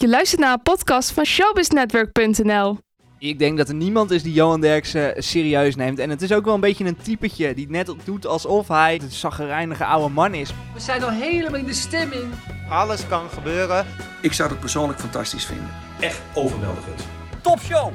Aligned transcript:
Je 0.00 0.08
luistert 0.08 0.40
naar 0.40 0.52
een 0.52 0.62
podcast 0.62 1.10
van 1.10 1.24
showbiznetwork.nl. 1.24 2.78
Ik 3.18 3.38
denk 3.38 3.58
dat 3.58 3.68
er 3.68 3.74
niemand 3.74 4.10
is 4.10 4.22
die 4.22 4.32
Johan 4.32 4.60
Derksen 4.60 5.22
serieus 5.22 5.76
neemt. 5.76 5.98
En 5.98 6.10
het 6.10 6.22
is 6.22 6.32
ook 6.32 6.44
wel 6.44 6.54
een 6.54 6.60
beetje 6.60 6.84
een 6.84 6.96
typetje 6.96 7.54
die 7.54 7.70
net 7.70 7.94
doet 8.04 8.26
alsof 8.26 8.68
hij 8.68 9.00
een 9.02 9.10
zaggerijnige 9.10 9.84
oude 9.84 10.14
man 10.14 10.34
is. 10.34 10.52
We 10.74 10.80
zijn 10.80 11.02
al 11.02 11.10
helemaal 11.10 11.58
in 11.58 11.66
de 11.66 11.72
stemming. 11.72 12.32
Alles 12.70 13.06
kan 13.08 13.30
gebeuren. 13.30 13.86
Ik 14.22 14.32
zou 14.32 14.50
het 14.50 14.60
persoonlijk 14.60 15.00
fantastisch 15.00 15.44
vinden. 15.44 15.70
Echt 16.00 16.20
overweldigend. 16.34 17.06
Topshow! 17.42 17.92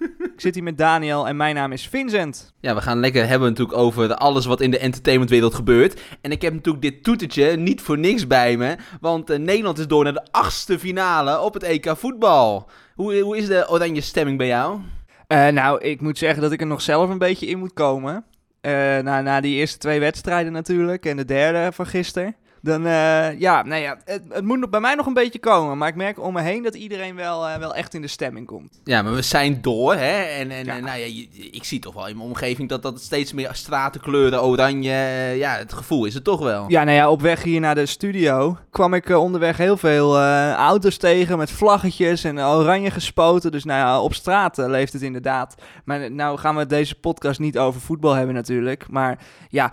Ik 0.34 0.40
zit 0.46 0.54
hier 0.54 0.62
met 0.62 0.78
Daniel 0.78 1.28
en 1.28 1.36
mijn 1.36 1.54
naam 1.54 1.72
is 1.72 1.88
Vincent. 1.88 2.52
Ja, 2.60 2.74
we 2.74 2.80
gaan 2.80 3.00
lekker 3.00 3.28
hebben 3.28 3.48
natuurlijk 3.48 3.78
over 3.78 4.14
alles 4.14 4.46
wat 4.46 4.60
in 4.60 4.70
de 4.70 4.78
entertainmentwereld 4.78 5.54
gebeurt. 5.54 6.00
En 6.20 6.30
ik 6.30 6.42
heb 6.42 6.52
natuurlijk 6.52 6.82
dit 6.82 7.02
toetertje 7.02 7.56
niet 7.56 7.80
voor 7.80 7.98
niks 7.98 8.26
bij 8.26 8.56
me. 8.56 8.76
Want 9.00 9.30
eh, 9.30 9.38
Nederland 9.38 9.78
is 9.78 9.86
door 9.86 10.04
naar 10.04 10.12
de 10.12 10.26
achtste 10.30 10.78
finale 10.78 11.40
op 11.40 11.54
het 11.54 11.62
EK 11.62 11.96
voetbal. 11.96 12.70
Hoe, 12.94 13.20
hoe 13.20 13.36
is 13.36 13.46
de 13.46 13.66
oranje 13.68 14.00
stemming 14.00 14.38
bij 14.38 14.46
jou? 14.46 14.80
Eh, 15.26 15.48
nou, 15.48 15.80
ik 15.80 16.00
moet 16.00 16.18
zeggen 16.18 16.42
dat 16.42 16.52
ik 16.52 16.60
er 16.60 16.66
nog 16.66 16.82
zelf 16.82 17.10
een 17.10 17.18
beetje 17.18 17.46
in 17.46 17.58
moet 17.58 17.72
komen. 17.72 18.24
Eh, 18.60 18.72
na, 18.98 19.20
na 19.20 19.40
die 19.40 19.56
eerste 19.56 19.78
twee 19.78 20.00
wedstrijden 20.00 20.52
natuurlijk 20.52 21.06
en 21.06 21.16
de 21.16 21.24
derde 21.24 21.72
van 21.72 21.86
gisteren. 21.86 22.36
Dan, 22.62 22.86
eh, 22.86 23.38
ja, 23.40 23.62
nee, 23.62 23.82
ja, 23.82 23.98
het, 24.04 24.22
het 24.28 24.44
moet 24.44 24.58
nog 24.58 24.70
bij 24.70 24.80
mij 24.80 24.94
nog 24.94 25.06
een 25.06 25.14
beetje 25.14 25.38
komen. 25.38 25.78
Maar 25.78 25.88
ik 25.88 25.94
merk 25.94 26.20
om 26.20 26.32
me 26.32 26.40
heen 26.40 26.62
dat 26.62 26.74
iedereen 26.74 27.14
wel, 27.16 27.48
eh, 27.48 27.56
wel 27.58 27.74
echt 27.74 27.94
in 27.94 28.00
de 28.00 28.06
stemming 28.08 28.46
komt. 28.46 28.80
Ja, 28.84 29.02
maar 29.02 29.14
we 29.14 29.22
zijn 29.22 29.58
door, 29.62 29.94
hè? 29.94 30.20
En, 30.22 30.50
en, 30.50 30.64
Ja. 30.64 30.76
en 30.76 30.84
nou 30.84 30.98
ja, 30.98 31.04
je- 31.06 31.28
ik 31.50 31.64
zie 31.64 31.78
toch 31.78 31.94
wel 31.94 32.08
in 32.08 32.16
mijn 32.16 32.28
omgeving 32.28 32.68
dat 32.68 32.82
dat 32.82 33.00
steeds 33.00 33.32
meer 33.32 33.50
stratenkleuren, 33.52 34.42
oranje... 34.42 34.90
eh, 34.90 35.36
Ja, 35.38 35.56
het 35.56 35.72
gevoel 35.72 36.04
is 36.04 36.14
het 36.14 36.24
toch 36.24 36.40
wel. 36.40 36.64
Ja, 36.68 36.84
nou 36.84 36.96
ja, 36.96 37.10
op 37.10 37.20
weg 37.20 37.42
hier 37.42 37.60
naar 37.60 37.74
de 37.74 37.86
studio 37.86 38.56
kwam 38.70 38.94
ik 38.94 39.08
onderweg 39.08 39.56
heel 39.56 39.76
veel 39.76 40.18
auto's 40.52 40.96
tegen 40.96 41.38
met 41.38 41.50
vlaggetjes 41.50 42.24
en 42.24 42.40
oranje 42.40 42.90
gespoten. 42.90 43.50
Dus 43.52 43.64
nou 43.64 43.78
ja, 43.80 44.00
op 44.02 44.14
straat 44.14 44.56
leeft 44.56 44.92
het 44.92 45.02
inderdaad. 45.02 45.54
Maar 45.84 46.10
nou 46.12 46.38
gaan 46.38 46.56
we 46.56 46.66
deze 46.66 46.94
podcast 46.94 47.40
niet 47.40 47.58
over 47.58 47.80
voetbal 47.80 48.12
hebben 48.14 48.34
natuurlijk. 48.34 48.88
Maar 48.88 49.18
ja, 49.48 49.72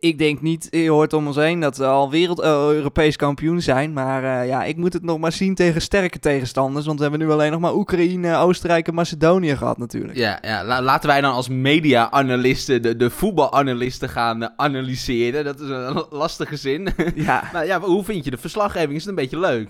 ik 0.00 0.18
denk 0.18 0.40
niet, 0.40 0.66
je 0.70 0.90
hoort 0.90 1.12
om 1.12 1.26
ons 1.26 1.36
heen 1.36 1.60
dat 1.60 1.76
we 1.76 1.86
al 1.86 2.10
wereld 2.10 2.40
eh, 2.40 2.50
Europees 2.50 3.16
kampioen 3.16 3.60
zijn. 3.60 3.92
Maar 3.92 4.40
eh, 4.40 4.48
ja, 4.48 4.64
ik 4.64 4.76
moet 4.76 4.92
het 4.92 5.02
nog 5.02 5.18
maar 5.18 5.32
zien 5.32 5.54
tegen 5.54 5.80
sterke 5.82 6.18
tegenstanders. 6.18 6.86
Want 6.86 6.96
we 6.98 7.02
hebben 7.06 7.26
nu 7.26 7.32
alleen 7.32 7.50
nog 7.50 7.60
maar 7.60 7.74
Oekraïne, 7.74 8.36
Oostenrijk 8.36 8.88
en 8.88 8.94
Macedonië 8.94 9.56
gehad 9.56 9.78
natuurlijk. 9.78 10.18
Ja, 10.18 10.38
ja 10.42 10.64
la- 10.64 10.82
laten 10.82 11.08
wij 11.08 11.20
dan 11.20 11.32
als 11.32 11.48
media-analisten 11.48 12.82
de, 12.82 12.96
de 12.96 13.10
voetbalanalisten 13.10 14.08
gaan 14.08 14.42
eh, 14.42 14.48
analyseren. 14.56 15.44
Dat 15.44 15.60
is 15.60 15.68
een 15.68 16.04
lastige 16.10 16.56
zin. 16.56 16.88
Ja. 17.14 17.42
maar 17.52 17.66
ja, 17.66 17.80
hoe 17.80 18.04
vind 18.04 18.24
je 18.24 18.30
de 18.30 18.36
verslaggeving? 18.38 18.92
Is 18.94 19.00
het 19.00 19.08
een 19.08 19.14
beetje 19.14 19.38
leuk? 19.38 19.68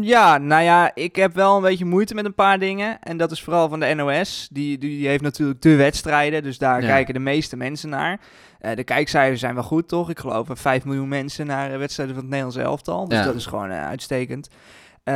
Ja, 0.00 0.38
nou 0.38 0.62
ja, 0.62 0.90
ik 0.94 1.16
heb 1.16 1.34
wel 1.34 1.56
een 1.56 1.62
beetje 1.62 1.84
moeite 1.84 2.14
met 2.14 2.24
een 2.24 2.34
paar 2.34 2.58
dingen. 2.58 2.98
En 3.00 3.16
dat 3.16 3.30
is 3.30 3.42
vooral 3.42 3.68
van 3.68 3.80
de 3.80 3.94
NOS. 3.94 4.48
Die, 4.52 4.78
die, 4.78 5.08
heeft 5.08 5.22
natuurlijk 5.22 5.62
de 5.62 5.76
wedstrijden, 5.76 6.42
dus 6.42 6.58
daar 6.58 6.80
Ja. 6.82 6.86
kijken 6.88 7.14
de 7.14 7.20
meeste 7.20 7.56
mensen 7.56 7.88
naar. 7.88 8.20
Eh, 8.58 8.76
de 8.76 8.84
kijkcijfers 8.84 9.40
zijn 9.40 9.54
wel 9.54 9.62
goed, 9.62 9.88
toch? 9.88 10.10
Ik 10.10 10.18
geloof 10.18 10.50
eh, 10.50 10.56
5 10.56 10.84
miljoen 10.84 11.08
mensen 11.08 11.46
naar 11.46 11.72
eh, 11.72 11.78
wedstrijden 11.78 12.14
van 12.14 12.24
het 12.24 12.32
Nederlands 12.32 12.62
elftal. 12.68 13.08
Dus 13.08 13.18
Ja. 13.18 13.24
dat 13.24 13.34
is 13.34 13.46
gewoon 13.46 13.70
eh, 13.70 13.86
uitstekend. 13.86 14.48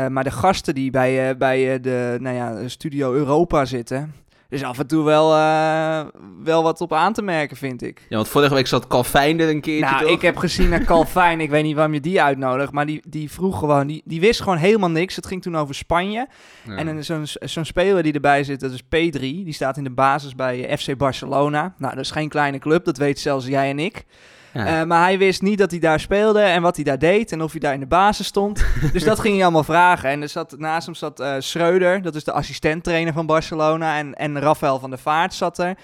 Maar 0.09 0.25
de 0.25 0.31
gasten 0.31 0.75
die 0.75 0.91
bij, 0.91 1.37
bij 1.37 1.81
de, 1.81 2.17
nou 2.21 2.37
ja, 2.37 2.55
de 2.55 2.69
Studio 2.69 3.13
Europa 3.13 3.65
zitten... 3.65 4.15
is 4.49 4.63
af 4.63 4.79
en 4.79 4.87
toe 4.87 5.05
wel, 5.05 5.35
eh, 5.35 6.01
wel 6.43 6.63
wat 6.63 6.81
op 6.81 6.93
aan 6.93 7.13
te 7.13 7.23
merken, 7.23 7.57
vind 7.57 7.83
ik. 7.83 8.07
Ja, 8.09 8.17
want 8.17 8.29
vorige 8.29 8.55
week 8.55 8.67
zat 8.67 8.87
Calvijn 8.87 9.41
er 9.41 9.49
een 9.49 9.61
keertje, 9.61 9.91
Nou, 9.91 10.03
toch? 10.03 10.11
ik 10.11 10.23
heb 10.23 10.37
gezien 10.37 10.69
naar 10.69 10.85
Calvijn. 10.85 11.41
ik 11.41 11.51
weet 11.51 11.63
niet 11.63 11.75
waarom 11.75 11.95
je 11.95 12.01
die 12.01 12.23
uitnodigt. 12.23 12.73
Maar 12.73 12.87
die, 12.87 13.03
die 13.09 13.31
vroeg 13.31 13.59
gewoon... 13.59 13.87
Die, 13.87 14.03
die 14.05 14.21
wist 14.21 14.41
gewoon 14.43 14.59
helemaal 14.59 14.91
niks. 14.91 15.17
Het 15.17 15.27
ging 15.27 15.43
toen 15.43 15.57
over 15.57 15.75
Spanje. 15.75 16.27
Ja. 16.65 16.77
En 16.77 17.05
zo'n 17.05 17.27
zo'n 17.27 17.65
speler 17.65 18.03
die 18.03 18.13
erbij 18.13 18.45
zit, 18.45 18.61
dat 18.61 18.73
is 18.73 18.83
P3. 18.83 19.19
Die 19.21 19.53
staat 19.53 19.77
in 19.77 19.85
de 19.85 19.91
basis 19.91 20.35
bij 20.35 20.67
eh, 20.67 20.77
FC 20.79 20.97
Barcelona. 20.97 21.75
Nou, 21.79 21.95
dat 21.95 22.05
is 22.05 22.11
geen 22.11 22.29
kleine 22.29 22.59
club. 22.59 22.85
Dat 22.85 22.97
weet 22.97 23.19
zelfs 23.19 23.47
jij 23.47 23.71
en 23.71 23.79
ik. 23.79 24.05
Ja. 24.57 24.81
Eh, 24.81 24.87
maar 24.87 25.03
hij 25.03 25.19
wist 25.19 25.43
niet 25.43 25.59
dat 25.59 25.71
hij 25.71 25.81
daar 25.81 26.01
speelde 26.01 26.41
en 26.41 26.63
wat 26.63 26.75
hij 26.77 26.85
daar 26.85 26.99
deed. 26.99 27.33
En 27.33 27.43
of 27.43 27.51
hij 27.51 27.61
daar 27.61 27.75
in 27.75 27.81
de 27.81 27.87
basis 27.87 28.27
stond. 28.27 28.67
dus 28.93 29.05
dat 29.05 29.21
ging 29.21 29.35
hij 29.35 29.43
allemaal 29.43 29.65
vragen. 29.65 30.11
En 30.11 30.23
er 30.23 30.29
zat, 30.29 30.59
naast 30.59 30.87
hem 30.87 30.95
zat 30.95 31.21
eh 31.21 31.35
Schreuder. 31.39 32.03
Dat 32.03 32.15
is 32.15 32.25
de 32.25 32.33
assistenttrainer 32.33 33.13
van 33.13 33.27
Barcelona. 33.27 33.99
En, 33.99 34.15
en 34.15 34.41
Rafael 34.41 34.79
van 34.79 34.91
der 34.91 34.99
Vaart 34.99 35.35
zat 35.35 35.59
er. 35.59 35.79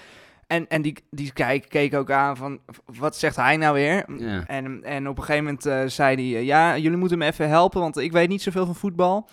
En, 0.47 0.67
en 0.67 0.81
die, 0.81 0.97
die 1.09 1.33
kijk, 1.33 1.69
keek 1.69 1.93
ook 1.93 2.11
aan 2.11 2.37
van, 2.37 2.59
wat 2.85 3.17
zegt 3.17 3.35
hij 3.35 3.57
nou 3.57 3.73
weer? 3.73 4.05
Ja. 4.17 4.43
En, 4.47 4.83
en 4.83 5.07
op 5.07 5.17
een 5.17 5.23
gegeven 5.23 5.43
moment 5.43 5.65
eh, 5.65 5.81
zei 5.85 6.33
hij, 6.33 6.43
ja, 6.43 6.77
jullie 6.77 6.97
moeten 6.97 7.17
me 7.17 7.25
even 7.25 7.49
helpen, 7.49 7.81
want 7.81 7.97
ik 7.97 8.11
weet 8.11 8.29
niet 8.29 8.41
zoveel 8.41 8.65
van 8.65 8.75
voetbal. 8.75 9.29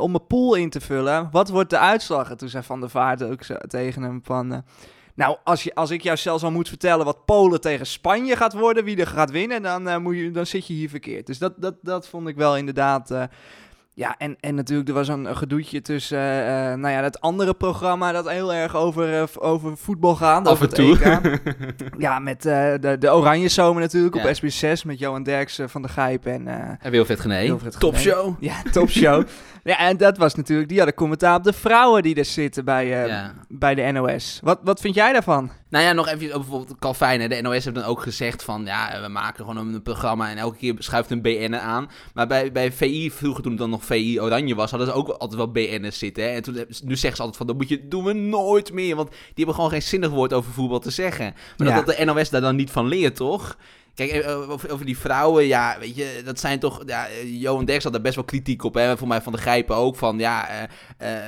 Om 0.00 0.10
mijn 0.10 0.26
pool 0.26 0.54
in 0.54 0.70
te 0.70 0.80
vullen, 0.80 1.28
wat 1.30 1.48
wordt 1.48 1.70
de 1.70 1.78
uitslag? 1.78 2.30
En 2.30 2.36
toen 2.36 2.48
zei 2.48 2.64
Van 2.64 2.80
der 2.80 2.90
Vaart 2.90 3.22
ook 3.22 3.42
zo 3.42 3.54
tegen 3.54 4.02
hem 4.02 4.20
van... 4.22 4.64
nou, 5.18 5.36
als, 5.44 5.62
je, 5.62 5.74
als 5.74 5.90
ik 5.90 6.02
jou 6.02 6.16
zelfs 6.16 6.42
al 6.42 6.50
moet 6.50 6.68
vertellen 6.68 7.04
wat 7.04 7.24
Polen 7.24 7.60
tegen 7.60 7.86
Spanje 7.86 8.36
gaat 8.36 8.52
worden, 8.52 8.84
wie 8.84 8.96
er 8.96 9.06
gaat 9.06 9.30
winnen, 9.30 9.62
dan, 9.62 9.88
eh, 9.88 9.96
moet 9.96 10.16
je, 10.16 10.30
dan 10.30 10.46
zit 10.46 10.66
je 10.66 10.72
hier 10.72 10.88
verkeerd. 10.88 11.26
Dus 11.26 11.38
dat, 11.38 11.52
dat, 11.56 11.74
dat 11.82 12.08
vond 12.08 12.28
ik 12.28 12.36
wel 12.36 12.56
inderdaad... 12.56 13.10
eh, 13.10 13.22
ja, 13.98 14.14
en, 14.18 14.36
en 14.40 14.54
natuurlijk, 14.54 14.88
er 14.88 14.94
was 14.94 15.08
een, 15.08 15.36
gedoetje 15.36 15.82
tussen, 15.82 16.18
eh, 16.18 16.74
nou 16.74 16.88
ja, 16.88 17.00
dat 17.00 17.20
andere 17.20 17.54
programma 17.54 18.12
dat 18.12 18.28
heel 18.30 18.54
erg 18.54 18.76
over, 18.76 19.14
eh, 19.20 19.22
over 19.34 19.76
voetbal 19.76 20.14
gaat. 20.14 20.46
Af 20.46 20.52
over 20.52 20.68
en 20.68 20.74
toe. 20.74 20.96
Ja, 21.98 22.18
met 22.18 22.42
de, 22.42 22.96
de 22.98 23.14
Oranje 23.14 23.48
Zomer 23.48 23.82
natuurlijk 23.82 24.14
Ja. 24.14 24.28
op 24.28 24.34
SBS6 24.34 24.84
met 24.86 24.98
Johan 24.98 25.22
Derksen 25.22 25.70
van 25.70 25.82
de 25.82 25.88
Gijp 25.88 26.26
en... 26.26 26.48
En 26.80 26.90
Wilfred 26.90 27.20
Genee. 27.20 27.54
Topshow. 27.78 28.36
ja, 28.40 28.62
topshow. 28.72 29.26
ja, 29.64 29.78
en 29.78 29.96
dat 29.96 30.18
was 30.18 30.34
natuurlijk, 30.34 30.68
die 30.68 30.76
hadden 30.78 30.96
commentaar 30.96 31.36
op 31.36 31.44
de 31.44 31.52
vrouwen 31.52 32.02
die 32.02 32.14
er 32.14 32.24
zitten 32.24 32.64
bij, 32.64 32.86
Ja. 32.86 33.32
bij 33.48 33.74
de 33.74 33.82
NOS. 33.92 34.40
Wat, 34.42 34.58
wat 34.62 34.80
vind 34.80 34.94
jij 34.94 35.12
daarvan? 35.12 35.50
Nou 35.70 35.84
ja, 35.84 35.92
nog 35.92 36.08
even 36.08 36.26
over 36.28 36.38
bijvoorbeeld 36.40 36.78
Calvijn. 36.78 37.20
hè. 37.20 37.28
De 37.28 37.40
NOS 37.42 37.64
heeft 37.64 37.74
dan 37.74 37.84
ook 37.84 38.02
gezegd 38.02 38.42
van... 38.42 38.64
Ja, 38.64 39.00
we 39.02 39.08
maken 39.08 39.44
gewoon 39.44 39.74
een 39.74 39.82
programma 39.82 40.30
en 40.30 40.36
elke 40.38 40.56
keer 40.56 40.74
schuift 40.78 41.10
een 41.10 41.22
BN'er 41.22 41.58
aan. 41.60 41.88
Maar 42.14 42.26
bij, 42.26 42.52
bij 42.52 42.72
VI, 42.72 43.10
vroeger 43.10 43.42
toen 43.42 43.56
dan 43.56 43.70
nog 43.70 43.84
VI 43.88 44.20
Oranje 44.20 44.54
was... 44.54 44.70
hadden 44.70 44.88
ze 44.88 44.94
ook 44.94 45.08
altijd 45.08 45.34
wel 45.34 45.50
BN'ers 45.50 45.98
zitten. 45.98 46.24
Hè. 46.24 46.30
En 46.30 46.42
toen, 46.42 46.54
nu 46.84 46.96
zeggen 46.96 47.16
ze 47.16 47.22
altijd 47.22 47.36
van... 47.36 47.46
Dat 47.46 47.56
moet 47.56 47.68
je, 47.68 47.88
doen 47.88 48.04
we 48.04 48.12
nooit 48.12 48.72
meer. 48.72 48.96
Want 48.96 49.08
die 49.10 49.18
hebben 49.34 49.54
gewoon 49.54 49.70
geen 49.70 49.82
zinnig 49.82 50.10
woord 50.10 50.32
over 50.32 50.52
voetbal 50.52 50.78
te 50.78 50.90
zeggen. 50.90 51.34
Maar 51.56 51.68
Ja. 51.68 51.74
dat, 51.74 51.86
dat 51.86 51.96
de 51.96 52.04
NOS 52.04 52.30
daar 52.30 52.40
dan 52.40 52.56
niet 52.56 52.70
van 52.70 52.86
leert, 52.86 53.16
toch? 53.16 53.56
Kijk, 53.98 54.10
eh, 54.10 54.50
over, 54.50 54.72
over 54.72 54.86
die 54.86 54.98
vrouwen, 54.98 55.46
ja, 55.46 55.76
weet 55.80 55.96
je, 55.96 56.20
dat 56.24 56.40
zijn 56.40 56.58
toch... 56.58 56.82
Ja, 56.86 57.06
eh, 57.06 57.40
Johan 57.40 57.64
Derks 57.64 57.84
had 57.84 57.92
daar 57.92 58.02
best 58.02 58.14
wel 58.14 58.24
kritiek 58.24 58.64
op, 58.64 58.74
hè. 58.74 58.96
Voor 58.96 59.08
mij 59.08 59.20
van 59.20 59.32
de 59.32 59.38
Grijpen 59.38 59.76
ook, 59.76 59.96
van 59.96 60.18
ja, 60.18 60.48
eh, 60.48 61.12
eh, 61.12 61.22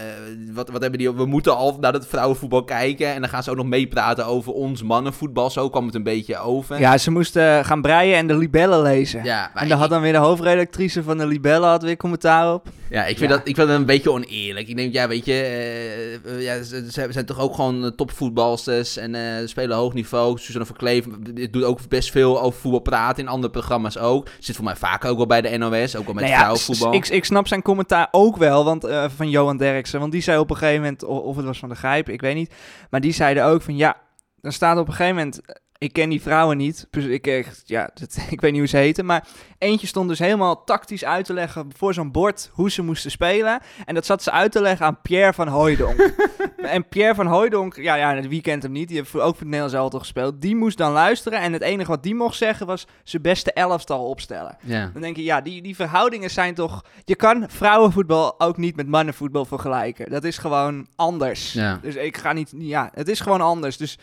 wat, 0.53 0.69
wat 0.69 0.81
hebben 0.81 0.99
die... 0.99 1.13
We 1.13 1.27
moeten 1.27 1.57
al 1.57 1.77
naar 1.81 1.93
het 1.93 2.07
vrouwenvoetbal 2.07 2.65
kijken 2.65 3.07
en 3.07 3.21
dan 3.21 3.31
gaan 3.31 3.43
ze 3.43 3.51
ook 3.51 3.57
nog 3.57 3.67
meepraten 3.67 4.27
over 4.27 4.53
ons 4.53 4.83
mannenvoetbal. 4.83 5.51
Zo 5.51 5.71
kwam 5.71 5.87
het 5.87 5.95
een 5.95 6.03
beetje 6.03 6.39
over. 6.39 6.79
Ja, 6.81 6.99
ze 6.99 7.11
moesten 7.11 7.65
gaan 7.65 7.83
breien 7.83 8.17
en 8.17 8.27
de 8.27 8.37
libellen 8.37 8.83
lezen. 8.83 9.25
Ja, 9.25 9.51
en 9.55 9.69
daar 9.69 9.79
had 9.79 9.91
dan 9.91 10.03
weer 10.03 10.13
de 10.13 10.19
hoofdredactrice 10.19 11.03
van 11.03 11.19
de 11.19 11.27
libellen 11.27 11.69
had 11.69 11.83
weer 11.83 11.97
commentaar 11.97 12.55
op. 12.55 12.69
Ja, 12.91 13.05
ik 13.07 13.19
vind, 13.19 13.31
Ja. 13.31 13.37
Dat, 13.37 13.49
ik 13.49 13.55
vind 13.55 13.69
dat 13.69 13.79
een 13.79 13.87
beetje 13.87 14.11
oneerlijk. 14.11 14.69
Ik 14.69 14.77
denk, 14.77 14.93
ja, 14.93 15.09
weet 15.09 15.25
je, 15.25 15.33
eh, 15.33 16.15
eh, 16.15 16.43
ja, 16.43 16.63
ze, 16.63 16.87
ze 16.91 17.07
zijn 17.11 17.27
toch 17.27 17.39
ook 17.39 17.55
gewoon 17.55 17.85
eh, 17.85 17.91
topvoetbalsters 17.91 18.97
en 18.97 19.15
eh, 19.15 19.47
spelen 19.47 19.77
hoog 19.77 19.95
niveau. 19.95 20.39
Suzanne 20.39 20.67
van 20.67 20.77
Kleef 20.77 21.05
doet 21.51 21.65
ook 21.65 21.89
best 21.89 22.11
veel 22.11 22.43
over 22.43 22.60
voetbal 22.61 22.81
praten 22.81 23.23
in 23.23 23.29
andere 23.29 23.53
programma's 23.53 23.99
ook. 23.99 24.29
Zit 24.39 24.57
voor 24.57 24.65
mij 24.65 24.77
vaak 24.77 25.05
ook 25.05 25.17
wel 25.17 25.27
bij 25.27 25.41
de 25.41 25.57
NOS, 25.57 25.97
ook 25.97 26.05
wel 26.05 26.15
met 26.15 26.25
Nou 26.25 26.27
ja, 26.27 26.39
vrouwenvoetbal. 26.39 26.95
Ik, 26.95 27.09
ik 27.09 27.25
snap 27.25 27.47
zijn 27.47 27.63
commentaar 27.63 28.09
ook 28.11 28.37
wel 28.37 28.65
want, 28.65 28.85
eh, 28.85 29.05
van 29.17 29.31
Johan 29.31 29.57
Derksen. 29.57 30.01
Want 30.01 30.13
die 30.13 30.23
zei 30.23 30.39
op 30.39 30.51
een 30.51 30.57
gegeven 30.57 30.81
moment, 30.83 31.05
of 31.05 31.37
het 31.37 31.45
was 31.45 31.59
van 31.59 31.69
de 31.69 31.75
Grijp, 31.75 32.09
ik 32.09 32.21
weet 32.21 32.35
niet. 32.35 32.55
Maar 32.91 33.01
die 33.01 33.13
zeiden 33.13 33.45
ook 33.45 33.63
van 33.63 33.77
ja, 33.77 33.97
dan 34.41 34.53
staat 34.53 34.79
op 34.79 34.89
een 34.89 34.95
gegeven 34.95 35.17
moment... 35.17 35.41
Ik 35.81 35.93
ken 35.93 36.09
die 36.09 36.23
vrouwen 36.23 36.57
niet, 36.57 36.87
dus 36.91 37.05
ik, 37.05 37.27
echt, 37.27 37.63
ja, 37.65 37.91
dat, 37.95 38.19
ik 38.31 38.41
weet 38.41 38.51
niet 38.51 38.61
hoe 38.61 38.69
ze 38.69 38.77
heten. 38.77 39.05
Maar 39.07 39.27
eentje 39.59 39.87
stond 39.87 40.09
dus 40.09 40.19
helemaal 40.19 40.65
tactisch 40.65 41.05
uit 41.05 41.25
te 41.25 41.33
leggen 41.33 41.71
voor 41.77 41.95
zo'n 41.95 42.11
bord 42.11 42.51
hoe 42.53 42.71
ze 42.71 42.83
moesten 42.83 43.11
spelen. 43.11 43.61
En 43.85 43.95
dat 43.95 44.07
zat 44.07 44.23
ze 44.23 44.31
uit 44.31 44.53
te 44.53 44.61
leggen 44.61 44.87
aan 44.87 45.01
Pierre 45.03 45.33
van 45.33 45.49
Hooijdonk. 45.49 45.99
en 46.57 46.89
Pierre 46.89 47.15
van 47.15 47.27
Hooijdonk, 47.27 47.77
ja, 47.77 47.95
ja, 47.95 48.21
wie 48.21 48.41
kent 48.41 48.63
hem 48.63 48.73
niet? 48.73 48.89
Die 48.89 48.97
heeft 48.97 49.11
voor- 49.11 49.21
ook 49.21 49.27
voor 49.27 49.37
het 49.39 49.45
Nederlands 49.47 49.75
elftal 49.75 49.99
gespeeld. 50.01 50.41
Die 50.41 50.57
moest 50.57 50.79
dan 50.79 50.93
luisteren 50.93 51.41
en 51.41 51.53
het 51.53 51.63
enige 51.63 51.91
wat 51.91 52.03
die 52.03 52.15
mocht 52.15 52.37
zeggen 52.37 52.67
was 52.67 52.87
zijn 53.05 53.23
beste 53.23 53.53
elftal 53.53 54.09
opstellen. 54.09 54.57
Ja. 54.63 54.91
Dan 54.93 55.03
denk 55.03 55.17
je, 55.17 55.23
ja, 55.23 55.41
die, 55.41 55.63
die 55.63 55.77
verhoudingen 55.77 56.31
zijn 56.31 56.55
toch... 56.55 56.85
Je 57.05 57.15
kan 57.17 57.45
vrouwenvoetbal 57.49 58.41
ook 58.41 58.57
niet 58.57 58.77
met 58.77 58.89
mannenvoetbal 58.89 59.45
vergelijken. 59.45 60.11
Dat 60.11 60.25
is 60.25 60.39
gewoon 60.39 60.87
anders. 60.97 61.59
Dus 61.83 61.95
ik 61.95 62.17
ga 62.17 62.33
niet... 62.33 62.53
Ja, 62.57 62.91
het 62.95 63.09
is 63.09 63.21
gewoon 63.21 63.41
anders. 63.41 63.77
Dus 63.77 63.99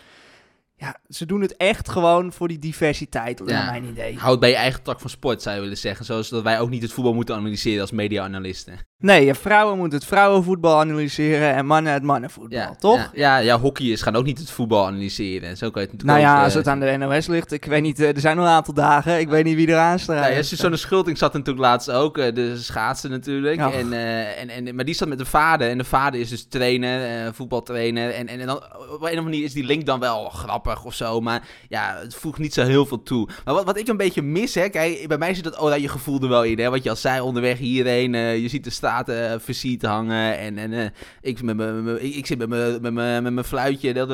Ja, 0.80 0.96
ze 1.10 1.26
doen 1.26 1.42
het 1.42 1.56
echt 1.56 1.90
gewoon 1.90 2.34
voor 2.34 2.48
die 2.48 2.60
diversiteit, 2.60 3.40
naar 3.40 3.50
Ja. 3.50 3.72
mijn 3.72 3.84
idee. 3.86 4.18
Houd 4.18 4.40
bij 4.40 4.50
je 4.50 4.56
eigen 4.56 4.84
tak 4.84 5.00
van 5.00 5.10
sport, 5.10 5.42
zou 5.42 5.56
je 5.56 5.62
willen 5.62 5.78
zeggen. 5.78 6.06
Zoals 6.06 6.30
dat 6.30 6.44
wij 6.44 6.60
ook 6.60 6.70
niet 6.70 6.82
het 6.82 6.92
voetbal 6.94 7.14
moeten 7.14 7.36
analyseren 7.36 7.82
als 7.82 7.92
media-analisten. 7.92 8.80
Nee, 9.00 9.34
vrouwen 9.34 9.78
moeten 9.78 10.00
het 10.00 10.08
vrouwenvoetbal 10.08 10.80
analyseren 10.80 11.54
en 11.54 11.66
mannen 11.66 11.94
het 11.94 12.04
mannenvoetbal, 12.04 12.60
Ja, 12.60 12.76
toch? 12.76 12.98
Ja, 12.98 13.10
ja, 13.14 13.38
ja, 13.38 13.60
hockeyers 13.60 14.02
gaan 14.02 14.16
ook 14.16 14.26
niet 14.26 14.38
het 14.38 14.50
voetbal 14.52 14.86
analyseren. 14.86 15.58
Zo 15.58 15.70
kan 15.70 15.82
je 15.82 15.88
het 15.92 16.04
Nou 16.04 16.20
ja, 16.20 16.44
als 16.44 16.52
eh, 16.52 16.58
het 16.58 16.68
aan 16.68 16.80
de 16.80 16.98
NOS 16.98 17.28
ligt, 17.28 17.52
ik 17.52 17.66
weet 17.66 17.82
niet, 17.82 18.00
eh, 18.00 18.08
er 18.08 18.20
zijn 18.20 18.36
nog 18.36 18.46
een 18.46 18.52
aantal 18.52 18.74
dagen, 18.74 19.20
ik 19.20 19.30
weet 19.30 19.44
niet 19.44 19.56
wie 19.56 19.68
er 19.68 19.78
aan 19.78 20.00
staat. 20.00 20.20
Nou 20.22 20.34
ja, 20.34 20.42
Susanne 20.42 20.78
Schulting 20.78 21.18
zat 21.18 21.34
natuurlijk 21.34 21.66
laatst 21.66 21.92
ook, 21.92 22.18
eh, 22.18 22.34
de 22.34 22.58
schaatsen 22.58 23.10
natuurlijk. 23.10 23.60
En, 23.60 23.94
eh, 23.94 24.42
en, 24.42 24.50
en, 24.50 24.76
maar 24.76 24.86
die 24.86 24.96
zat 24.96 25.08
met 25.08 25.18
de 25.18 25.26
vader. 25.26 25.70
En 25.70 25.78
de 25.78 25.84
vader 25.84 26.20
is 26.20 26.30
dus 26.30 26.48
trainer, 26.48 27.26
eh, 27.26 27.34
voetbaltrainer. 27.34 28.14
En, 28.14 28.28
en, 28.28 28.40
en 28.40 28.48
dan, 28.48 28.56
op 28.58 28.64
een 28.90 28.94
of 28.94 29.02
andere 29.02 29.22
manier 29.22 29.44
is 29.44 29.54
die 29.54 29.66
link 29.66 29.86
dan 29.86 30.00
wel 30.00 30.30
grappig 30.30 30.67
of 30.86 30.94
zo. 30.94 31.22
Maar 31.22 31.48
ja, 31.70 31.98
het 32.02 32.16
voegt 32.16 32.40
niet 32.40 32.54
zo 32.54 32.64
heel 32.64 32.86
veel 32.86 33.04
toe. 33.04 33.30
Maar 33.46 33.54
wat, 33.54 33.66
wat 33.66 33.78
ik 33.78 33.88
een 33.88 33.98
beetje 33.98 34.22
mis, 34.22 34.56
hè. 34.56 34.70
Kijk, 34.70 35.08
bij 35.08 35.18
mij 35.18 35.34
zit 35.34 35.44
dat 35.44 35.62
oranje 35.62 35.88
gevoel 35.88 36.22
er 36.22 36.30
wel 36.30 36.44
in, 36.44 36.60
hè. 36.60 36.70
Wat 36.70 36.84
je 36.84 36.90
al 36.90 36.96
zei, 36.96 37.22
onderweg 37.22 37.58
hierheen. 37.58 38.16
eh, 38.16 38.42
je 38.42 38.48
ziet 38.48 38.64
de 38.64 38.70
straten 38.70 39.32
uh, 39.32 39.40
versierd 39.40 39.82
hangen. 39.82 40.38
En, 40.38 40.58
en 40.58 40.74
eh, 40.74 40.86
ik, 41.22 41.42
met 41.42 41.56
me, 41.56 42.00
ik, 42.02 42.26
zit 42.26 42.38
met 42.38 42.50
mijn 42.50 42.82
met 42.82 42.94
me, 42.94 43.32
met 43.32 43.46
fluitje. 43.46 43.94
Dat 43.94 44.10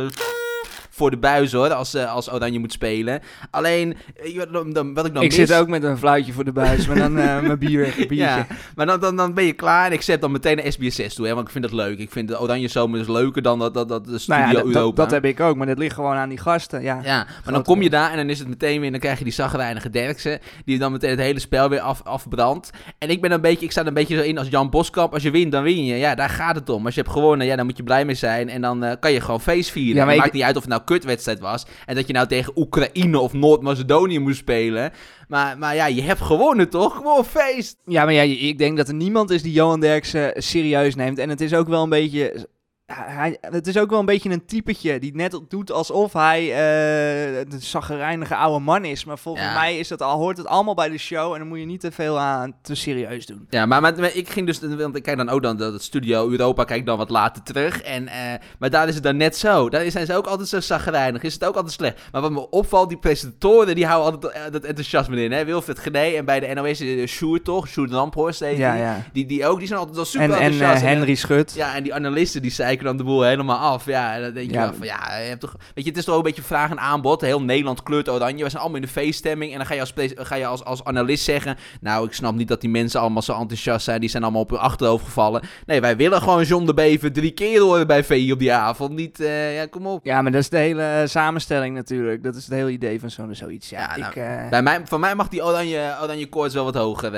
voor 0.96 1.12
de 1.12 1.18
buis 1.18 1.52
hoor, 1.52 1.74
als, 1.74 1.94
eh, 1.94 2.14
als 2.14 2.32
Oranje 2.34 2.60
moet 2.60 2.72
spelen. 2.72 3.20
Alleen, 3.52 3.96
eh, 4.24 4.38
wat- 4.52 4.74
dan, 4.74 4.94
wat 4.94 5.06
ik 5.06 5.14
dan 5.14 5.24
ik 5.24 5.30
mis... 5.30 5.36
zit 5.36 5.54
ook 5.54 5.68
met 5.68 5.84
een 5.84 5.98
fluitje 5.98 6.34
voor 6.34 6.44
de 6.44 6.52
buis, 6.52 6.88
maar 6.88 6.96
dan 6.98 7.18
eh, 7.18 7.40
mijn 7.48 7.60
bier, 7.60 7.94
biertje. 7.98 8.16
Ja, 8.16 8.48
maar 8.76 8.86
dan, 8.86 9.00
dan, 9.00 9.16
dan 9.16 9.34
ben 9.34 9.44
je 9.44 9.54
klaar 9.54 9.86
en 9.86 9.92
ik 9.92 10.02
zet 10.02 10.22
dan 10.22 10.32
meteen 10.32 10.66
een 10.66 10.72
SBS6 10.74 11.14
toe, 11.14 11.28
hè, 11.28 11.34
want 11.34 11.46
ik 11.46 11.52
vind 11.52 11.64
dat 11.64 11.74
leuk. 11.74 12.00
Ik 12.00 12.12
vind 12.12 12.28
de 12.28 12.42
Oranje 12.42 12.68
Zomer 12.68 13.00
dus 13.00 13.08
leuker 13.08 13.42
dan 13.42 13.60
dat, 13.60 13.74
dat, 13.74 13.90
dat 13.90 14.06
de 14.06 14.18
Studio 14.18 14.42
Nou 14.42 14.48
ja, 14.48 14.54
dat- 14.58 14.66
dat, 14.66 14.76
Europa. 14.76 15.02
dat 15.02 15.12
heb 15.12 15.26
ik 15.26 15.40
ook, 15.40 15.56
maar 15.56 15.68
dat 15.68 15.78
ligt 15.78 15.96
gewoon 15.96 16.16
aan 16.16 16.30
die 16.30 16.38
gasten. 16.40 16.82
Ja, 16.82 17.00
Ja, 17.04 17.28
maar 17.44 17.54
dan 17.54 17.64
kom 17.64 17.82
je 17.82 17.90
daar 17.90 18.12
en 18.12 18.18
dan 18.18 18.30
is 18.30 18.40
het 18.40 18.48
meteen 18.48 18.82
weer, 18.82 18.92
dan 18.92 19.00
krijg 19.00 19.18
je 19.18 19.24
die 19.24 19.34
zagrijnige 19.34 19.90
Derksen, 19.90 20.40
die 20.66 20.78
dan 20.80 20.92
meteen 20.92 21.10
het 21.10 21.20
hele 21.20 21.40
spel 21.40 21.70
weer 21.70 21.80
af, 21.80 22.02
afbrandt. 22.04 22.70
En 22.98 23.10
ik 23.10 23.22
ben 23.22 23.32
een 23.32 23.42
beetje, 23.42 23.66
ik 23.66 23.72
sta 23.72 23.82
er 23.82 23.88
een 23.88 23.94
beetje 23.94 24.16
zo 24.18 24.22
in 24.24 24.38
als 24.38 24.48
Jan 24.48 24.70
Boskamp, 24.70 25.14
als 25.14 25.24
je 25.24 25.32
wint, 25.32 25.52
dan 25.52 25.64
win 25.64 25.86
je. 25.86 25.96
Ja, 25.96 26.16
daar 26.16 26.30
gaat 26.30 26.56
het 26.56 26.70
om. 26.70 26.86
Als 26.86 26.96
je 26.96 27.02
hebt 27.02 27.14
gewonnen, 27.14 27.48
ja, 27.48 27.56
dan 27.56 27.66
moet 27.66 27.78
je 27.78 27.84
blij 27.84 28.06
mee 28.06 28.16
zijn 28.16 28.50
en 28.50 28.62
dan 28.62 28.98
kan 29.00 29.12
je 29.12 29.22
gewoon 29.22 29.42
feest 29.42 29.72
vieren. 29.72 29.92
Ja, 29.94 30.00
Ja, 30.00 30.06
maar 30.06 30.14
het 30.14 30.22
maakt 30.24 30.34
niet 30.34 30.44
uit 30.44 30.56
of 30.56 30.62
het 30.62 30.72
nou 30.72 30.83
kutwedstrijd 30.84 31.40
was 31.40 31.66
en 31.86 31.96
dat 31.96 32.08
je 32.08 32.14
nou 32.14 32.28
tegen 32.28 32.54
Oekraïne 32.56 33.20
of 33.20 33.34
Noord-Macedonië 33.34 34.20
moest 34.20 34.38
spelen. 34.38 34.92
Maar, 35.28 35.58
maar 35.58 35.76
ja, 35.76 35.86
je 35.86 36.02
hebt 36.02 36.22
gewonnen 36.22 36.70
toch? 36.70 36.96
Gewoon 36.96 37.26
feest! 37.26 37.78
Ja, 37.86 38.04
maar 38.04 38.14
ja, 38.14 38.22
ik 38.22 38.58
denk 38.58 38.78
dat 38.78 38.88
er 38.88 38.94
niemand 38.94 39.30
is 39.30 39.42
die 39.42 39.54
Johan 39.54 39.80
Derksen 39.80 40.34
serieus 40.36 40.96
neemt. 40.96 41.18
En 41.18 41.30
het 41.30 41.42
is 41.42 41.54
ook 41.54 41.68
wel 41.68 41.84
een 41.84 41.90
beetje... 41.90 42.48
Hij, 42.96 43.38
het 43.42 43.68
is 43.68 43.78
ook 43.78 43.90
wel 43.90 44.00
een 44.00 44.06
beetje 44.06 44.30
een 44.30 44.46
typetje 44.46 45.00
die 45.00 45.16
net 45.16 45.40
doet 45.50 45.72
alsof 45.72 46.14
hij 46.14 46.42
eh 46.54 47.38
een 47.40 47.62
zaggerijnige 47.62 48.36
oude 48.36 48.60
man 48.64 48.86
is. 48.86 49.06
Maar 49.06 49.18
volgens 49.18 49.46
Ja. 49.46 49.54
mij 49.54 49.78
is 49.78 49.88
dat 49.88 50.02
al, 50.02 50.18
hoort 50.18 50.38
het 50.38 50.48
allemaal 50.48 50.74
bij 50.76 50.90
de 50.90 50.98
show 50.98 51.34
en 51.34 51.40
dan 51.40 51.48
moet 51.48 51.60
je 51.60 51.66
niet 51.66 51.80
te 51.80 51.92
veel 51.92 52.20
aan 52.20 52.54
te 52.62 52.76
serieus 52.76 53.26
doen. 53.26 53.48
Ja, 53.50 53.66
maar, 53.66 53.82
maar, 53.82 53.94
maar 54.00 54.16
ik 54.16 54.30
ging 54.30 54.46
dus, 54.48 54.60
want 54.60 54.96
ik 54.96 55.04
kijk 55.04 55.18
dan 55.18 55.30
ook 55.30 55.42
dan 55.44 55.58
dat 55.58 55.74
het 55.74 55.84
Studio 55.84 56.30
Europa, 56.30 56.64
kijk 56.64 56.86
dan 56.86 56.98
wat 56.98 57.10
later 57.10 57.44
terug. 57.44 57.82
En, 57.82 58.08
eh, 58.08 58.16
maar 58.60 58.70
daar 58.70 58.88
is 58.88 58.94
het 58.94 59.04
dan 59.04 59.18
net 59.18 59.38
zo. 59.38 59.70
Daar 59.70 59.92
zijn 59.92 60.06
ze 60.06 60.16
ook 60.16 60.28
altijd 60.28 60.50
zo 60.50 60.60
zagrijnig, 60.60 61.24
is 61.24 61.34
het 61.34 61.46
ook 61.46 61.56
altijd 61.56 61.74
slecht. 61.74 62.02
Maar 62.12 62.22
wat 62.22 62.32
me 62.32 62.50
opvalt, 62.50 62.90
die 62.90 62.98
presentatoren, 62.98 63.76
die 63.76 63.86
houden 63.86 64.14
altijd 64.14 64.34
eh, 64.34 64.52
dat 64.52 64.64
enthousiasme 64.64 65.24
in. 65.24 65.32
Hè? 65.32 65.46
Wilfred 65.46 65.80
Gené 65.80 66.00
en 66.16 66.26
bij 66.26 66.40
de 66.40 66.54
NOS 66.54 66.82
is 66.82 67.12
Sjoerd 67.12 67.44
toch, 67.44 67.68
Sjoerd 67.68 67.92
Lamphorst 67.92 68.40
Ja, 68.40 68.48
die. 68.48 68.58
ja. 68.60 69.04
Die, 69.14 69.26
die 69.26 69.46
ook, 69.48 69.58
die 69.58 69.68
zijn 69.68 69.80
altijd 69.80 69.98
wel 69.98 70.06
super 70.06 70.28
En, 70.28 70.34
en 70.34 70.42
enthousiast. 70.42 70.82
Henry 70.84 71.16
Schut. 71.16 71.54
Ja, 71.56 71.76
en 71.76 71.84
die 71.84 71.94
analisten 71.94 72.42
die 72.42 72.52
zeiken 72.52 72.83
dan 72.84 72.98
de 72.98 73.04
boel 73.04 73.22
helemaal 73.24 73.58
af. 73.58 73.86
Ja, 73.86 74.20
dan 74.20 74.34
denk 74.34 74.50
je 74.52 74.54
Ja. 74.58 74.74
van, 74.74 74.86
ja, 74.88 75.18
je 75.18 75.28
hebt 75.28 75.40
toch... 75.40 75.56
Weet 75.74 75.84
je, 75.84 75.90
het 75.90 76.00
is 76.00 76.06
toch 76.06 76.14
ook 76.14 76.20
een 76.20 76.28
beetje 76.28 76.42
vraag 76.48 76.70
en 76.70 76.80
aanbod. 76.80 77.22
Heel 77.22 77.42
Nederland 77.42 77.84
kleurt 77.84 78.10
oranje. 78.10 78.44
We 78.44 78.50
zijn 78.50 78.62
allemaal 78.62 78.82
in 78.82 78.86
de 78.86 78.92
feeststemming. 78.92 79.52
En 79.52 79.58
dan 79.58 79.68
ga 79.68 79.74
je 79.74 79.80
als, 79.80 79.94
ga 80.16 80.36
je 80.36 80.46
als, 80.46 80.64
als 80.64 80.84
analist 80.84 81.24
zeggen... 81.24 81.58
Nou, 81.82 82.06
ik 82.06 82.14
snap 82.14 82.36
niet 82.36 82.48
dat 82.48 82.62
die 82.62 82.70
mensen 82.70 83.00
allemaal 83.00 83.22
zo 83.22 83.40
enthousiast 83.40 83.86
zijn. 83.86 84.00
Die 84.00 84.10
zijn 84.10 84.24
allemaal 84.24 84.42
op 84.42 84.50
hun 84.50 84.60
achterhoofd 84.60 85.06
gevallen. 85.06 85.42
Nee, 85.66 85.82
wij 85.82 85.98
willen 85.98 86.22
gewoon 86.22 86.44
John 86.44 86.66
de 86.66 86.74
Bever 86.74 87.12
drie 87.14 87.32
keer 87.32 87.60
horen 87.62 87.88
bij 87.88 88.04
VI 88.04 88.32
op 88.32 88.40
die 88.40 88.54
avond. 88.54 88.92
Niet, 88.92 89.20
eh, 89.20 89.56
ja, 89.56 89.66
kom 89.66 89.88
op. 89.88 90.06
Ja, 90.06 90.22
maar 90.22 90.32
dat 90.32 90.42
is 90.42 90.50
de 90.50 90.58
hele 90.58 90.84
eh, 90.84 91.08
samenstelling 91.08 91.76
natuurlijk. 91.76 92.24
Dat 92.24 92.36
is 92.36 92.46
het 92.46 92.54
hele 92.54 92.72
idee 92.72 93.00
van 93.00 93.10
zo'n 93.12 93.36
zoiets. 93.36 93.70
Ja, 93.70 93.80
Ja, 93.80 93.98
nou, 93.98 94.12
ik, 94.12 94.16
eh, 94.16 94.50
Bij 94.50 94.62
mij, 94.62 94.82
van 94.86 95.00
mij 95.00 95.16
mag 95.16 95.28
die 95.28 95.46
oranje, 95.46 95.96
oranje 96.02 96.30
koorts 96.30 96.54
wel 96.54 96.64
wat 96.64 96.76
hoger 96.76 97.12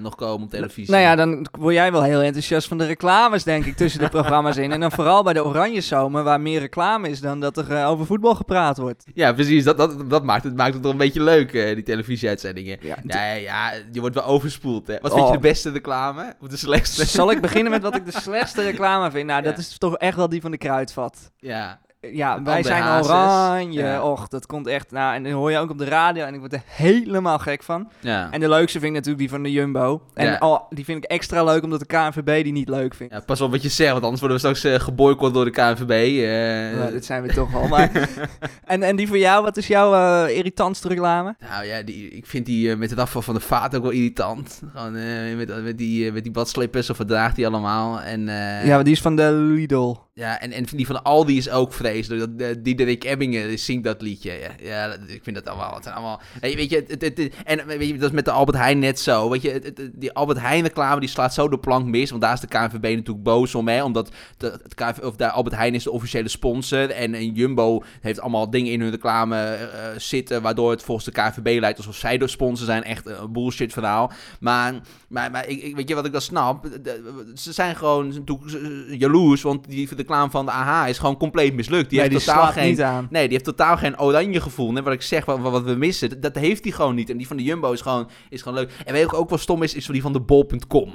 nog 0.00 0.14
komen 0.14 0.44
op 0.44 0.50
televisie. 0.50 0.90
Nou 0.90 1.02
ja, 1.02 1.16
dan 1.16 1.46
word 1.58 1.74
jij 1.74 1.92
wel 1.92 2.02
heel 2.02 2.20
enthousiast 2.20 2.68
van 2.68 2.78
de 2.78 2.86
reclames, 2.86 3.44
denk 3.44 3.64
ik, 3.64 3.76
tussen 3.76 4.00
de 4.00 4.08
programma's 4.18 4.56
in. 4.56 4.72
En 4.72 4.80
dan 4.80 4.92
vooral 5.00 5.22
bij 5.22 5.32
de 5.32 5.44
Oranje 5.44 5.80
Zomer, 5.80 6.22
waar 6.22 6.40
meer 6.40 6.60
reclame 6.60 7.08
is 7.08 7.20
dan 7.20 7.40
dat 7.40 7.56
er 7.56 7.72
eh, 7.72 7.88
over 7.88 8.06
voetbal 8.06 8.34
gepraat 8.34 8.78
wordt. 8.78 9.04
Ja, 9.14 9.32
precies. 9.32 9.64
Dat, 9.64 9.76
dat, 9.76 10.10
dat 10.10 10.24
maakt, 10.24 10.44
het, 10.44 10.56
maakt 10.56 10.72
het 10.74 10.82
toch 10.82 10.92
een 10.92 10.98
beetje 10.98 11.22
leuk, 11.22 11.52
eh, 11.52 11.74
die 11.74 11.82
televisieuitzendingen. 11.84 12.78
Ja, 12.80 12.96
Nee, 13.02 13.42
ja, 13.42 13.72
je 13.92 14.00
wordt 14.00 14.14
wel 14.14 14.24
overspoeld, 14.24 14.86
hè. 14.86 14.98
Wat 15.00 15.10
Oh. 15.10 15.16
vind 15.16 15.28
je 15.28 15.34
de 15.34 15.48
beste 15.48 15.70
reclame? 15.70 16.34
Of 16.40 16.48
de 16.48 16.56
slechtste? 16.56 17.04
Zal 17.04 17.30
ik 17.30 17.40
beginnen 17.40 17.72
met 17.72 17.82
wat 17.82 17.96
ik 17.96 18.04
de 18.12 18.20
slechtste 18.26 18.62
reclame 18.62 19.10
vind? 19.10 19.26
Nou, 19.26 19.42
dat 19.42 19.52
Ja. 19.54 19.58
is 19.58 19.78
toch 19.78 19.96
echt 19.96 20.16
wel 20.16 20.28
die 20.28 20.40
van 20.40 20.50
de 20.50 20.58
Kruidvat. 20.58 21.30
Ja. 21.38 21.80
Ja, 22.12 22.42
wij 22.42 22.62
zijn 22.62 22.82
Hazes. 22.82 23.06
oranje. 23.12 23.82
Ja. 23.82 24.02
Och, 24.02 24.28
dat 24.28 24.46
komt 24.46 24.66
echt... 24.66 24.90
Nou, 24.90 25.14
en 25.14 25.22
dan 25.22 25.32
hoor 25.32 25.50
je 25.50 25.58
ook 25.58 25.70
op 25.70 25.78
de 25.78 25.84
radio 25.84 26.24
en 26.24 26.34
ik 26.34 26.40
word 26.40 26.52
er 26.52 26.62
helemaal 26.66 27.38
gek 27.38 27.62
van. 27.62 27.88
Ja. 28.00 28.28
En 28.30 28.40
de 28.40 28.48
leukste 28.48 28.78
vind 28.78 28.84
ik 28.90 28.92
natuurlijk 28.96 29.18
die 29.18 29.28
van 29.30 29.42
de 29.42 29.50
Jumbo. 29.50 30.02
En 30.14 30.26
Ja. 30.26 30.36
al, 30.36 30.66
die 30.70 30.84
vind 30.84 31.04
ik 31.04 31.10
extra 31.10 31.44
leuk 31.44 31.62
omdat 31.62 31.80
de 31.80 31.86
KNVB 31.86 32.42
die 32.44 32.52
niet 32.52 32.68
leuk 32.68 32.94
vindt. 32.94 33.12
ja, 33.12 33.20
pas 33.20 33.40
op 33.40 33.50
wat 33.50 33.62
je 33.62 33.68
zegt, 33.68 33.90
want 33.92 34.02
anders 34.02 34.20
worden 34.20 34.40
we 34.40 34.46
straks 34.54 34.64
eh, 34.74 34.80
geboycott 34.86 35.34
door 35.34 35.44
de 35.44 35.50
KNVB. 35.50 35.90
eh. 35.90 36.78
Nou, 36.78 36.92
dit 36.92 37.04
zijn 37.04 37.22
we 37.22 37.32
toch 37.32 37.54
al. 37.54 37.68
Maar... 37.68 37.90
en, 38.64 38.82
en 38.82 38.96
die 38.96 39.06
voor 39.08 39.18
jou, 39.18 39.42
wat 39.44 39.56
is 39.56 39.66
jouw 39.66 39.94
eh, 40.26 40.36
irritantste 40.36 40.88
reclame? 40.88 41.34
Nou 41.50 41.64
ja, 41.64 41.82
die, 41.82 42.08
ik 42.10 42.26
vind 42.26 42.46
die 42.46 42.76
met 42.76 42.90
het 42.90 42.98
afval 42.98 43.22
van 43.22 43.34
de 43.34 43.40
vaat 43.40 43.76
ook 43.76 43.82
wel 43.82 43.90
irritant. 43.90 44.62
Gewoon 44.74 44.92
met, 45.36 45.62
met, 45.62 45.78
die, 45.78 46.12
met 46.12 46.22
die 46.22 46.32
badslippers 46.32 46.90
of 46.90 46.98
wat 46.98 47.08
draagt 47.08 47.36
die 47.36 47.46
allemaal. 47.46 48.00
En, 48.00 48.20
Ja, 48.66 48.82
die 48.82 48.92
is 48.92 49.00
van 49.00 49.16
de 49.16 49.32
Lidl. 49.32 49.96
Ja, 50.20 50.40
en, 50.40 50.52
en 50.52 50.64
die 50.64 50.86
van 50.86 51.02
Aldi 51.02 51.36
is 51.36 51.50
ook 51.50 51.72
vreselijk. 51.72 52.20
Dat, 52.20 52.38
de, 52.38 52.62
Diederik 52.62 53.04
Ebbingen 53.04 53.58
zingt 53.58 53.84
dat 53.84 54.02
liedje. 54.02 54.32
Ja, 54.32 54.50
ja 54.62 54.96
ik 55.06 55.20
vind 55.22 55.36
dat 55.36 55.48
allemaal... 55.48 55.74
Het 55.74 55.82
zijn 55.82 55.94
allemaal 55.94 56.20
je, 56.40 56.56
weet 56.56 56.70
je, 56.70 56.84
het, 56.88 57.30
en 57.44 57.66
weet 57.66 57.88
je, 57.88 57.98
dat 57.98 58.08
is 58.08 58.14
met 58.14 58.24
de 58.24 58.30
Albert 58.30 58.58
Heijn 58.58 58.78
net 58.78 59.00
zo. 59.00 59.30
Weet 59.30 59.42
je, 59.42 59.90
die 59.94 60.12
Albert 60.12 60.40
Heijn 60.40 60.62
reclame 60.62 61.00
die 61.00 61.08
slaat 61.08 61.34
zo 61.34 61.48
de 61.48 61.58
plank 61.58 61.86
mis. 61.86 62.10
Want 62.10 62.22
daar 62.22 62.32
is 62.32 62.40
de 62.40 62.46
KNVB 62.46 62.82
natuurlijk 62.82 63.22
boos 63.22 63.54
om. 63.54 63.68
Hè, 63.68 63.84
omdat 63.84 64.10
de, 64.36 64.60
het 64.76 65.04
of 65.04 65.16
de 65.16 65.30
Albert 65.30 65.56
Heijn 65.56 65.74
is 65.74 65.84
de 65.84 65.90
officiële 65.90 66.28
sponsor. 66.28 66.90
En, 66.90 67.32
Jumbo 67.32 67.82
heeft 68.00 68.20
allemaal 68.20 68.50
dingen 68.50 68.72
in 68.72 68.80
hun 68.80 68.90
reclame 68.90 69.36
eh, 69.36 69.62
eh, 69.62 69.98
zitten... 69.98 70.42
waardoor 70.42 70.70
het 70.70 70.82
volgens 70.82 71.06
de 71.06 71.12
KNVB 71.12 71.60
lijkt 71.60 71.78
alsof 71.78 71.96
zij 71.96 72.18
de 72.18 72.28
sponsor 72.28 72.66
zijn. 72.66 72.84
Echt 72.84 73.06
een 73.06 73.32
bullshit 73.32 73.72
verhaal. 73.72 74.12
Maar, 74.40 74.74
maar, 75.08 75.30
maar 75.30 75.48
ik, 75.48 75.76
weet 75.76 75.88
je 75.88 75.94
wat 75.94 76.06
ik 76.06 76.12
dan 76.12 76.20
snap? 76.20 76.62
De- 76.62 76.80
de- 76.80 77.32
ze 77.34 77.52
zijn 77.52 77.76
gewoon 77.76 78.24
jaloers, 78.88 79.42
want 79.42 79.68
die 79.68 79.88
reclame 80.10 80.30
van 80.30 80.46
de 80.46 80.52
AH 80.52 80.88
is 80.88 80.98
gewoon 80.98 81.16
compleet 81.16 81.54
mislukt. 81.54 81.90
Die 81.90 81.98
nee, 81.98 82.08
heeft 82.08 82.24
die 82.24 82.34
totaal 82.34 82.52
geen... 82.52 82.68
niet 82.68 82.82
aan. 82.82 83.06
Nee, 83.10 83.22
die 83.22 83.32
heeft 83.32 83.44
totaal 83.44 83.76
geen 83.76 84.00
oranje 84.00 84.40
gevoel. 84.40 84.76
En 84.76 84.84
wat 84.84 84.92
ik 84.92 85.02
zeg, 85.02 85.24
wat, 85.24 85.38
wat 85.38 85.62
we 85.62 85.74
missen, 85.74 86.08
dat, 86.08 86.22
dat 86.22 86.34
heeft 86.34 86.64
hij 86.64 86.72
gewoon 86.72 86.94
niet. 86.94 87.10
En 87.10 87.16
die 87.16 87.26
van 87.26 87.36
de 87.36 87.42
Jumbo 87.42 87.72
is 87.72 87.80
gewoon, 87.80 88.08
is 88.28 88.42
gewoon 88.42 88.58
leuk. 88.58 88.72
En 88.84 88.92
weet 88.92 89.10
je 89.10 89.16
ook, 89.16 89.30
wat 89.30 89.40
stom 89.40 89.62
is, 89.62 89.74
is 89.74 89.86
die 89.86 90.02
van 90.02 90.12
de 90.12 90.20
bol.com. 90.20 90.92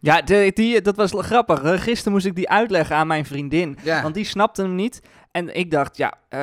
Ja, 0.00 0.22
de, 0.22 0.50
die, 0.54 0.80
dat 0.80 0.96
was 0.96 1.12
grappig. 1.16 1.62
hè. 1.62 1.78
Gisteren 1.78 2.12
moest 2.12 2.26
ik 2.26 2.34
die 2.34 2.48
uitleggen 2.48 2.96
aan 2.96 3.06
mijn 3.06 3.24
vriendin. 3.24 3.78
Ja. 3.82 4.02
Want 4.02 4.14
die 4.14 4.24
snapte 4.24 4.62
hem 4.62 4.74
niet. 4.74 5.00
En 5.36 5.56
ik 5.56 5.70
dacht, 5.70 5.96
ja, 5.96 6.14
eh, 6.28 6.40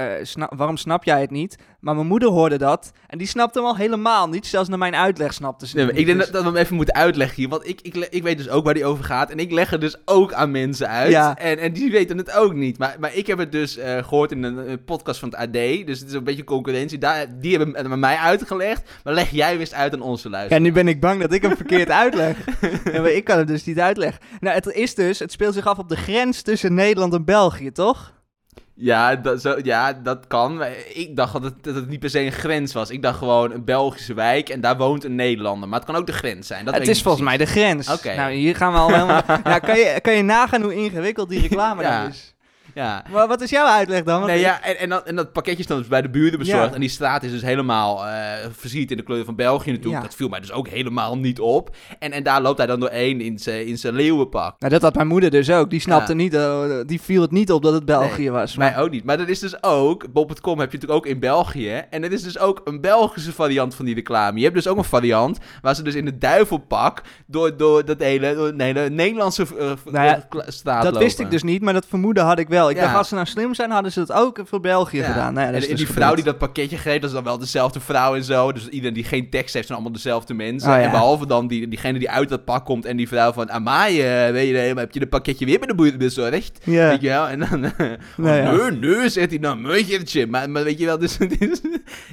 waarom 0.56 0.78
snap 0.78 1.04
jij 1.04 1.22
het 1.22 1.32
niet? 1.32 1.58
Maar 1.80 1.96
mijn 1.96 2.08
moeder 2.08 2.30
hoorde 2.30 2.58
dat. 2.58 2.92
En 3.08 3.18
die 3.18 3.28
snapte 3.28 3.60
hem 3.60 3.68
al 3.68 3.76
helemaal 3.76 4.30
niet. 4.30 4.46
Zelfs 4.48 4.70
naar 4.70 4.78
mijn 4.78 4.96
uitleg 4.96 5.34
snapte 5.34 5.68
ze 5.68 5.76
Nee, 5.76 5.92
ik 5.94 6.06
denk 6.06 6.20
dat, 6.20 6.32
dat 6.32 6.42
we 6.44 6.48
hem 6.48 6.58
even 6.58 6.76
moeten 6.76 6.96
uitleggen 6.96 7.36
hier. 7.36 7.50
Want 7.50 7.68
ik, 7.68 7.80
ik, 7.82 7.96
ik 7.96 8.24
weet 8.24 8.38
dus 8.38 8.50
ook 8.50 8.66
waar 8.66 8.74
die 8.74 8.86
over 8.86 9.04
gaat. 9.04 9.30
En 9.30 9.38
ik 9.38 9.52
leg 9.52 9.70
het 9.70 9.82
dus 9.82 9.96
ook 10.06 10.34
aan 10.34 10.52
mensen 10.52 10.88
uit. 10.90 11.12
Ja. 11.12 11.38
En, 11.38 11.58
en 11.58 11.74
die 11.74 11.92
weten 11.92 12.18
het 12.18 12.32
ook 12.32 12.54
niet. 12.54 12.78
Maar, 12.78 12.96
maar 13.00 13.16
ik 13.16 13.28
heb 13.28 13.38
het 13.38 13.52
dus 13.52 13.78
eh, 13.78 14.04
gehoord 14.04 14.32
in 14.32 14.44
een, 14.44 14.70
een 14.70 14.84
podcast 14.84 15.20
van 15.20 15.30
het 15.30 15.38
AD. 15.38 15.54
Dus 15.86 16.00
het 16.00 16.08
is 16.08 16.14
een 16.14 16.24
beetje 16.24 16.44
concurrentie. 16.44 16.98
Daar, 16.98 17.26
die 17.40 17.58
hebben 17.58 17.76
het 17.76 17.92
aan 17.92 18.00
mij 18.00 18.18
uitgelegd. 18.18 18.90
Maar 19.04 19.14
leg 19.14 19.30
jij 19.30 19.58
wist 19.58 19.74
uit 19.74 19.94
aan 19.94 20.02
onze 20.02 20.28
Ja, 20.28 20.34
luisteraars. 20.34 20.64
nu 20.64 20.72
ben 20.72 20.88
ik 20.88 21.00
bang 21.00 21.22
dat 21.22 21.34
ik 21.34 21.42
hem 21.42 21.56
verkeerd 21.56 21.90
uitleg. 22.04 22.38
ja, 22.94 23.02
maar 23.02 23.12
ik 23.12 23.24
kan 23.24 23.38
het 23.38 23.48
dus 23.48 23.64
niet 23.64 23.80
uitleggen. 23.80 24.22
Nou, 24.40 24.56
het 24.56 24.66
is 24.66 24.96
dus, 24.96 25.20
het 25.20 25.32
speelt 25.32 25.54
zich 25.54 25.68
af 25.68 25.78
op 25.78 25.90
de 25.90 25.98
grens 25.98 26.42
tussen 26.42 26.74
Nederland 26.74 27.14
en 27.14 27.26
België, 27.26 27.72
toch? 27.72 28.14
Ja, 28.76 29.16
dat, 29.16 29.42
zo, 29.42 29.56
ja, 29.64 29.94
dat 29.94 30.28
kan. 30.28 30.58
Maar 30.58 30.72
ik 30.94 31.16
dacht 31.16 31.34
dat 31.34 31.44
het, 31.44 31.64
dat 31.64 31.76
het 31.76 31.90
niet 31.90 32.00
per 32.00 32.10
se 32.10 32.20
een 32.20 32.32
grens 32.32 32.74
was. 32.74 32.90
Ik 32.90 33.02
dacht 33.02 33.18
gewoon 33.18 33.52
een 33.52 33.64
Belgische 33.66 34.14
wijk 34.14 34.50
en 34.50 34.62
daar 34.62 34.78
woont 34.78 35.04
een 35.04 35.16
Nederlander. 35.16 35.70
Maar 35.70 35.80
het 35.80 35.88
kan 35.88 35.98
ook 35.98 36.06
de 36.06 36.14
grens 36.14 36.48
zijn. 36.48 36.66
Dat 36.66 36.74
het 36.74 36.88
is 36.88 37.02
volgens 37.02 37.24
mij 37.24 37.38
de 37.38 37.46
grens. 37.46 37.90
Oké. 37.90 38.16
Nou, 38.16 38.32
hier 38.32 38.56
gaan 38.56 38.74
we 38.74 38.80
al 38.80 38.88
helemaal... 38.94 39.22
ja, 39.44 39.60
kan, 39.60 39.78
je, 39.78 40.00
kan 40.02 40.14
je 40.14 40.22
nagaan 40.24 40.62
hoe 40.62 40.76
ingewikkeld 40.76 41.30
die 41.30 41.42
reclame 41.42 41.82
Ja. 41.82 42.08
is? 42.08 42.33
Ja. 42.74 43.04
Maar 43.12 43.28
wat 43.28 43.42
is 43.42 43.50
jouw 43.50 43.68
uitleg 43.68 44.04
dan? 44.04 44.20
Want 44.20 44.32
Nee, 44.32 44.40
ja, 44.40 44.62
en, 44.64 44.78
en, 44.80 44.90
dat, 44.90 45.08
en 45.08 45.16
dat 45.16 45.32
pakketje 45.32 45.60
is 45.60 45.68
dan 45.68 45.78
dus 45.78 45.88
bij 45.88 46.02
de 46.02 46.10
buren 46.10 46.40
bezorgd. 46.40 46.68
Ja. 46.70 46.74
En 46.74 46.80
die 46.80 46.90
straat 46.90 47.24
is 47.24 47.32
dus 47.32 47.42
helemaal 47.42 48.06
eh 48.08 48.12
versierd 48.58 48.92
in 48.92 48.98
de 48.98 49.04
kleur 49.04 49.26
van 49.26 49.36
België 49.36 49.70
natuurlijk. 49.72 50.02
Ja. 50.02 50.08
Dat 50.08 50.16
viel 50.16 50.30
mij 50.30 50.40
dus 50.40 50.52
ook 50.52 50.68
helemaal 50.68 51.18
niet 51.18 51.40
op. 51.40 51.76
En, 52.00 52.12
en 52.12 52.24
daar 52.24 52.42
loopt 52.42 52.58
hij 52.58 52.68
dan 52.68 52.80
doorheen 52.80 53.22
in 53.22 53.40
zijn 53.40 53.68
in 53.68 53.78
zijn 53.78 53.94
leeuwenpak. 53.94 54.60
Nou, 54.60 54.72
dat 54.72 54.82
had 54.82 54.96
mijn 54.96 55.08
moeder 55.08 55.30
dus 55.32 55.50
ook. 55.52 55.70
Die 55.70 55.80
snapte 55.80 56.12
Ja. 56.12 56.18
niet, 56.18 56.34
eh, 56.34 56.64
die 56.86 57.02
viel 57.02 57.22
het 57.22 57.32
niet 57.32 57.52
op 57.52 57.64
dat 57.64 57.74
het 57.74 57.86
België 57.86 58.22
Nee, 58.22 58.32
was. 58.32 58.58
Mij 58.58 58.78
ook 58.78 58.90
niet. 58.90 59.04
Maar 59.04 59.18
dat 59.18 59.28
is 59.28 59.40
dus 59.40 59.64
ook, 59.64 60.14
Bob.com 60.14 60.60
heb 60.60 60.72
je 60.72 60.78
natuurlijk 60.78 61.06
ook 61.06 61.12
in 61.12 61.20
België. 61.20 61.72
En 61.90 62.02
dat 62.02 62.12
is 62.12 62.24
dus 62.24 62.40
ook 62.40 62.62
een 62.64 62.82
Belgische 62.82 63.32
variant 63.32 63.76
van 63.76 63.86
die 63.86 63.96
reclame. 63.96 64.38
Je 64.38 64.44
hebt 64.44 64.56
dus 64.56 64.68
ook 64.68 64.78
een 64.78 64.84
variant 64.84 65.38
waar 65.62 65.76
ze 65.76 65.84
dus 65.84 65.96
in 65.96 66.06
het 66.06 66.22
duivelpak 66.22 67.02
door, 67.28 67.58
door 67.58 67.86
dat 67.86 68.00
hele, 68.00 68.36
door 68.36 68.48
een 68.48 68.62
hele 68.62 68.90
Nederlandse 68.90 69.44
eh, 69.60 69.72
Nou 69.92 70.22
straat 70.48 70.84
dat 70.84 70.92
lopen. 70.92 71.00
wist 71.08 71.20
ik 71.20 71.32
dus 71.32 71.44
niet, 71.44 71.62
maar 71.62 71.74
dat 71.74 71.86
vermoeden 71.90 72.24
had 72.24 72.40
ik 72.40 72.48
wel. 72.48 72.63
Ik 72.70 72.76
Ja. 72.76 72.82
dacht, 72.84 72.96
als 72.96 73.08
ze 73.08 73.14
nou 73.16 73.26
slim 73.28 73.54
zijn, 73.54 73.72
hadden 73.72 73.92
ze 73.92 74.00
dat 74.00 74.12
ook 74.12 74.40
voor 74.44 74.60
België 74.60 74.98
Ja. 74.98 75.04
gedaan. 75.06 75.34
Nou 75.34 75.46
ja, 75.48 75.52
dat 75.54 75.62
en 75.64 75.70
dus 75.70 75.78
die 75.78 75.88
vrouw 75.88 76.16
die 76.16 76.24
dat 76.24 76.38
pakketje 76.38 76.78
geeft, 76.78 77.02
dat 77.02 77.10
is 77.10 77.16
dan 77.16 77.24
wel 77.24 77.38
dezelfde 77.38 77.80
vrouw 77.80 78.16
en 78.16 78.24
zo. 78.24 78.52
Dus 78.52 78.68
iedereen 78.68 78.94
die 78.94 79.04
geen 79.04 79.30
tekst 79.30 79.54
heeft, 79.54 79.66
zijn 79.68 79.78
allemaal 79.80 79.96
dezelfde 79.98 80.34
mensen. 80.34 80.70
Oh. 80.70 80.78
En 80.78 80.92
behalve 80.92 81.28
dan 81.28 81.48
die, 81.48 81.68
diegene 81.68 82.00
die 82.00 82.10
uit 82.10 82.30
dat 82.30 82.46
pak 82.46 82.66
komt 82.66 82.86
en 82.86 82.98
die 82.98 83.08
vrouw 83.08 83.32
van... 83.34 83.52
Amai, 83.52 84.02
eh, 84.02 84.32
weet 84.32 84.48
je, 84.50 84.56
heb 84.56 84.92
je 84.94 85.02
een 85.02 85.10
pakketje 85.10 85.46
weer 85.46 85.60
bij 85.60 85.68
de 85.68 85.76
boer 85.76 85.98
bezorgd? 85.98 86.60
Ja. 86.64 86.90
Weet 86.90 87.02
je 87.02 87.08
wel? 87.08 87.28
En 87.28 87.40
dan... 87.40 87.64
eh, 87.64 87.72
Nou. 88.18 88.70
Nee, 88.80 88.96
nee, 88.96 89.10
zegt 89.10 89.30
hij 89.30 89.40
dan, 89.40 89.62
meutje. 89.62 90.28
Maar, 90.28 90.50
maar 90.50 90.64
weet 90.64 90.80
je 90.80 90.86
wel, 90.86 90.98
dus 90.98 91.18
het 91.24 91.42
is... 91.42 91.62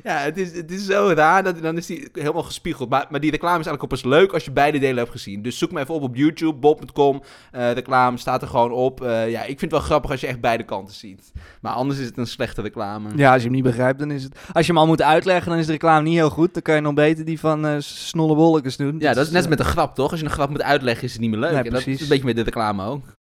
Ja, 0.03 0.17
het 0.19 0.37
is, 0.39 0.57
het 0.57 0.71
is 0.71 0.87
zo 0.87 1.13
raar, 1.15 1.43
dat, 1.43 1.63
dan 1.63 1.77
is 1.77 1.87
die 1.87 2.09
helemaal 2.13 2.43
gespiegeld. 2.43 2.89
Maar, 2.89 3.07
maar 3.11 3.21
die 3.21 3.31
reclame 3.31 3.59
is 3.61 3.67
eigenlijk 3.67 3.83
ook 3.83 4.01
pas 4.03 4.19
leuk 4.19 4.33
als 4.33 4.45
je 4.45 4.51
beide 4.51 4.79
delen 4.79 4.97
hebt 4.99 5.11
gezien. 5.11 5.43
Dus 5.43 5.59
zoek 5.59 5.71
me 5.73 5.81
even 5.81 5.95
op 5.95 6.03
op 6.03 6.17
YouTube, 6.17 6.59
bob.com, 6.59 7.23
eh, 7.53 7.73
reclame, 7.73 8.17
staat 8.19 8.43
er 8.43 8.49
gewoon 8.49 8.73
op. 8.73 9.03
Eh, 9.03 9.31
ja, 9.31 9.41
ik 9.41 9.47
vind 9.47 9.61
het 9.61 9.71
wel 9.71 9.81
grappig 9.81 10.11
als 10.11 10.21
je 10.21 10.27
echt 10.27 10.40
beide 10.41 10.63
kanten 10.63 10.95
ziet. 10.95 11.33
Maar 11.61 11.73
anders 11.73 11.99
is 11.99 12.07
het 12.07 12.19
een 12.19 12.27
slechte 12.27 12.63
reclame. 12.63 13.09
Ja, 13.17 13.33
als 13.33 13.43
je 13.43 13.47
hem 13.47 13.57
niet 13.57 13.65
begrijpt, 13.65 13.99
dan 13.99 14.11
is 14.11 14.23
het... 14.23 14.39
Als 14.53 14.67
je 14.67 14.73
hem 14.73 14.81
al 14.81 14.87
moet 14.87 15.03
uitleggen, 15.03 15.51
dan 15.51 15.59
is 15.61 15.67
de 15.67 15.73
reclame 15.73 16.03
niet 16.03 16.15
heel 16.15 16.31
goed. 16.31 16.55
Dan 16.55 16.63
kan 16.63 16.75
je 16.75 16.81
nog 16.81 16.95
beter 16.95 17.25
die 17.25 17.41
van 17.41 17.67
eh 17.67 17.75
snolle 17.79 18.35
wolkens 18.35 18.77
doen. 18.77 18.99
Ja, 18.99 19.13
dat 19.13 19.27
is 19.27 19.33
net 19.33 19.37
als 19.37 19.45
eh, 19.45 19.51
met 19.51 19.59
een 19.59 19.65
grap, 19.65 19.95
toch? 19.95 20.11
Als 20.11 20.21
je 20.21 20.27
een 20.27 20.33
grap 20.33 20.51
moet 20.51 20.63
uitleggen, 20.63 21.05
is 21.05 21.13
het 21.13 21.21
niet 21.21 21.31
meer 21.31 21.39
leuk. 21.39 21.51
Nee, 21.51 21.63
en 21.63 21.71
dat 21.71 21.79
is 21.79 21.85
precies. 21.85 22.03
een 22.03 22.09
beetje 22.09 22.25
met 22.25 22.37
de 22.37 22.43
reclame 22.43 22.85
ook. 22.85 23.19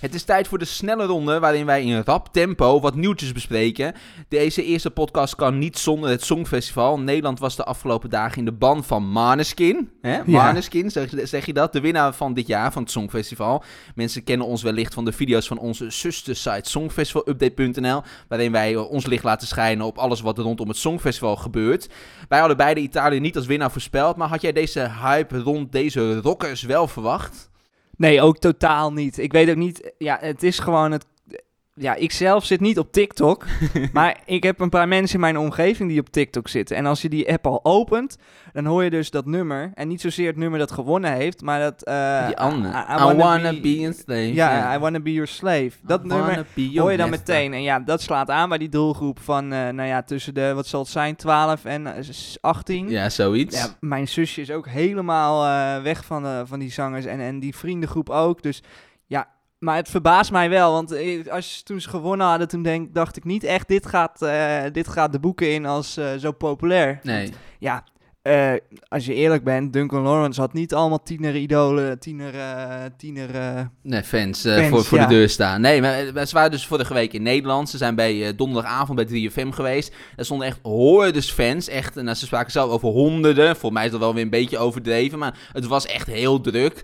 Het 0.00 0.14
is 0.14 0.22
tijd 0.22 0.48
voor 0.48 0.58
de 0.58 0.64
snelle 0.64 1.04
ronde 1.04 1.38
waarin 1.38 1.66
wij 1.66 1.82
in 1.82 2.02
rap 2.04 2.28
tempo 2.32 2.80
wat 2.80 2.94
nieuwtjes 2.94 3.32
bespreken. 3.32 3.94
Deze 4.28 4.64
eerste 4.64 4.90
podcast 4.90 5.34
kan 5.34 5.58
niet 5.58 5.78
zonder 5.78 6.10
het 6.10 6.24
Songfestival. 6.24 6.98
Nederland 6.98 7.38
was 7.38 7.56
de 7.56 7.64
afgelopen 7.64 8.10
dagen 8.10 8.38
in 8.38 8.44
de 8.44 8.52
ban 8.52 8.84
van 8.84 9.10
Maneskin. 9.10 9.90
Hè? 10.00 10.20
Maneskin, 10.24 10.90
zeg, 10.90 11.10
zeg 11.22 11.46
je 11.46 11.52
dat? 11.52 11.72
De 11.72 11.80
winnaar 11.80 12.14
van 12.14 12.34
dit 12.34 12.46
jaar 12.46 12.72
van 12.72 12.82
het 12.82 12.90
Songfestival. 12.90 13.62
Mensen 13.94 14.24
kennen 14.24 14.46
ons 14.46 14.62
wellicht 14.62 14.94
van 14.94 15.04
de 15.04 15.12
video's 15.12 15.46
van 15.46 15.58
onze 15.58 15.90
zustersite 15.90 16.70
songfestivalupdate.nl. 16.70 18.02
Waarin 18.28 18.52
wij 18.52 18.76
ons 18.76 19.06
licht 19.06 19.24
laten 19.24 19.46
schijnen 19.46 19.86
op 19.86 19.98
alles 19.98 20.20
wat 20.20 20.38
er 20.38 20.44
rondom 20.44 20.68
het 20.68 20.76
Songfestival 20.76 21.36
gebeurt. 21.36 21.88
Wij 22.28 22.38
hadden 22.38 22.56
beide 22.56 22.80
Italië 22.80 23.20
niet 23.20 23.36
als 23.36 23.46
winnaar 23.46 23.72
voorspeld. 23.72 24.16
Maar 24.16 24.28
had 24.28 24.42
jij 24.42 24.52
deze 24.52 24.90
hype 25.02 25.38
rond 25.38 25.72
deze 25.72 26.20
rockers 26.20 26.62
wel 26.62 26.88
verwacht? 26.88 27.49
Nee, 28.00 28.20
ook 28.20 28.38
totaal 28.38 28.92
niet. 28.92 29.18
Ik 29.18 29.32
weet 29.32 29.50
ook 29.50 29.56
niet... 29.56 29.92
Ja, 29.98 30.18
het 30.20 30.42
is 30.42 30.58
gewoon 30.58 30.92
het... 30.92 31.06
Ja, 31.74 31.94
ik 31.94 32.12
zelf 32.12 32.44
zit 32.44 32.60
niet 32.60 32.78
op 32.78 32.92
TikTok. 32.92 33.44
maar 33.92 34.20
ik 34.24 34.42
heb 34.42 34.60
een 34.60 34.68
paar 34.68 34.88
mensen 34.88 35.14
in 35.14 35.20
mijn 35.20 35.38
omgeving 35.38 35.88
die 35.90 36.00
op 36.00 36.08
TikTok 36.08 36.48
zitten. 36.48 36.76
En 36.76 36.86
als 36.86 37.02
je 37.02 37.08
die 37.08 37.32
app 37.32 37.46
al 37.46 37.60
opent, 37.64 38.16
dan 38.52 38.64
hoor 38.64 38.84
je 38.84 38.90
dus 38.90 39.10
dat 39.10 39.26
nummer. 39.26 39.70
En 39.74 39.88
niet 39.88 40.00
zozeer 40.00 40.26
het 40.26 40.36
nummer 40.36 40.58
dat 40.58 40.70
gewonnen 40.72 41.12
heeft, 41.12 41.40
maar 41.42 41.60
dat... 41.60 41.82
eh, 41.84 42.26
Die 42.26 42.36
andere. 42.36 42.72
I, 42.72 42.92
I, 43.12 43.14
wanna 43.16 43.60
be, 43.60 43.86
a 43.88 43.92
slave. 43.92 44.32
Ja, 44.34 44.74
I 44.74 44.78
wanna 44.78 45.00
be 45.00 45.12
your 45.12 45.28
slave. 45.28 45.70
Dat 45.82 46.04
I 46.04 46.06
nummer 46.06 46.46
be 46.54 46.70
hoor 46.80 46.90
je 46.90 46.96
dan 46.96 47.10
meteen. 47.10 47.52
En 47.52 47.62
ja, 47.62 47.80
dat 47.80 48.02
slaat 48.02 48.30
aan 48.30 48.48
bij 48.48 48.58
die 48.58 48.68
doelgroep 48.68 49.20
van, 49.20 49.52
eh, 49.52 49.68
nou 49.68 49.88
ja, 49.88 50.02
tussen 50.02 50.34
de, 50.34 50.52
wat 50.54 50.66
zal 50.66 50.80
het 50.80 50.90
zijn, 50.90 51.16
12 51.16 51.64
en 51.64 51.86
eh, 51.86 52.02
s- 52.10 52.38
18. 52.40 52.88
Ja, 52.88 53.08
zoiets. 53.08 53.58
Ja, 53.60 53.66
mijn 53.80 54.08
zusje 54.08 54.40
is 54.40 54.50
ook 54.50 54.68
helemaal 54.68 55.44
eh, 55.44 55.82
weg 55.82 56.04
van, 56.04 56.24
eh, 56.26 56.40
van 56.44 56.58
die 56.58 56.70
zangers 56.70 57.04
en, 57.04 57.20
en 57.20 57.40
die 57.40 57.56
vriendengroep 57.56 58.10
ook. 58.10 58.42
Dus 58.42 58.62
ja, 59.06 59.28
maar 59.60 59.76
het 59.76 59.88
verbaast 59.88 60.30
mij 60.30 60.50
wel. 60.50 60.72
Want 60.72 60.94
als, 61.28 61.62
toen 61.62 61.80
ze 61.80 61.88
gewonnen 61.88 62.26
hadden, 62.26 62.48
toen 62.48 62.62
denk, 62.62 62.94
dacht 62.94 63.16
ik 63.16 63.24
niet 63.24 63.44
echt, 63.44 63.68
dit 63.68 63.86
gaat, 63.86 64.22
eh, 64.22 64.62
dit 64.72 64.88
gaat 64.88 65.12
de 65.12 65.20
boeken 65.20 65.52
in 65.52 65.66
als 65.66 65.96
eh, 65.96 66.14
zo 66.14 66.32
populair. 66.32 66.98
Nee. 67.02 67.32
Ja, 67.58 67.84
eh, 68.22 68.52
als 68.88 69.06
je 69.06 69.14
eerlijk 69.14 69.44
bent, 69.44 69.72
Duncan 69.72 70.02
Lawrence 70.02 70.40
had 70.40 70.52
niet 70.52 70.74
allemaal 70.74 71.02
tiener-idolen, 71.02 71.98
tiener... 71.98 72.32
tiener 72.96 73.34
eh, 73.34 73.60
Nee, 73.82 74.02
fans, 74.02 74.40
Fans, 74.42 74.68
voor, 74.68 74.84
voor 74.84 74.98
ja. 74.98 75.06
de 75.06 75.14
deur 75.14 75.28
staan. 75.28 75.60
Nee, 75.60 75.80
maar, 75.80 76.26
ze 76.26 76.34
waren 76.34 76.50
dus 76.50 76.66
vorige 76.66 76.94
week 76.94 77.12
in 77.12 77.22
Nederland. 77.22 77.70
Ze 77.70 77.76
zijn 77.76 77.94
bij 77.94 78.34
donderdagavond 78.36 79.08
bij 79.08 79.30
3FM 79.30 79.48
geweest. 79.48 79.94
Daar 80.16 80.24
stonden 80.24 80.46
echt 80.46 80.58
hordes 80.62 81.30
fans. 81.30 81.68
Echt, 81.68 81.96
en 81.96 82.16
ze 82.16 82.26
spraken 82.26 82.52
zelf 82.52 82.70
over 82.70 82.88
honderden. 82.88 83.46
Volgens 83.46 83.72
mij 83.72 83.84
is 83.84 83.90
dat 83.90 84.00
wel 84.00 84.14
weer 84.14 84.22
een 84.22 84.30
beetje 84.30 84.58
overdreven. 84.58 85.18
Maar 85.18 85.38
het 85.52 85.66
was 85.66 85.86
echt 85.86 86.06
heel 86.06 86.40
druk. 86.40 86.80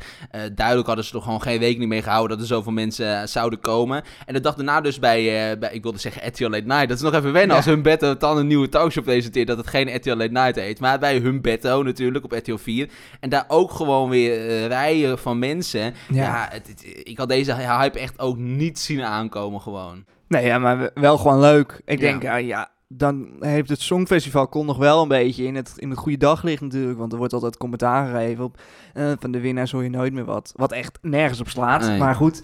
Duidelijk 0.55 0.87
hadden 0.87 1.05
ze 1.05 1.17
er 1.17 1.23
gewoon 1.23 1.43
geen 1.43 1.59
rekening 1.59 1.91
mee 1.91 2.03
gehouden 2.03 2.37
dat 2.37 2.41
er 2.41 2.55
zoveel 2.55 2.73
mensen 2.73 3.29
zouden 3.29 3.61
komen. 3.61 4.03
En 4.27 4.35
de 4.35 4.41
dag 4.41 4.55
daarna 4.55 4.81
dus 4.81 4.99
bij, 4.99 5.59
bij 5.59 5.73
ik 5.73 5.83
wilde 5.83 5.99
zeggen 5.99 6.29
RTL 6.29 6.49
Late 6.49 6.67
Night. 6.67 6.89
Dat 6.89 6.97
is 6.97 7.03
nog 7.03 7.15
even 7.15 7.33
wennen 7.33 7.51
Ja. 7.51 7.57
als 7.57 7.65
Humbetto 7.65 8.17
dan 8.17 8.37
een 8.39 8.47
nieuwe 8.47 8.69
talkshow 8.69 9.05
presenteert. 9.05 9.47
Dat 9.47 9.57
het 9.57 9.67
geen 9.67 9.97
RTL 9.97 10.17
Late 10.17 10.33
Night 10.33 10.57
heet. 10.57 10.81
Maar 10.81 10.99
bij 10.99 11.25
Humbetto 11.31 11.83
natuurlijk 11.83 12.25
op 12.25 12.33
RTL 12.33 12.57
4. 12.57 12.89
En 13.21 13.29
daar 13.31 13.45
ook 13.49 13.71
gewoon 13.71 14.09
weer 14.11 14.49
eh, 14.49 14.67
rijen 14.67 15.19
van 15.19 15.39
mensen. 15.39 15.95
Ja, 16.13 16.49
het, 16.51 16.67
het- 16.67 16.87
ik 17.03 17.19
had 17.19 17.29
deze 17.29 17.55
hype 17.55 17.99
echt 17.99 18.19
ook 18.19 18.37
niet 18.37 18.79
zien 18.79 19.03
aankomen 19.05 19.61
gewoon. 19.61 20.05
Nee, 20.29 20.45
ja, 20.47 20.59
maar 20.59 20.91
wel 20.95 21.19
gewoon 21.19 21.41
leuk. 21.41 21.81
Ik 21.85 22.01
denk, 22.01 22.23
ja, 22.23 22.37
ja, 22.37 22.71
dan 22.89 23.29
heeft 23.41 23.69
het 23.69 23.81
Songfestival 23.81 24.49
kon 24.49 24.67
nog 24.67 24.77
wel 24.77 25.03
een 25.03 25.09
beetje 25.09 25.45
in 25.45 25.55
het, 25.55 25.73
in 25.77 25.91
het 25.91 25.99
goede 25.99 26.19
daglicht 26.19 26.63
natuurlijk. 26.63 26.99
Want 26.99 27.13
er 27.13 27.19
wordt 27.19 27.33
altijd 27.33 27.57
commentaar 27.57 28.07
gegeven 28.09 28.45
op. 28.45 28.61
eh, 28.95 29.13
van 29.21 29.31
de 29.31 29.41
winnaars 29.41 29.73
hoor 29.73 29.83
je 29.83 29.91
nooit 29.91 30.13
meer 30.13 30.25
wat. 30.25 30.53
Wat 30.57 30.73
echt 30.73 30.99
nergens 31.03 31.41
op 31.41 31.49
slaat. 31.49 31.81
Nee. 31.87 31.99
Maar 31.99 32.15
goed, 32.15 32.43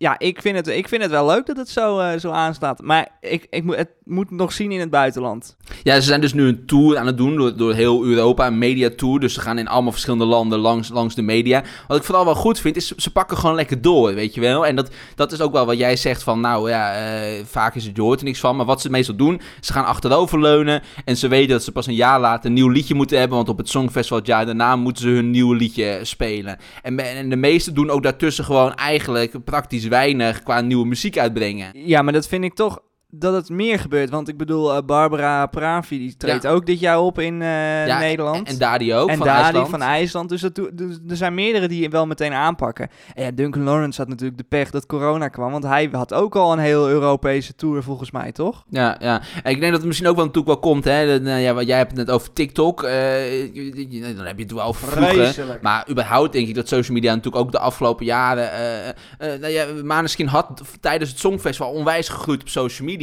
ja, 0.00 0.18
ik 0.18 0.40
vind, 0.40 0.56
het, 0.56 0.66
ik 0.66 0.88
vind 0.88 1.02
het 1.02 1.10
wel 1.10 1.26
leuk 1.26 1.46
dat 1.46 1.56
het 1.56 1.68
zo, 1.68 1.98
eh, 1.98 2.18
zo 2.18 2.30
aanslaat. 2.30 2.82
Maar 2.82 3.08
ik, 3.20 3.46
ik 3.50 3.64
moet, 3.64 3.76
het 3.76 3.90
moet 4.04 4.30
nog 4.30 4.52
zien 4.52 4.72
in 4.72 4.80
het 4.80 4.90
buitenland. 4.90 5.56
Ja, 5.82 5.94
ze 5.94 6.00
zijn 6.00 6.20
dus 6.20 6.32
nu 6.32 6.46
een 6.46 6.66
tour 6.66 6.98
aan 6.98 7.06
het 7.06 7.16
doen 7.16 7.36
door, 7.36 7.56
door 7.56 7.74
heel 7.74 8.04
Europa, 8.04 8.46
een 8.46 8.58
mediatour. 8.58 9.20
Dus 9.20 9.34
ze 9.34 9.40
gaan 9.40 9.58
in 9.58 9.68
allemaal 9.68 9.92
verschillende 9.92 10.24
landen 10.24 10.58
langs, 10.58 10.88
langs 10.88 11.14
de 11.14 11.22
media. 11.22 11.62
Wat 11.88 11.96
ik 11.96 12.02
vooral 12.02 12.24
wel 12.24 12.34
goed 12.34 12.58
vind, 12.58 12.76
is 12.76 12.90
ze, 12.96 13.12
pakken 13.12 13.36
gewoon 13.36 13.54
lekker 13.54 13.80
door, 13.80 14.14
weet 14.14 14.34
je 14.34 14.40
wel. 14.40 14.66
En 14.66 14.76
dat, 14.76 14.90
dat 15.14 15.32
is 15.32 15.40
ook 15.40 15.52
wel 15.52 15.66
wat 15.66 15.78
jij 15.78 15.96
zegt 15.96 16.22
van, 16.22 16.40
nou 16.40 16.70
ja, 16.70 16.92
eh, 16.94 17.44
vaak 17.44 17.74
is 17.74 17.84
het, 17.84 17.96
je 17.96 18.02
hoort 18.02 18.18
er 18.18 18.24
niks 18.24 18.40
van. 18.40 18.56
Maar 18.56 18.66
wat 18.66 18.80
ze 18.80 18.90
meestal 18.90 19.16
doen, 19.16 19.40
ze 19.60 19.72
gaan 19.72 19.84
achteroverleunen. 19.84 20.82
En 21.04 21.16
ze 21.16 21.28
weten 21.28 21.50
dat 21.50 21.62
ze 21.62 21.72
pas 21.72 21.86
een 21.86 21.94
jaar 21.94 22.20
later 22.20 22.46
een 22.46 22.52
nieuw 22.52 22.68
liedje 22.68 22.94
moeten 22.94 23.18
hebben. 23.18 23.36
Want 23.36 23.48
op 23.48 23.58
het 23.58 23.68
Songfestival 23.68 24.18
het 24.18 24.26
jaar 24.26 24.46
daarna 24.46 24.76
moeten 24.76 25.02
ze 25.02 25.08
hun 25.08 25.30
nieuwe 25.30 25.56
liedje 25.56 25.98
spelen. 26.02 26.58
En, 26.82 26.98
en 26.98 27.28
de 27.28 27.36
meesten 27.36 27.74
doen 27.74 27.90
ook 27.90 28.02
daartussen 28.02 28.44
gewoon 28.44 28.74
eigenlijk 28.74 29.44
praktisch 29.44 29.88
weinig 29.90 30.42
qua 30.42 30.60
nieuwe 30.60 30.86
muziek 30.86 31.18
uitbrengen. 31.18 31.70
Ja, 31.72 32.02
maar 32.02 32.12
dat 32.12 32.28
vind 32.28 32.44
ik 32.44 32.54
toch 32.54 32.82
dat 33.10 33.34
het 33.34 33.48
meer 33.48 33.78
gebeurt. 33.78 34.10
Want 34.10 34.28
ik 34.28 34.36
bedoel, 34.36 34.74
eh, 34.74 34.82
Barbara 34.86 35.46
Pravi, 35.46 35.98
die 35.98 36.16
treedt 36.16 36.46
ook 36.46 36.66
dit 36.66 36.80
jaar 36.80 37.00
op 37.00 37.18
in 37.18 37.42
eh, 37.42 37.86
Ja, 37.86 37.98
Nederland. 37.98 38.36
En, 38.46 38.52
en 38.52 38.58
Dadi 38.58 38.94
ook, 38.94 39.08
en 39.08 39.16
van 39.16 39.26
Dadi 39.26 39.42
IJsland. 39.42 39.68
van 39.68 39.82
IJsland. 39.82 40.28
Dus, 40.28 40.40
dat, 40.40 40.54
dus 40.54 40.98
er 41.08 41.16
zijn 41.16 41.34
meerdere 41.34 41.68
die 41.68 41.90
wel 41.90 42.06
meteen 42.06 42.32
aanpakken. 42.32 42.88
En 43.14 43.24
ja, 43.24 43.30
Duncan 43.30 43.62
Lawrence 43.62 44.00
had 44.00 44.08
natuurlijk 44.08 44.38
de 44.38 44.44
pech 44.48 44.70
dat 44.70 44.86
corona 44.86 45.28
kwam. 45.28 45.50
Want 45.50 45.64
hij 45.64 45.88
had 45.92 46.14
ook 46.14 46.36
al 46.36 46.52
een 46.52 46.58
heel 46.58 46.88
Europese 46.88 47.54
tour 47.54 47.82
volgens 47.82 48.10
mij, 48.10 48.32
toch? 48.32 48.64
Ja, 48.68 48.96
ja. 49.00 49.20
En 49.42 49.50
ik 49.50 49.58
denk 49.60 49.70
dat 49.72 49.78
het 49.80 49.84
misschien 49.84 50.08
ook 50.08 50.16
wel 50.16 50.24
natuurlijk 50.26 50.52
wel 50.54 50.72
komt, 50.72 50.84
hè. 50.84 51.06
De- 51.06 51.24
nou 51.24 51.40
ja, 51.40 51.54
wat 51.54 51.66
jij 51.66 51.76
hebt 51.76 51.90
het 51.96 52.06
net 52.06 52.10
over 52.10 52.32
TikTok. 52.32 52.82
eh, 52.82 54.16
dan 54.16 54.26
heb 54.26 54.36
je 54.36 54.42
het 54.42 54.52
wel 54.52 54.64
over 54.64 54.88
vroeger. 54.88 55.58
Maar 55.62 55.86
überhaupt 55.90 56.32
denk 56.32 56.48
ik 56.48 56.54
dat 56.54 56.68
social 56.68 56.94
media 56.94 57.14
natuurlijk 57.14 57.44
ook 57.44 57.52
de 57.52 57.58
afgelopen 57.58 58.04
jaren... 58.04 58.52
eh 58.52 58.88
eh 58.88 58.94
nou 59.40 59.52
ja, 59.52 59.66
Maneskin 59.84 60.26
had 60.26 60.60
tijdens 60.80 61.10
het 61.10 61.18
Songfestival 61.18 61.72
onwijs 61.72 62.08
gegroeid 62.08 62.40
op 62.40 62.48
social 62.48 62.88
media. 62.88 62.98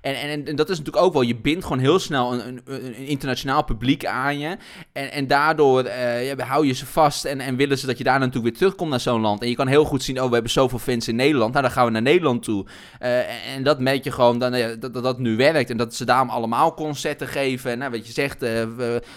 En, 0.00 0.14
en, 0.14 0.46
en 0.46 0.56
dat 0.56 0.70
is 0.70 0.78
natuurlijk 0.78 1.04
ook 1.04 1.12
wel... 1.12 1.22
Je 1.22 1.36
bindt 1.36 1.62
gewoon 1.62 1.78
heel 1.78 1.98
snel 1.98 2.32
een, 2.32 2.46
een, 2.46 2.62
een 2.86 3.06
internationaal 3.06 3.64
publiek 3.64 4.06
aan 4.06 4.38
je. 4.38 4.56
En, 4.92 5.12
en 5.12 5.26
daardoor 5.26 5.82
eh, 5.82 6.26
ja, 6.26 6.44
hou 6.44 6.66
je 6.66 6.72
ze 6.72 6.86
vast 6.86 7.24
en, 7.24 7.40
en 7.40 7.56
willen 7.56 7.78
ze 7.78 7.86
dat 7.86 7.98
je 7.98 8.04
daar 8.04 8.18
natuurlijk 8.18 8.44
weer 8.44 8.58
terugkomt 8.58 8.90
naar 8.90 9.00
zo'n 9.00 9.20
land. 9.20 9.42
En 9.42 9.48
je 9.48 9.54
kan 9.54 9.66
heel 9.66 9.84
goed 9.84 10.02
zien, 10.02 10.20
oh, 10.20 10.26
we 10.26 10.32
hebben 10.32 10.52
zoveel 10.52 10.78
fans 10.78 11.08
in 11.08 11.16
Nederland. 11.16 11.52
Nou, 11.52 11.64
dan 11.64 11.72
gaan 11.74 11.84
we 11.84 11.90
naar 11.90 12.02
Nederland 12.02 12.42
toe. 12.42 12.66
Eh, 12.98 13.18
en, 13.18 13.24
en 13.54 13.62
dat 13.62 13.80
merk 13.80 14.04
je 14.04 14.12
gewoon 14.12 14.38
dan, 14.38 14.52
dat, 14.80 14.94
dat 14.94 15.02
dat 15.02 15.18
nu 15.18 15.36
werkt. 15.36 15.70
En 15.70 15.76
dat 15.76 15.94
ze 15.94 16.04
daarom 16.04 16.28
allemaal 16.28 16.74
concerten 16.74 17.28
geven. 17.28 17.70
En 17.70 17.78
nou, 17.78 17.90
wat 17.90 18.06
je 18.06 18.12
zegt, 18.12 18.42
eh, 18.42 18.50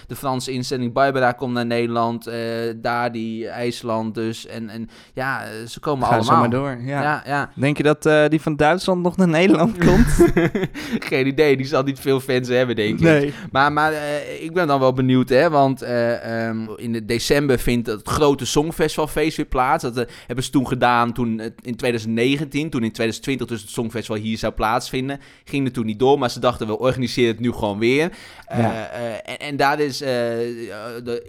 de 0.07 0.15
Franse 0.15 0.51
instelling 0.51 0.93
Barbara 0.93 1.31
komt 1.31 1.53
naar 1.53 1.65
Nederland. 1.65 2.29
daar 2.75 3.11
die 3.11 3.47
IJsland 3.47 4.15
dus. 4.15 4.45
En, 4.45 4.69
en 4.69 4.89
ja, 5.13 5.43
ze 5.67 5.79
komen 5.79 6.07
Ga 6.07 6.21
zo 6.21 6.31
allemaal. 6.31 6.39
maar 6.39 6.49
door. 6.49 6.85
Ja. 6.85 7.01
Ja, 7.01 7.23
ja. 7.25 7.49
Denk 7.55 7.77
je 7.77 7.83
dat 7.83 8.29
die 8.29 8.41
van 8.41 8.55
Duitsland 8.55 9.01
nog 9.03 9.17
naar 9.17 9.27
Nederland 9.27 9.77
komt? 9.85 10.16
Geen 11.09 11.27
idee, 11.27 11.57
die 11.57 11.65
zal 11.65 11.83
niet 11.83 11.99
veel 11.99 12.19
fans 12.19 12.47
hebben, 12.47 12.75
denk 12.75 12.93
ik. 12.93 12.99
Nee. 12.99 13.33
Maar, 13.51 13.73
maar 13.73 13.93
eh, 13.93 14.43
ik 14.43 14.53
ben 14.53 14.67
dan 14.67 14.79
wel 14.79 14.93
benieuwd, 14.93 15.29
hè, 15.29 15.49
want 15.49 15.81
eh, 15.81 16.47
ehm, 16.47 16.57
in 16.75 16.93
de 16.93 17.05
december 17.05 17.59
vindt 17.59 17.87
het 17.87 18.07
grote 18.07 18.45
Songfestivalfeest 18.45 19.37
weer 19.37 19.45
plaats. 19.45 19.83
Dat 19.83 19.97
eh, 19.97 20.05
hebben 20.27 20.45
ze 20.45 20.51
toen 20.51 20.67
gedaan 20.67 21.13
toen, 21.13 21.41
in 21.61 21.75
2019, 21.75 22.69
toen 22.69 22.83
in 22.83 22.91
2020 22.91 23.47
dus 23.47 23.61
het 23.61 23.69
Songfestival 23.69 24.21
hier 24.21 24.37
zou 24.37 24.53
plaatsvinden. 24.53 25.19
Ging 25.43 25.65
er 25.65 25.73
toen 25.73 25.85
niet 25.85 25.99
door, 25.99 26.19
maar 26.19 26.29
ze 26.29 26.39
dachten 26.39 26.67
we 26.67 26.79
organiseren 26.79 27.31
het 27.31 27.39
nu 27.39 27.51
gewoon 27.51 27.79
weer. 27.79 28.11
Ja. 28.49 28.89
en, 29.23 29.39
en 29.39 29.55
daar 29.55 29.79
is 29.79 29.97
de, 29.97 31.23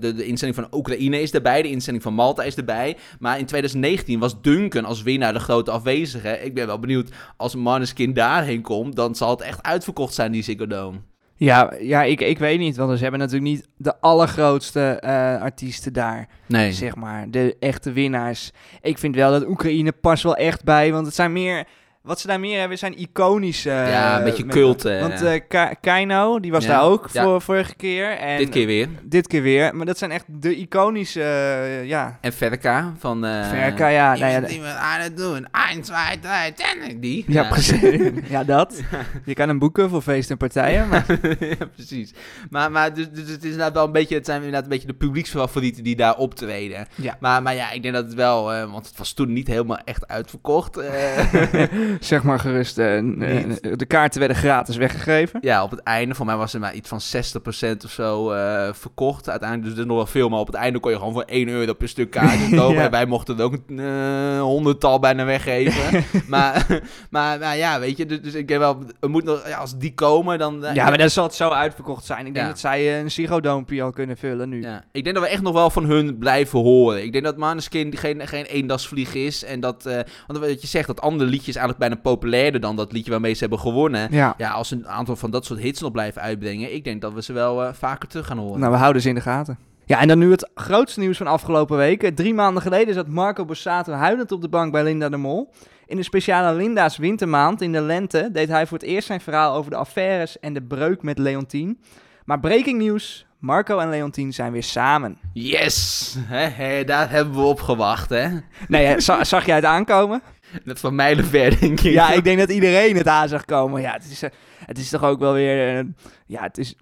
de, 0.00 0.14
de 0.14 0.26
instelling 0.26 0.56
van 0.56 0.68
Oekraïne 0.72 1.20
is 1.20 1.32
erbij, 1.32 1.62
de 1.62 1.70
instelling 1.70 2.02
van 2.02 2.14
Malta 2.14 2.42
is 2.42 2.54
erbij. 2.54 2.96
Maar 3.18 3.38
in 3.38 3.46
2019 3.46 4.18
was 4.18 4.40
Duncan 4.42 4.84
als 4.84 5.02
winnaar 5.02 5.32
de 5.32 5.38
grote 5.38 5.70
afwezige. 5.70 6.38
Ik 6.44 6.54
ben 6.54 6.66
wel 6.66 6.78
benieuwd, 6.78 7.10
als 7.36 7.54
Maneskin 7.54 8.12
daarheen 8.16 8.62
komt, 8.62 8.96
dan 8.96 9.14
zal 9.14 9.30
het 9.30 9.40
echt 9.40 9.62
uitverkocht 9.62 10.14
zijn, 10.14 10.32
die 10.32 10.42
Ziggo 10.42 10.66
Dome. 10.66 10.98
Ja, 11.38 11.72
ja 11.80 12.02
ik, 12.02 12.20
ik 12.20 12.38
weet 12.38 12.58
niet, 12.58 12.76
want 12.76 12.96
ze 12.96 13.02
hebben 13.02 13.20
natuurlijk 13.20 13.50
niet 13.50 13.68
de 13.76 14.00
allergrootste 14.00 14.80
eh, 14.80 15.42
artiesten 15.42 15.92
daar, 15.92 16.28
Nee. 16.46 16.72
zeg 16.72 16.96
maar. 16.96 17.30
De 17.30 17.56
echte 17.60 17.92
winnaars. 17.92 18.50
Ik 18.80 18.98
vind 18.98 19.14
wel 19.14 19.30
dat 19.30 19.46
Oekraïne 19.46 19.92
past 19.92 20.22
wel 20.22 20.36
echt 20.36 20.64
bij, 20.64 20.92
want 20.92 21.06
het 21.06 21.14
zijn 21.14 21.32
meer... 21.32 21.66
Wat 22.06 22.20
ze 22.20 22.26
daar 22.26 22.40
meer 22.40 22.58
hebben 22.58 22.78
zijn 22.78 22.98
iconische... 22.98 23.70
Ja, 23.70 24.18
een 24.18 24.24
beetje 24.24 24.44
met- 24.44 24.54
cult, 24.54 24.84
eh. 24.84 25.00
Want 25.00 25.22
eh 25.22 25.70
Keino, 25.80 26.40
die 26.40 26.50
was 26.50 26.64
Ja, 26.64 26.70
daar 26.70 26.82
ook 26.82 27.08
ja. 27.12 27.22
voor, 27.22 27.42
vorige 27.42 27.74
keer. 27.74 28.10
En 28.10 28.38
Dit 28.38 28.48
keer 28.48 28.66
weer. 28.66 28.88
Dit 29.02 29.26
keer 29.26 29.42
weer. 29.42 29.76
Maar 29.76 29.86
dat 29.86 29.98
zijn 29.98 30.10
echt 30.10 30.24
de 30.28 30.56
iconische, 30.56 31.22
eh, 31.22 31.84
ja... 31.84 32.18
En 32.20 32.32
Verka 32.32 32.94
van... 32.98 33.24
eh 33.24 33.48
Verka, 33.48 33.88
ja, 33.88 34.08
nou 34.08 34.18
ja, 34.32 34.34
Iemand 34.34 34.48
die 34.48 34.62
aan 34.64 35.00
het 35.00 35.16
doen. 35.16 35.46
1, 35.72 35.82
2, 35.82 35.96
3, 36.20 36.54
10. 36.88 37.00
Die. 37.00 37.24
Ja, 37.28 37.48
precies. 37.48 38.00
ja, 38.28 38.44
dat. 38.44 38.80
Je 39.24 39.34
kan 39.34 39.48
hem 39.48 39.58
boeken 39.58 39.90
voor 39.90 40.02
feesten 40.02 40.30
en 40.30 40.36
partijen. 40.48 40.88
Maar... 40.88 41.04
ja, 41.58 41.66
precies. 41.74 42.12
Maar, 42.50 42.70
maar 42.70 42.94
dus, 42.94 43.10
dus 43.10 43.28
het 43.30 43.38
is 43.44 43.50
inderdaad 43.50 43.72
wel 43.74 43.84
een 43.84 43.92
beetje, 43.92 44.14
het 44.14 44.24
zijn 44.26 44.36
inderdaad 44.38 44.62
een 44.62 44.68
beetje 44.68 44.86
de 44.86 44.94
publieksfavorieten 44.94 45.84
die 45.84 45.96
daar 45.96 46.16
optreden. 46.16 46.86
Ja. 46.94 47.16
Maar, 47.20 47.42
maar 47.42 47.54
ja, 47.54 47.70
ik 47.70 47.82
denk 47.82 47.94
dat 47.94 48.04
het 48.04 48.14
wel, 48.14 48.52
eh, 48.52 48.70
want 48.72 48.86
het 48.86 48.98
was 48.98 49.12
toen 49.12 49.32
niet 49.32 49.46
helemaal 49.46 49.78
echt 49.84 50.08
uitverkocht. 50.08 50.76
eh. 50.76 50.94
zeg 52.00 52.22
maar 52.22 52.38
gerust, 52.38 52.78
eh, 52.78 52.98
n- 53.00 53.18
Niet. 53.18 53.60
eh, 53.60 53.72
de 53.76 53.86
kaarten 53.86 54.18
werden 54.18 54.36
gratis 54.36 54.76
weggegeven. 54.76 55.38
ja, 55.42 55.62
op 55.62 55.70
het 55.70 55.80
einde, 55.80 56.14
voor 56.14 56.26
mij 56.26 56.36
was 56.36 56.54
er 56.54 56.60
maar 56.60 56.74
iets 56.74 56.88
van 56.88 57.00
60% 57.00 57.84
of 57.84 57.90
zo 57.90 58.30
eh, 58.30 58.68
verkocht. 58.72 59.28
Uiteindelijk, 59.28 59.70
dus 59.70 59.78
er 59.80 59.86
nog 59.86 59.96
wel 59.96 60.06
veel, 60.06 60.28
maar 60.28 60.38
op 60.38 60.46
het 60.46 60.56
einde 60.56 60.78
kon 60.78 60.90
je 60.90 60.96
gewoon 60.96 61.12
voor 61.12 61.22
1 61.26 61.48
euro 61.48 61.72
per 61.74 61.88
stuk 61.88 62.10
kaartjes 62.10 62.48
kopen. 62.60 62.74
Ja. 62.76 62.84
En 62.84 62.90
wij 62.90 63.06
mochten 63.06 63.38
er 63.38 63.44
ook 63.44 63.56
een 63.66 63.78
eh, 63.80 64.40
honderdtal 64.40 64.98
bijna 64.98 65.24
weggeven. 65.24 66.04
maar, 66.28 66.66
maar, 67.10 67.38
maar 67.38 67.56
ja, 67.56 67.80
weet 67.80 67.96
je, 67.96 68.06
dus, 68.06 68.20
dus 68.20 68.34
ik 68.34 68.48
denk 68.48 68.60
wel, 68.60 68.78
er 69.00 69.10
moet 69.10 69.24
nog, 69.24 69.48
ja, 69.48 69.56
als 69.58 69.78
die 69.78 69.94
komen, 69.94 70.38
dan... 70.38 70.64
eh, 70.64 70.74
Ja, 70.74 70.88
maar 70.88 70.98
dan 70.98 71.10
zal 71.10 71.24
het 71.24 71.34
zo 71.34 71.48
uitverkocht 71.48 72.04
zijn. 72.04 72.26
Ik 72.26 72.34
denk 72.34 72.46
Ja. 72.46 72.52
dat 72.52 72.60
zij 72.60 72.80
eh, 72.92 72.98
een 72.98 73.10
Ziggo 73.10 73.40
al 73.80 73.90
kunnen 73.92 74.16
vullen 74.16 74.48
nu. 74.48 74.62
Ja, 74.62 74.84
ik 74.92 75.04
denk 75.04 75.16
dat 75.16 75.24
we 75.24 75.30
echt 75.30 75.42
nog 75.42 75.52
wel 75.52 75.70
van 75.70 75.84
hun 75.84 76.18
blijven 76.18 76.58
horen. 76.58 77.02
Ik 77.04 77.12
denk 77.12 77.24
dat 77.24 77.36
Maneskin 77.36 77.96
geen, 77.96 78.26
geen 78.26 78.44
eendagsvlieg 78.44 79.14
is. 79.14 79.44
En 79.44 79.60
dat, 79.60 79.86
eh, 79.86 79.94
want 80.26 80.38
wat 80.38 80.60
je 80.60 80.66
zegt, 80.66 80.86
dat 80.86 81.00
andere 81.00 81.30
liedje 81.30 81.48
is 81.50 81.56
eigenlijk 81.56 81.78
bijna 81.88 82.02
populairder 82.02 82.60
dan 82.60 82.76
dat 82.76 82.92
liedje 82.92 83.10
waarmee 83.10 83.32
ze 83.32 83.40
hebben 83.40 83.58
gewonnen. 83.58 84.08
Ja. 84.10 84.34
Ja, 84.36 84.50
als 84.50 84.70
een 84.70 84.88
aantal 84.88 85.16
van 85.16 85.30
dat 85.30 85.44
soort 85.44 85.60
hits 85.60 85.80
nog 85.80 85.92
blijven 85.92 86.22
uitbrengen, 86.22 86.74
ik 86.74 86.84
denk 86.84 87.00
dat 87.00 87.12
we 87.12 87.22
ze 87.22 87.32
wel 87.32 87.64
eh, 87.64 87.72
vaker 87.72 88.08
terug 88.08 88.26
gaan 88.26 88.38
horen. 88.38 88.60
Nou, 88.60 88.72
we 88.72 88.78
houden 88.78 89.02
ze 89.02 89.08
in 89.08 89.14
de 89.14 89.20
gaten. 89.20 89.58
Ja, 89.84 90.00
en 90.00 90.08
dan 90.08 90.18
nu 90.18 90.30
het 90.30 90.50
grootste 90.54 91.00
nieuws 91.00 91.16
van 91.16 91.26
afgelopen 91.26 91.76
weken. 91.76 92.14
Drie 92.14 92.34
maanden 92.34 92.62
geleden 92.62 92.94
zat 92.94 93.08
Marco 93.08 93.44
Borsato 93.44 93.92
huilend 93.92 94.32
op 94.32 94.40
de 94.40 94.48
bank 94.48 94.72
bij 94.72 94.82
Linda 94.82 95.08
de 95.08 95.16
Mol. 95.16 95.52
In 95.86 95.96
de 95.96 96.02
speciale 96.02 96.56
Linda's 96.56 96.96
wintermaand 96.96 97.62
in 97.62 97.72
de 97.72 97.80
lente 97.80 98.28
deed 98.32 98.48
hij 98.48 98.66
voor 98.66 98.78
het 98.78 98.86
eerst 98.86 99.06
zijn 99.06 99.20
verhaal 99.20 99.54
over 99.54 99.70
de 99.70 99.76
affaires 99.76 100.38
en 100.38 100.52
de 100.52 100.62
breuk 100.62 101.02
met 101.02 101.18
Leontien. 101.18 101.80
Maar 102.24 102.40
breaking 102.40 102.78
nieuws, 102.78 103.26
Marco 103.38 103.78
en 103.78 103.88
Leontien 103.88 104.32
zijn 104.32 104.52
weer 104.52 104.62
samen. 104.62 105.18
Yes! 105.32 106.16
Hè, 106.26 106.84
daar 106.84 107.10
hebben 107.10 107.34
we 107.34 107.40
op 107.40 107.60
gewacht, 107.60 108.10
hè? 108.10 108.28
Nee, 108.68 109.00
zag 109.20 109.46
jij 109.46 109.54
het 109.54 109.64
aankomen? 109.64 110.22
Dat 110.64 110.80
van 110.80 110.94
mijlenver, 110.94 111.60
denk 111.60 111.80
ik. 111.80 111.92
Ja, 111.92 112.12
ik 112.12 112.24
denk 112.24 112.38
dat 112.38 112.50
iedereen 112.50 112.96
het 112.96 113.08
aan 113.08 113.28
zag 113.28 113.44
komen. 113.44 113.80
Ja, 113.80 113.92
het 113.92 114.10
is, 114.10 114.22
eh, 114.22 114.30
het 114.66 114.78
is 114.78 114.88
toch 114.88 115.04
ook 115.04 115.18
wel 115.18 115.32
weer... 115.32 115.78
eh, 115.78 115.84
ja, 116.26 116.42
het 116.42 116.58
is... 116.58 116.74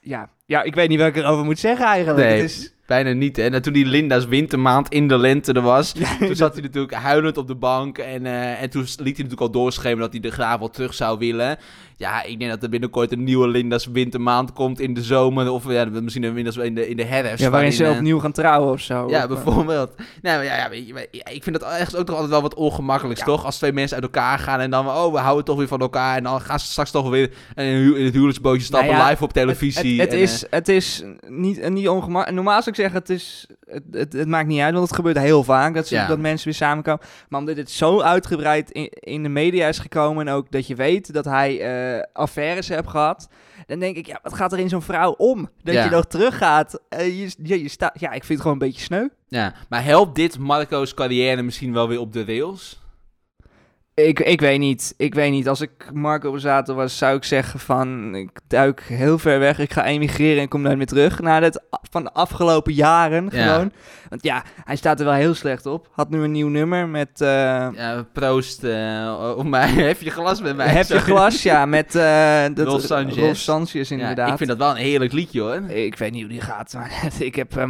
Ja, 0.00 0.30
ja, 0.46 0.62
ik 0.62 0.74
weet 0.74 0.88
niet 0.88 0.98
wat 0.98 1.08
ik 1.08 1.16
erover 1.16 1.44
moet 1.44 1.58
zeggen 1.58 1.86
eigenlijk. 1.86 2.28
Nee. 2.28 2.40
Het 2.40 2.50
is, 2.50 2.72
Bijna 2.88 3.12
niet, 3.12 3.36
hè? 3.36 3.42
En 3.42 3.62
toen 3.62 3.72
die 3.72 3.86
Linda's 3.86 4.26
wintermaand 4.26 4.88
in 4.88 5.08
de 5.08 5.18
lente 5.18 5.52
er 5.52 5.60
was, 5.60 5.92
toen 6.20 6.36
zat 6.36 6.52
hij 6.52 6.62
natuurlijk 6.62 6.94
huilend 6.94 7.36
op 7.36 7.46
de 7.46 7.54
bank. 7.54 7.98
En, 7.98 8.26
eh, 8.26 8.62
en 8.62 8.70
toen 8.70 8.80
liet 8.82 8.96
hij 8.98 9.04
natuurlijk 9.06 9.40
al 9.40 9.50
doorschemeren 9.50 9.98
dat 9.98 10.12
hij 10.12 10.22
er 10.22 10.36
graag 10.36 10.58
wel 10.58 10.70
terug 10.70 10.94
zou 10.94 11.18
willen. 11.18 11.58
Ja, 11.98 12.22
ik 12.22 12.38
denk 12.38 12.50
dat 12.50 12.62
er 12.62 12.68
binnenkort 12.68 13.12
een 13.12 13.24
nieuwe 13.24 13.48
Linda's 13.48 13.86
wintermaand 13.86 14.52
komt 14.52 14.80
in 14.80 14.94
de 14.94 15.02
zomer. 15.02 15.50
Of 15.50 15.70
ja, 15.72 15.84
misschien 15.84 16.24
inmiddels 16.24 16.56
wel 16.56 16.64
in 16.64 16.74
de, 16.74 16.88
in 16.88 16.96
de 16.96 17.04
herfst. 17.04 17.44
ja, 17.44 17.50
waarin 17.50 17.72
ze 17.72 17.84
eh, 17.84 17.90
opnieuw 17.90 18.18
gaan 18.18 18.32
trouwen 18.32 18.72
of 18.72 18.80
zo. 18.80 19.08
Ja, 19.08 19.24
Of, 19.24 19.30
eh, 19.30 19.44
bijvoorbeeld. 19.44 19.94
Nou 20.22 20.44
ja, 20.44 20.56
ja, 20.56 20.70
ik 21.30 21.42
vind 21.42 21.60
dat 21.60 21.70
ergens 21.72 21.96
ook 21.96 22.06
toch 22.06 22.14
altijd 22.14 22.32
wel 22.32 22.42
wat 22.42 22.54
ongemakkelijks, 22.54 23.22
toch? 23.22 23.44
Als 23.44 23.56
twee 23.58 23.72
mensen 23.72 23.94
uit 23.96 24.04
elkaar 24.04 24.38
gaan 24.38 24.60
en 24.60 24.70
dan, 24.70 24.88
oh, 24.88 25.12
we 25.12 25.18
houden 25.18 25.44
toch 25.44 25.56
weer 25.56 25.68
van 25.68 25.80
elkaar. 25.80 26.16
En 26.16 26.22
dan 26.22 26.40
gaan 26.40 26.60
ze 26.60 26.66
straks 26.66 26.90
toch 26.90 27.08
weer 27.08 27.30
in 27.54 27.64
een 27.64 28.04
het 28.04 28.12
huwelijksbootje 28.12 28.62
stappen, 28.62 28.88
Nou 28.88 29.02
ja, 29.02 29.08
live 29.10 29.24
op 29.24 29.32
televisie. 29.32 30.00
Het, 30.00 30.10
het, 30.10 30.18
en, 30.18 30.24
is, 30.24 30.44
het 30.50 30.68
is 30.68 31.04
niet, 31.28 31.68
niet 31.68 31.88
ongemakkelijk. 31.88 32.34
Normaal 32.34 32.62
zou 32.62 32.68
ik 32.70 32.74
zeggen, 32.80 32.98
het, 32.98 33.10
is, 33.10 33.46
het, 33.66 33.82
het, 33.90 34.12
het 34.12 34.28
maakt 34.28 34.48
niet 34.48 34.60
uit, 34.60 34.72
want 34.74 34.86
het 34.86 34.96
gebeurt 34.96 35.18
heel 35.18 35.44
vaak 35.44 35.74
dat, 35.74 35.86
ze, 35.88 35.94
Ja. 35.94 36.06
dat 36.06 36.18
mensen 36.18 36.44
weer 36.44 36.54
samenkomen. 36.56 37.00
Maar 37.28 37.40
omdat 37.40 37.56
het 37.56 37.70
zo 37.70 38.00
uitgebreid 38.00 38.70
in, 38.70 38.88
in 38.90 39.22
de 39.22 39.28
media 39.28 39.68
is 39.68 39.78
gekomen 39.78 40.26
en 40.26 40.34
ook 40.34 40.50
dat 40.50 40.66
je 40.66 40.74
weet 40.74 41.12
dat 41.12 41.24
hij 41.24 41.60
eh, 41.60 41.87
affaires 42.12 42.68
heeft 42.68 42.88
gehad, 42.88 43.28
dan 43.66 43.78
denk 43.78 43.96
ik, 43.96 44.06
ja, 44.06 44.18
wat 44.22 44.34
gaat 44.34 44.52
er 44.52 44.58
in 44.58 44.68
zo'n 44.68 44.82
vrouw 44.82 45.10
om? 45.12 45.48
Dat 45.62 45.74
Ja. 45.74 45.84
je 45.84 45.90
nog 45.90 46.04
teruggaat. 46.06 46.80
Eh, 46.88 47.06
je, 47.20 47.34
je, 47.42 47.62
je 47.62 47.68
staat, 47.68 48.00
ja, 48.00 48.08
ik 48.08 48.24
vind 48.24 48.28
het 48.28 48.40
gewoon 48.40 48.52
een 48.52 48.66
beetje 48.68 48.82
sneu. 48.82 49.08
ja, 49.28 49.54
maar 49.68 49.84
helpt 49.84 50.14
dit 50.14 50.38
Marco's 50.38 50.94
carrière 50.94 51.42
misschien 51.42 51.72
wel 51.72 51.88
weer 51.88 52.00
op 52.00 52.12
de 52.12 52.24
rails? 52.24 52.80
Ik, 54.06 54.20
ik 54.20 54.40
weet 54.40 54.58
niet. 54.58 54.94
Ik 54.96 55.14
weet 55.14 55.30
niet. 55.30 55.48
Als 55.48 55.60
ik 55.60 55.70
Marco 55.92 56.30
Borsato 56.30 56.74
was, 56.74 56.98
zou 56.98 57.16
ik 57.16 57.24
zeggen 57.24 57.60
van... 57.60 58.14
Ik 58.14 58.30
duik 58.48 58.82
heel 58.82 59.18
ver 59.18 59.38
weg. 59.38 59.58
Ik 59.58 59.72
ga 59.72 59.84
emigreren 59.84 60.42
en 60.42 60.48
kom 60.48 60.62
nooit 60.62 60.76
meer 60.76 60.86
terug. 60.86 61.20
Na 61.20 61.42
het 61.42 61.62
van 61.90 62.02
de 62.04 62.12
afgelopen 62.12 62.72
jaren 62.72 63.28
Ja. 63.32 63.52
gewoon. 63.52 63.72
Want 64.08 64.22
ja, 64.22 64.42
hij 64.64 64.76
staat 64.76 64.98
er 64.98 65.04
wel 65.04 65.14
heel 65.14 65.34
slecht 65.34 65.66
op. 65.66 65.88
Had 65.92 66.10
nu 66.10 66.22
een 66.22 66.30
nieuw 66.32 66.48
nummer 66.48 66.88
met... 66.88 67.20
eh, 67.20 67.28
Ja, 67.74 68.06
proost 68.12 68.64
uh, 68.64 69.34
op 69.36 69.46
mij. 69.46 69.68
Heb 69.92 70.00
je 70.00 70.10
glas 70.10 70.40
met 70.42 70.56
mij? 70.56 70.68
heb 70.68 70.86
je 70.86 71.00
glas? 71.00 71.42
Ja, 71.42 71.66
met... 71.66 71.94
eh 71.94 72.42
dat, 72.54 72.66
Rolf 72.66 72.82
Sanchez. 72.82 73.16
Rolf 73.18 73.36
Sanchez, 73.36 73.88
Ja, 73.88 73.96
inderdaad. 73.96 74.30
ik 74.30 74.36
vind 74.36 74.48
dat 74.48 74.58
wel 74.58 74.70
een 74.70 74.76
heerlijk 74.76 75.12
liedje, 75.12 75.40
hoor. 75.40 75.60
Ik 75.70 75.98
weet 75.98 76.12
niet 76.12 76.20
hoe 76.20 76.30
die 76.30 76.40
gaat, 76.40 76.72
maar 76.74 76.90
ik 77.18 77.34
heb. 77.34 77.60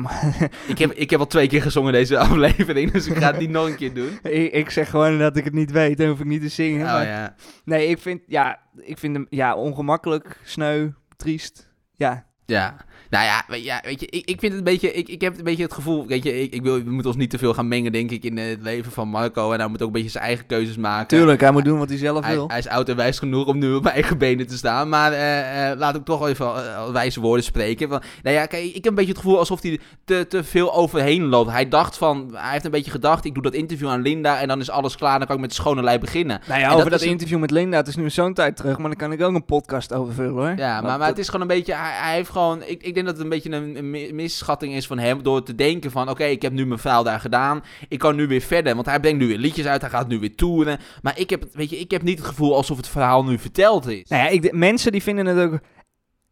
Ik 0.66 0.78
heb, 0.78 0.92
ik 0.92 1.10
heb 1.10 1.20
al 1.20 1.26
twee 1.26 1.46
keer 1.48 1.62
gezongen 1.62 1.92
deze 1.92 2.18
aflevering, 2.18 2.92
dus 2.92 3.06
ik 3.06 3.16
ga 3.16 3.26
het 3.26 3.38
niet 3.38 3.50
nog 3.50 3.66
een 3.66 3.76
keer 3.76 3.94
doen. 3.94 4.18
ik, 4.22 4.52
ik 4.52 4.70
zeg 4.70 4.90
gewoon 4.90 5.18
dat 5.18 5.36
ik 5.36 5.44
het 5.44 5.54
niet 5.54 5.70
weet. 5.70 5.98
Hoef 6.18 6.26
ik 6.26 6.32
niet 6.32 6.42
te 6.42 6.48
zingen. 6.48 6.86
Oh 6.86 6.92
maar- 6.92 7.06
ja. 7.06 7.34
Nee, 7.64 7.86
ik 7.88 7.98
vind, 7.98 8.22
ja, 8.26 8.60
ik 8.76 8.98
vind 8.98 9.14
hem 9.16 9.26
ja, 9.30 9.54
ongemakkelijk, 9.56 10.40
sneu, 10.44 10.88
triest. 11.16 11.70
Ja, 11.94 12.26
Ja. 12.46 12.76
Nou 13.10 13.24
ja, 13.24 13.44
weet, 13.48 13.64
ja, 13.64 13.80
weet 13.84 14.00
je, 14.00 14.06
ik, 14.06 14.24
ik 14.26 14.40
vind 14.40 14.52
het 14.52 14.60
een 14.60 14.72
beetje, 14.72 14.92
ik, 14.92 15.08
ik 15.08 15.20
heb 15.20 15.38
een 15.38 15.44
beetje 15.44 15.62
het 15.62 15.72
gevoel, 15.72 16.06
weet 16.06 16.22
je, 16.24 16.42
ik, 16.42 16.54
ik 16.54 16.62
wil, 16.62 16.74
we 16.74 16.90
moeten 16.90 17.10
ons 17.10 17.16
niet 17.16 17.30
te 17.30 17.38
veel 17.38 17.54
gaan 17.54 17.68
mengen, 17.68 17.92
denk 17.92 18.10
ik, 18.10 18.24
in 18.24 18.36
het 18.38 18.62
leven 18.62 18.92
van 18.92 19.08
Marco. 19.08 19.52
En 19.52 19.58
hij 19.58 19.68
moet 19.68 19.82
ook 19.82 19.86
een 19.86 19.92
beetje 19.92 20.10
zijn 20.10 20.24
eigen 20.24 20.46
keuzes 20.46 20.76
maken. 20.76 21.06
tuurlijk, 21.06 21.40
hij 21.40 21.50
moet 21.50 21.64
doen 21.64 21.78
wat 21.78 21.88
hij 21.88 21.98
zelf 21.98 22.26
wil. 22.26 22.48
hij 22.48 22.58
is 22.58 22.68
oud 22.68 22.88
en 22.88 22.96
wijs 22.96 23.18
genoeg 23.18 23.46
om 23.46 23.58
nu 23.58 23.74
op 23.74 23.82
mijn 23.82 23.94
eigen 23.94 24.18
benen 24.18 24.46
te 24.46 24.56
staan. 24.56 24.88
Maar 24.88 25.12
eh, 25.12 25.70
eh, 25.70 25.78
laat 25.78 25.94
ik 25.94 26.04
toch 26.04 26.28
even 26.28 26.46
eh, 26.46 26.90
wijze 26.90 27.20
woorden 27.20 27.44
spreken. 27.44 27.88
Van, 27.88 28.02
nou 28.22 28.36
ja, 28.36 28.46
kijk, 28.46 28.64
ik 28.64 28.74
heb 28.74 28.86
een 28.86 28.94
beetje 28.94 29.12
het 29.12 29.20
gevoel 29.20 29.38
alsof 29.38 29.62
hij 29.62 29.80
te, 30.04 30.26
te 30.28 30.44
veel 30.44 30.74
overheen 30.74 31.24
loopt. 31.24 31.50
Hij 31.50 31.68
dacht 31.68 31.96
van, 31.96 32.30
hij 32.34 32.52
heeft 32.52 32.64
een 32.64 32.70
beetje 32.70 32.90
gedacht, 32.90 33.24
ik 33.24 33.34
doe 33.34 33.42
dat 33.42 33.54
interview 33.54 33.88
aan 33.88 34.02
Linda 34.02 34.40
en 34.40 34.48
dan 34.48 34.60
is 34.60 34.70
alles 34.70 34.96
klaar. 34.96 35.18
Dan 35.18 35.26
kan 35.26 35.36
ik 35.36 35.42
met 35.42 35.54
schone 35.54 35.82
lei 35.82 35.98
beginnen. 35.98 36.40
Nou 36.48 36.60
ja, 36.60 36.70
En 36.70 36.76
over 36.76 36.90
dat 36.90 37.02
interview 37.02 37.38
met 37.38 37.50
Linda, 37.50 37.76
het 37.76 37.88
is 37.88 37.96
nu 37.96 38.10
zo'n 38.10 38.34
tijd 38.34 38.56
terug, 38.56 38.78
maar 38.78 38.88
dan 38.88 38.96
kan 38.96 39.12
ik 39.12 39.22
ook 39.22 39.34
een 39.34 39.44
podcast 39.44 39.92
over 39.92 40.14
vullen 40.14 40.32
hoor. 40.32 40.54
Ja, 40.56 40.72
maar, 40.72 40.82
Want 40.82 40.98
maar 40.98 41.08
het 41.08 41.18
is 41.18 41.26
gewoon 41.26 41.40
een 41.40 41.56
beetje, 41.56 41.74
hij, 41.74 41.92
hij 41.92 42.14
heeft 42.14 42.30
gewoon, 42.30 42.62
ik, 42.62 42.82
ik 42.88 42.94
denk 42.94 43.06
dat 43.06 43.14
het 43.14 43.24
een 43.24 43.30
beetje 43.30 43.50
een, 43.50 43.76
een 43.76 43.90
mi- 43.90 44.12
misschatting 44.12 44.74
is 44.74 44.86
van 44.86 44.98
hem 44.98 45.22
door 45.22 45.42
te 45.42 45.54
denken 45.54 45.90
van, 45.90 46.08
oké, 46.10 46.24
ik 46.24 46.42
heb 46.42 46.52
nu 46.52 46.66
mijn 46.66 46.80
verhaal 46.80 47.02
daar 47.02 47.20
gedaan, 47.20 47.62
ik 47.88 47.98
kan 47.98 48.16
nu 48.16 48.26
weer 48.26 48.40
verder, 48.40 48.74
want 48.74 48.86
hij 48.86 49.00
brengt 49.00 49.18
nu 49.18 49.26
weer 49.26 49.38
liedjes 49.38 49.66
uit, 49.66 49.80
hij 49.80 49.90
gaat 49.90 50.08
nu 50.08 50.18
weer 50.18 50.34
toeren, 50.36 50.78
maar 51.02 51.18
ik 51.18 51.30
heb, 51.30 51.44
weet 51.52 51.70
je, 51.70 51.78
ik 51.78 51.90
heb 51.90 52.02
niet 52.02 52.18
het 52.18 52.26
gevoel 52.26 52.54
alsof 52.54 52.76
het 52.76 52.88
verhaal 52.88 53.24
nu 53.24 53.38
verteld 53.38 53.86
is. 53.86 54.08
Nou 54.08 54.22
ja, 54.22 54.28
ik, 54.28 54.42
de- 54.42 54.52
mensen 54.52 54.92
die 54.92 55.02
vinden 55.02 55.26
het 55.26 55.38
ook, 55.50 55.58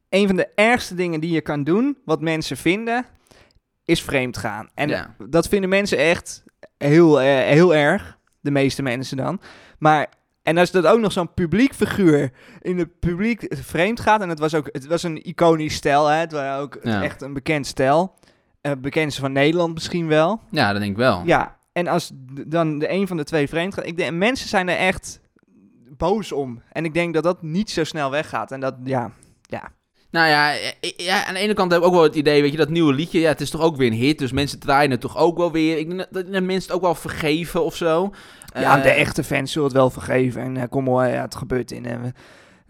een 0.09 0.27
van 0.27 0.37
de 0.37 0.49
ergste 0.55 0.95
dingen 0.95 1.21
die 1.21 1.31
je 1.31 1.41
kan 1.41 1.65
doen, 1.65 1.99
wat 2.05 2.21
mensen 2.21 2.57
vinden, 2.57 3.07
is 3.85 4.03
vreemd 4.03 4.37
gaan. 4.37 4.69
En 4.75 4.89
Ja. 4.89 5.15
dat 5.29 5.49
vinden 5.49 5.69
mensen 5.71 5.99
echt 5.99 6.45
heel, 6.79 7.21
eh, 7.21 7.27
heel 7.27 7.75
erg, 7.75 8.19
de 8.41 8.51
meeste 8.51 8.83
mensen 8.83 9.17
dan. 9.17 9.41
Maar, 9.79 10.09
en 10.47 10.59
als 10.59 10.71
dat 10.71 10.87
ook 10.87 11.01
nog 11.01 11.13
zo'n 11.13 11.35
publiek 11.35 11.75
figuur 11.75 12.31
in 12.61 12.79
het 12.79 12.99
publiek 13.01 13.47
vreemd 13.51 14.01
gaat, 14.01 14.21
en 14.21 14.29
het 14.29 14.39
was 14.39 14.55
ook, 14.55 14.69
het 14.73 14.87
was 14.87 15.03
een 15.03 15.27
iconisch 15.27 15.75
stijl, 15.75 16.07
hè, 16.07 16.17
het 16.19 16.33
was 16.33 16.59
ook 16.61 16.79
Ja. 16.83 17.03
echt 17.03 17.23
een 17.23 17.33
bekend 17.33 17.67
stijl. 17.67 18.15
Eh 18.61 18.73
bekendste 18.79 19.21
van 19.21 19.33
Nederland 19.33 19.75
misschien 19.75 20.07
wel. 20.07 20.41
Ja, 20.51 20.71
dat 20.73 20.81
denk 20.81 20.91
ik 20.93 20.97
wel. 20.99 21.23
Ja, 21.25 21.57
en 21.73 21.87
als 21.87 22.11
dan 22.47 22.79
de 22.79 22.91
een 22.91 23.07
van 23.07 23.17
de 23.17 23.25
twee 23.25 23.49
vreemd 23.49 23.75
gaat, 23.75 23.87
ik 23.87 23.97
denk, 23.97 24.13
mensen 24.13 24.49
zijn 24.49 24.69
er 24.69 24.77
echt, 24.77 25.21
boos 25.97 26.33
om. 26.33 26.63
En 26.73 26.85
ik 26.85 26.95
denk 26.95 27.15
dat 27.15 27.23
dat 27.23 27.43
niet 27.43 27.71
zo 27.71 27.85
snel 27.85 28.11
weggaat. 28.11 28.53
En 28.53 28.61
dat, 28.61 28.75
ja, 28.85 29.11
ja. 29.43 29.73
Nou 30.11 30.29
ja, 30.29 30.53
eh, 30.55 30.91
ja, 30.97 31.25
aan 31.27 31.35
de 31.35 31.41
ene 31.41 31.55
kant 31.55 31.73
heb 31.73 31.81
ik 31.81 31.87
ook 31.87 31.93
wel 31.93 32.03
het 32.03 32.15
idee, 32.15 32.43
weet 32.43 32.51
je, 32.51 32.57
dat 32.57 32.69
nieuwe 32.69 32.93
liedje, 32.95 33.21
ja, 33.21 33.29
het 33.29 33.41
is 33.41 33.51
toch 33.51 33.61
ook 33.61 33.77
weer 33.77 33.87
een 33.87 33.93
hit, 33.99 34.19
dus 34.19 34.33
mensen 34.33 34.59
draaien 34.59 34.91
het 34.91 35.01
toch 35.01 35.17
ook 35.17 35.37
wel 35.37 35.53
weer. 35.53 35.79
Ik 35.79 35.87
denk 35.89 35.99
dat- 36.11 36.33
dat 36.33 36.43
mensen 36.43 36.55
het 36.55 36.73
ook 36.73 36.81
wel 36.83 36.95
vergeven 36.95 37.65
of 37.65 37.77
zo. 37.77 38.13
ja, 38.61 38.77
de 38.77 38.89
Eh, 38.89 39.01
echte 39.01 39.25
fans 39.25 39.53
zullen 39.53 39.69
het 39.69 39.77
wel 39.77 39.91
vergeven. 39.91 40.43
En 40.43 40.57
eh, 40.57 40.63
kom 40.71 40.85
maar, 40.85 41.11
ja, 41.13 41.23
het 41.23 41.35
gebeurt 41.35 41.71
in 41.71 41.87
eh, 41.87 41.97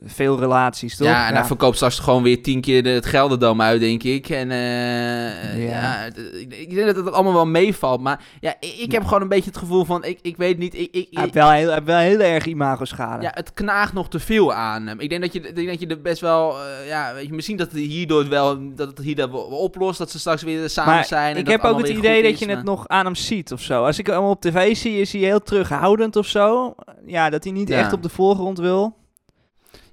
veel 0.04 0.38
relaties, 0.38 0.96
toch? 0.96 1.06
Ja, 1.06 1.28
en 1.28 1.35
hij 1.35 1.44
verkoopt 1.44 1.76
straks 1.76 1.98
gewoon 1.98 2.22
weer 2.22 2.42
tien 2.42 2.61
keer 2.61 2.82
de, 2.82 2.88
het 2.88 3.06
Gelderdam 3.06 3.61
uit, 3.62 3.80
denk 3.80 4.02
ik. 4.02 4.28
En 4.28 4.50
eh, 4.50 5.68
Ja. 5.68 5.68
ja, 5.68 6.04
ik, 6.48 6.74
denk 6.74 6.87
dat 6.87 6.96
het 6.96 7.12
allemaal 7.12 7.32
wel 7.32 7.46
meevalt. 7.46 8.00
Maar 8.00 8.24
ja, 8.40 8.54
ik, 8.61 8.92
heb 8.92 9.04
gewoon 9.04 9.22
een 9.22 9.28
beetje 9.28 9.50
het 9.50 9.59
gevoel 9.59 9.85
van, 9.85 10.04
ik, 10.04 10.18
ik 10.22 10.37
weet 10.37 10.59
niet, 10.59 10.74
ik, 10.74 10.88
ik, 10.94 11.06
Hij 11.11 11.22
heeft 11.22 11.35
wel 11.35 11.50
heel, 11.50 11.70
heeft 11.72 11.85
wel 11.85 11.98
heel 11.98 12.20
erg 12.20 12.46
imago-schade. 12.46 13.22
ja, 13.22 13.30
het 13.35 13.52
knaagt 13.54 13.92
nog 13.92 14.09
te 14.09 14.18
veel 14.18 14.52
aan 14.52 14.87
hem. 14.87 15.00
Ik 15.00 15.09
denk 15.09 15.20
dat 15.20 15.32
je, 15.32 15.40
ik 15.40 15.54
denk 15.54 15.68
dat 15.68 15.80
je 15.80 15.87
er 15.87 16.00
best 16.00 16.20
wel, 16.20 16.56
eh, 16.62 16.88
ja, 16.88 17.14
weet 17.14 17.26
je, 17.26 17.32
misschien 17.32 17.56
dat 17.56 17.70
het 17.70 17.80
hierdoor 17.80 18.28
wel, 18.28 18.74
dat 18.74 18.88
het 18.88 18.98
hier 18.98 19.16
wel 19.16 19.40
oplost, 19.40 19.98
dat 19.98 20.11
ze 20.11 20.18
straks 20.18 20.42
weer 20.42 20.70
samen 20.70 20.94
maar 20.94 21.04
zijn. 21.04 21.32
en 21.32 21.38
ik 21.38 21.44
dat 21.44 21.54
heb 21.54 21.64
ook 21.72 21.78
het 21.78 21.88
idee 21.88 22.22
dat 22.22 22.32
is, 22.32 22.38
je 22.38 22.50
het 22.50 22.64
nog 22.64 22.88
aan 22.88 23.04
hem 23.04 23.14
ziet 23.14 23.52
of 23.52 23.61
zo. 23.61 23.85
Als 23.85 23.98
ik 23.98 24.06
hem 24.06 24.24
op 24.24 24.40
tv 24.40 24.76
zie, 24.76 25.00
is 25.00 25.12
hij 25.12 25.20
heel 25.20 25.42
terughoudend 25.42 26.16
of 26.16 26.26
zo. 26.26 26.74
Ja, 27.06 27.30
dat 27.30 27.44
hij 27.44 27.52
niet 27.52 27.68
Ja. 27.68 27.78
echt 27.78 27.92
op 27.92 28.02
de 28.02 28.09
voorgrond 28.09 28.59
wil. 28.59 29.04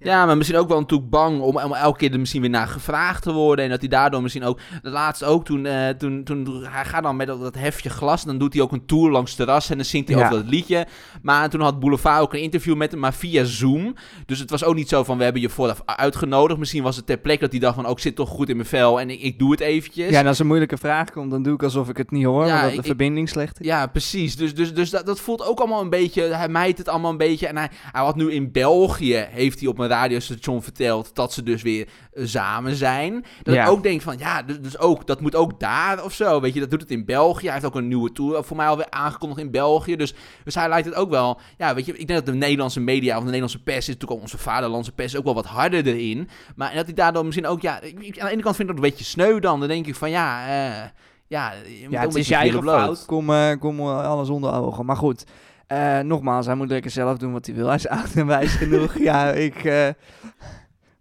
Ja, 0.03 0.25
maar 0.25 0.37
misschien 0.37 0.57
ook 0.59 0.67
wel 0.67 0.79
natuurlijk 0.79 1.09
bang 1.09 1.41
om, 1.41 1.57
om 1.57 1.73
elke 1.73 1.97
keer 1.97 2.11
er 2.11 2.19
misschien 2.19 2.41
weer 2.41 2.49
naar 2.49 2.67
gevraagd 2.67 3.23
te 3.23 3.31
worden. 3.31 3.65
En 3.65 3.71
dat 3.71 3.79
hij 3.79 3.89
daardoor 3.89 4.21
misschien 4.21 4.43
ook... 4.43 4.59
De 4.81 4.89
laatste 4.89 5.25
ook 5.25 5.45
toen, 5.45 5.65
eh, 5.65 5.89
toen, 5.89 6.23
toen... 6.23 6.63
Hij 6.69 6.85
gaat 6.85 7.03
dan 7.03 7.15
met 7.15 7.27
dat, 7.27 7.41
dat 7.41 7.55
hefje 7.55 7.89
glas. 7.89 8.23
Dan 8.23 8.37
doet 8.37 8.53
hij 8.53 8.61
ook 8.61 8.71
een 8.71 8.85
tour 8.85 9.11
langs 9.11 9.29
het 9.31 9.39
terras. 9.39 9.69
En 9.69 9.75
dan 9.75 9.85
zingt 9.85 10.07
hij 10.07 10.17
Ja. 10.17 10.23
over 10.25 10.37
dat 10.37 10.47
liedje. 10.49 10.85
Maar 11.21 11.49
toen 11.49 11.61
had 11.61 11.79
Boulevard 11.79 12.21
ook 12.21 12.33
een 12.33 12.41
interview 12.41 12.75
met 12.75 12.91
hem. 12.91 12.99
Maar 12.99 13.13
via 13.13 13.43
Zoom. 13.43 13.95
Dus 14.25 14.39
het 14.39 14.49
was 14.49 14.63
ook 14.63 14.75
niet 14.75 14.89
zo 14.89 15.03
van... 15.03 15.17
We 15.17 15.23
hebben 15.23 15.41
je 15.41 15.49
vooraf 15.49 15.81
uitgenodigd. 15.85 16.59
Misschien 16.59 16.83
was 16.83 16.95
het 16.95 17.05
ter 17.05 17.17
plekke 17.17 17.41
dat 17.43 17.51
hij 17.51 17.59
dacht 17.59 17.75
van... 17.75 17.85
Ook 17.85 17.99
zit 17.99 18.15
toch 18.15 18.29
goed 18.29 18.49
in 18.49 18.55
mijn 18.55 18.67
vel. 18.67 18.99
En 18.99 19.09
ik, 19.09 19.21
ik 19.21 19.39
doe 19.39 19.51
het 19.51 19.59
eventjes. 19.59 20.09
Ja, 20.09 20.19
en 20.19 20.27
als 20.27 20.39
een 20.39 20.47
moeilijke 20.47 20.77
vraag 20.77 21.11
komt, 21.11 21.31
dan 21.31 21.43
doe 21.43 21.53
ik 21.53 21.63
alsof 21.63 21.89
ik 21.89 21.97
het 21.97 22.11
niet 22.11 22.25
hoor, 22.25 22.45
Ja, 22.45 22.55
omdat 22.55 22.71
de 22.71 22.77
ik- 22.77 22.85
verbinding 22.85 23.29
slecht 23.29 23.59
is. 23.59 23.65
Ja, 23.65 23.87
precies. 23.87 24.35
Dus, 24.35 24.55
dus, 24.55 24.73
dus 24.73 24.89
dat, 24.89 25.05
dat 25.05 25.19
voelt 25.19 25.45
ook 25.47 25.59
allemaal 25.59 25.81
een 25.81 25.89
beetje... 25.89 26.21
Hij 26.23 26.49
mijt 26.49 26.77
het 26.77 26.87
allemaal 26.89 27.11
een 27.11 27.17
beetje. 27.17 27.47
En 27.47 27.57
hij, 27.57 27.69
hij 27.91 28.03
had 28.03 28.15
nu 28.15 28.31
in 28.31 28.51
België... 28.51 29.25
Heeft 29.29 29.59
hij 29.59 29.69
op 29.69 29.79
een 29.79 29.87
radiostation 29.93 30.63
verteld... 30.63 31.15
Dat 31.15 31.33
ze 31.33 31.43
dus 31.43 31.61
weer 31.61 31.87
samen 32.15 32.75
zijn. 32.75 33.25
Dat 33.43 33.55
Ja. 33.55 33.63
ik 33.63 33.69
ook 33.69 33.83
denk 33.83 34.01
van... 34.01 34.17
Ja, 34.17 34.41
dus, 34.41 34.59
dus 34.61 34.77
ook... 34.79 35.07
Dat 35.07 35.21
moet 35.21 35.35
ook 35.35 35.59
daar 35.59 36.03
of 36.03 36.13
zo. 36.13 36.41
Weet 36.41 36.53
je, 36.53 36.59
dat 36.59 36.69
doet 36.69 36.81
het 36.81 36.91
in 36.91 37.05
België. 37.05 37.43
Hij 37.45 37.53
heeft 37.53 37.65
ook 37.65 37.75
een 37.75 37.87
nieuwe 37.87 38.11
tour 38.11 38.43
voor 38.43 38.57
mij 38.57 38.67
alweer 38.67 38.89
aangekondigd 38.89 39.39
in 39.39 39.51
België. 39.51 39.95
Dus, 39.95 40.13
dus 40.43 40.55
hij 40.55 40.69
lijkt 40.69 40.85
het 40.85 40.95
ook 40.95 41.09
wel... 41.09 41.39
Ja, 41.57 41.75
weet 41.75 41.85
je... 41.85 41.97
Ik 41.97 42.07
denk 42.07 42.25
dat 42.25 42.33
de 42.33 42.39
Nederlandse 42.39 42.79
media 42.79 43.11
of 43.11 43.19
de 43.19 43.25
Nederlandse 43.25 43.63
pers... 43.63 43.77
Is 43.77 43.87
natuurlijk 43.87 44.11
ook 44.11 44.21
onze 44.21 44.37
vaderlandse 44.37 44.91
pers... 44.91 45.15
Ook 45.17 45.23
wel 45.23 45.33
wat 45.33 45.45
harder 45.45 45.87
erin. 45.87 46.29
Maar 46.55 46.69
en 46.69 46.75
dat 46.75 46.85
hij 46.85 46.93
daardoor 46.93 47.23
misschien 47.23 47.47
ook... 47.47 47.61
Ja, 47.61 47.81
ik, 47.81 48.19
aan 48.19 48.25
de 48.25 48.31
ene 48.31 48.41
kant 48.41 48.55
vind 48.55 48.69
ik 48.69 48.75
dat 48.75 48.83
een 48.83 48.89
beetje 48.91 49.05
sneu 49.05 49.39
dan. 49.39 49.59
Dan 49.59 49.69
denk 49.69 49.87
ik 49.87 49.95
van 49.95 50.09
ja... 50.09 50.47
eh, 50.47 50.89
ja, 51.27 51.51
je 51.51 51.83
moet 51.83 51.91
Ja, 51.91 52.01
het 52.01 52.15
is 52.15 52.27
je 52.27 52.35
eigen 52.35 52.63
fout. 52.63 53.05
Kom, 53.05 53.29
eh, 53.29 53.59
kom 53.59 53.79
eh, 53.79 54.07
alles 54.07 54.29
onder 54.29 54.53
ogen. 54.53 54.85
Maar 54.85 54.97
goed, 54.97 55.25
eh, 55.67 55.99
nogmaals, 55.99 56.45
hij 56.45 56.55
moet 56.55 56.69
lekker 56.69 56.91
zelf 56.91 57.17
doen 57.17 57.31
wat 57.31 57.45
hij 57.45 57.55
wil. 57.55 57.65
Hij 57.65 57.75
is 57.75 57.87
oud 57.87 58.13
en 58.15 58.25
wijs 58.25 58.53
genoeg. 58.53 58.97
Ja, 58.97 59.31
ik... 59.31 59.63
eh, 59.63 59.89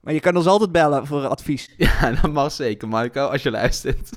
maar 0.00 0.14
je 0.14 0.20
kan 0.20 0.36
ons 0.36 0.46
altijd 0.46 0.72
bellen 0.72 1.06
voor 1.06 1.26
advies. 1.26 1.74
Ja, 1.76 2.10
dat 2.10 2.32
mag 2.32 2.52
zeker, 2.52 2.88
Marco, 2.88 3.26
als 3.26 3.42
je 3.42 3.50
luistert. 3.50 4.10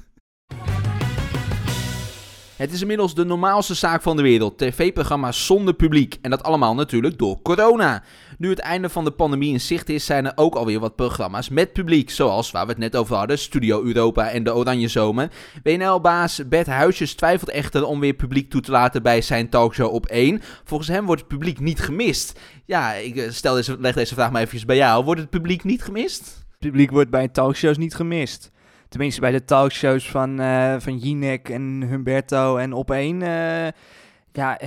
Het 2.55 2.71
is 2.71 2.81
inmiddels 2.81 3.15
de 3.15 3.25
normaalste 3.25 3.73
zaak 3.73 4.01
van 4.01 4.15
de 4.15 4.21
wereld. 4.21 4.57
TV-programma's 4.57 5.45
zonder 5.45 5.73
publiek. 5.73 6.17
En 6.21 6.29
dat 6.29 6.43
allemaal 6.43 6.75
natuurlijk 6.75 7.17
door 7.17 7.41
corona. 7.41 8.03
Nu 8.37 8.49
het 8.49 8.59
einde 8.59 8.89
van 8.89 9.03
de 9.03 9.11
pandemie 9.11 9.53
in 9.53 9.61
zicht 9.61 9.89
is, 9.89 10.05
zijn 10.05 10.25
er 10.25 10.31
ook 10.35 10.55
alweer 10.55 10.79
wat 10.79 10.95
programma's 10.95 11.49
met 11.49 11.73
publiek. 11.73 12.09
Zoals 12.09 12.51
waar 12.51 12.65
we 12.65 12.71
het 12.71 12.79
net 12.79 12.95
over 12.95 13.15
hadden, 13.15 13.39
Studio 13.39 13.83
Europa 13.83 14.29
en 14.29 14.43
de 14.43 14.55
Oranje 14.55 14.87
Zomer. 14.87 15.31
WNL-baas 15.63 16.47
Bert 16.47 16.67
Huisjes 16.67 17.13
twijfelt 17.13 17.49
echter 17.49 17.85
om 17.85 17.99
weer 17.99 18.13
publiek 18.13 18.49
toe 18.49 18.61
te 18.61 18.71
laten 18.71 19.03
bij 19.03 19.21
zijn 19.21 19.49
talkshow 19.49 19.93
op 19.93 20.05
1. 20.05 20.41
Volgens 20.63 20.89
hem 20.89 21.05
wordt 21.05 21.21
het 21.21 21.29
publiek 21.29 21.59
niet 21.59 21.79
gemist. 21.79 22.39
Ja, 22.65 22.93
ik 22.93 23.15
eh, 23.15 23.29
stel 23.29 23.55
deze, 23.55 23.77
leg 23.79 23.95
deze 23.95 24.13
vraag 24.13 24.31
maar 24.31 24.41
even 24.41 24.67
bij 24.67 24.75
jou. 24.75 25.03
Wordt 25.03 25.21
het 25.21 25.29
publiek 25.29 25.63
niet 25.63 25.83
gemist? 25.83 26.19
Het 26.49 26.59
publiek 26.59 26.91
wordt 26.91 27.09
bij 27.09 27.27
talkshows 27.27 27.77
niet 27.77 27.95
gemist. 27.95 28.51
Tenminste, 28.89 29.21
bij 29.21 29.31
de 29.31 29.45
talkshows 29.45 30.09
van, 30.09 30.39
eh 30.39 30.75
van 30.79 30.97
Jinek 30.97 31.49
en 31.49 31.83
Humberto 31.89 32.57
en 32.57 32.71
Op1... 32.71 33.23
eh, 33.23 33.67
ja, 34.31 34.59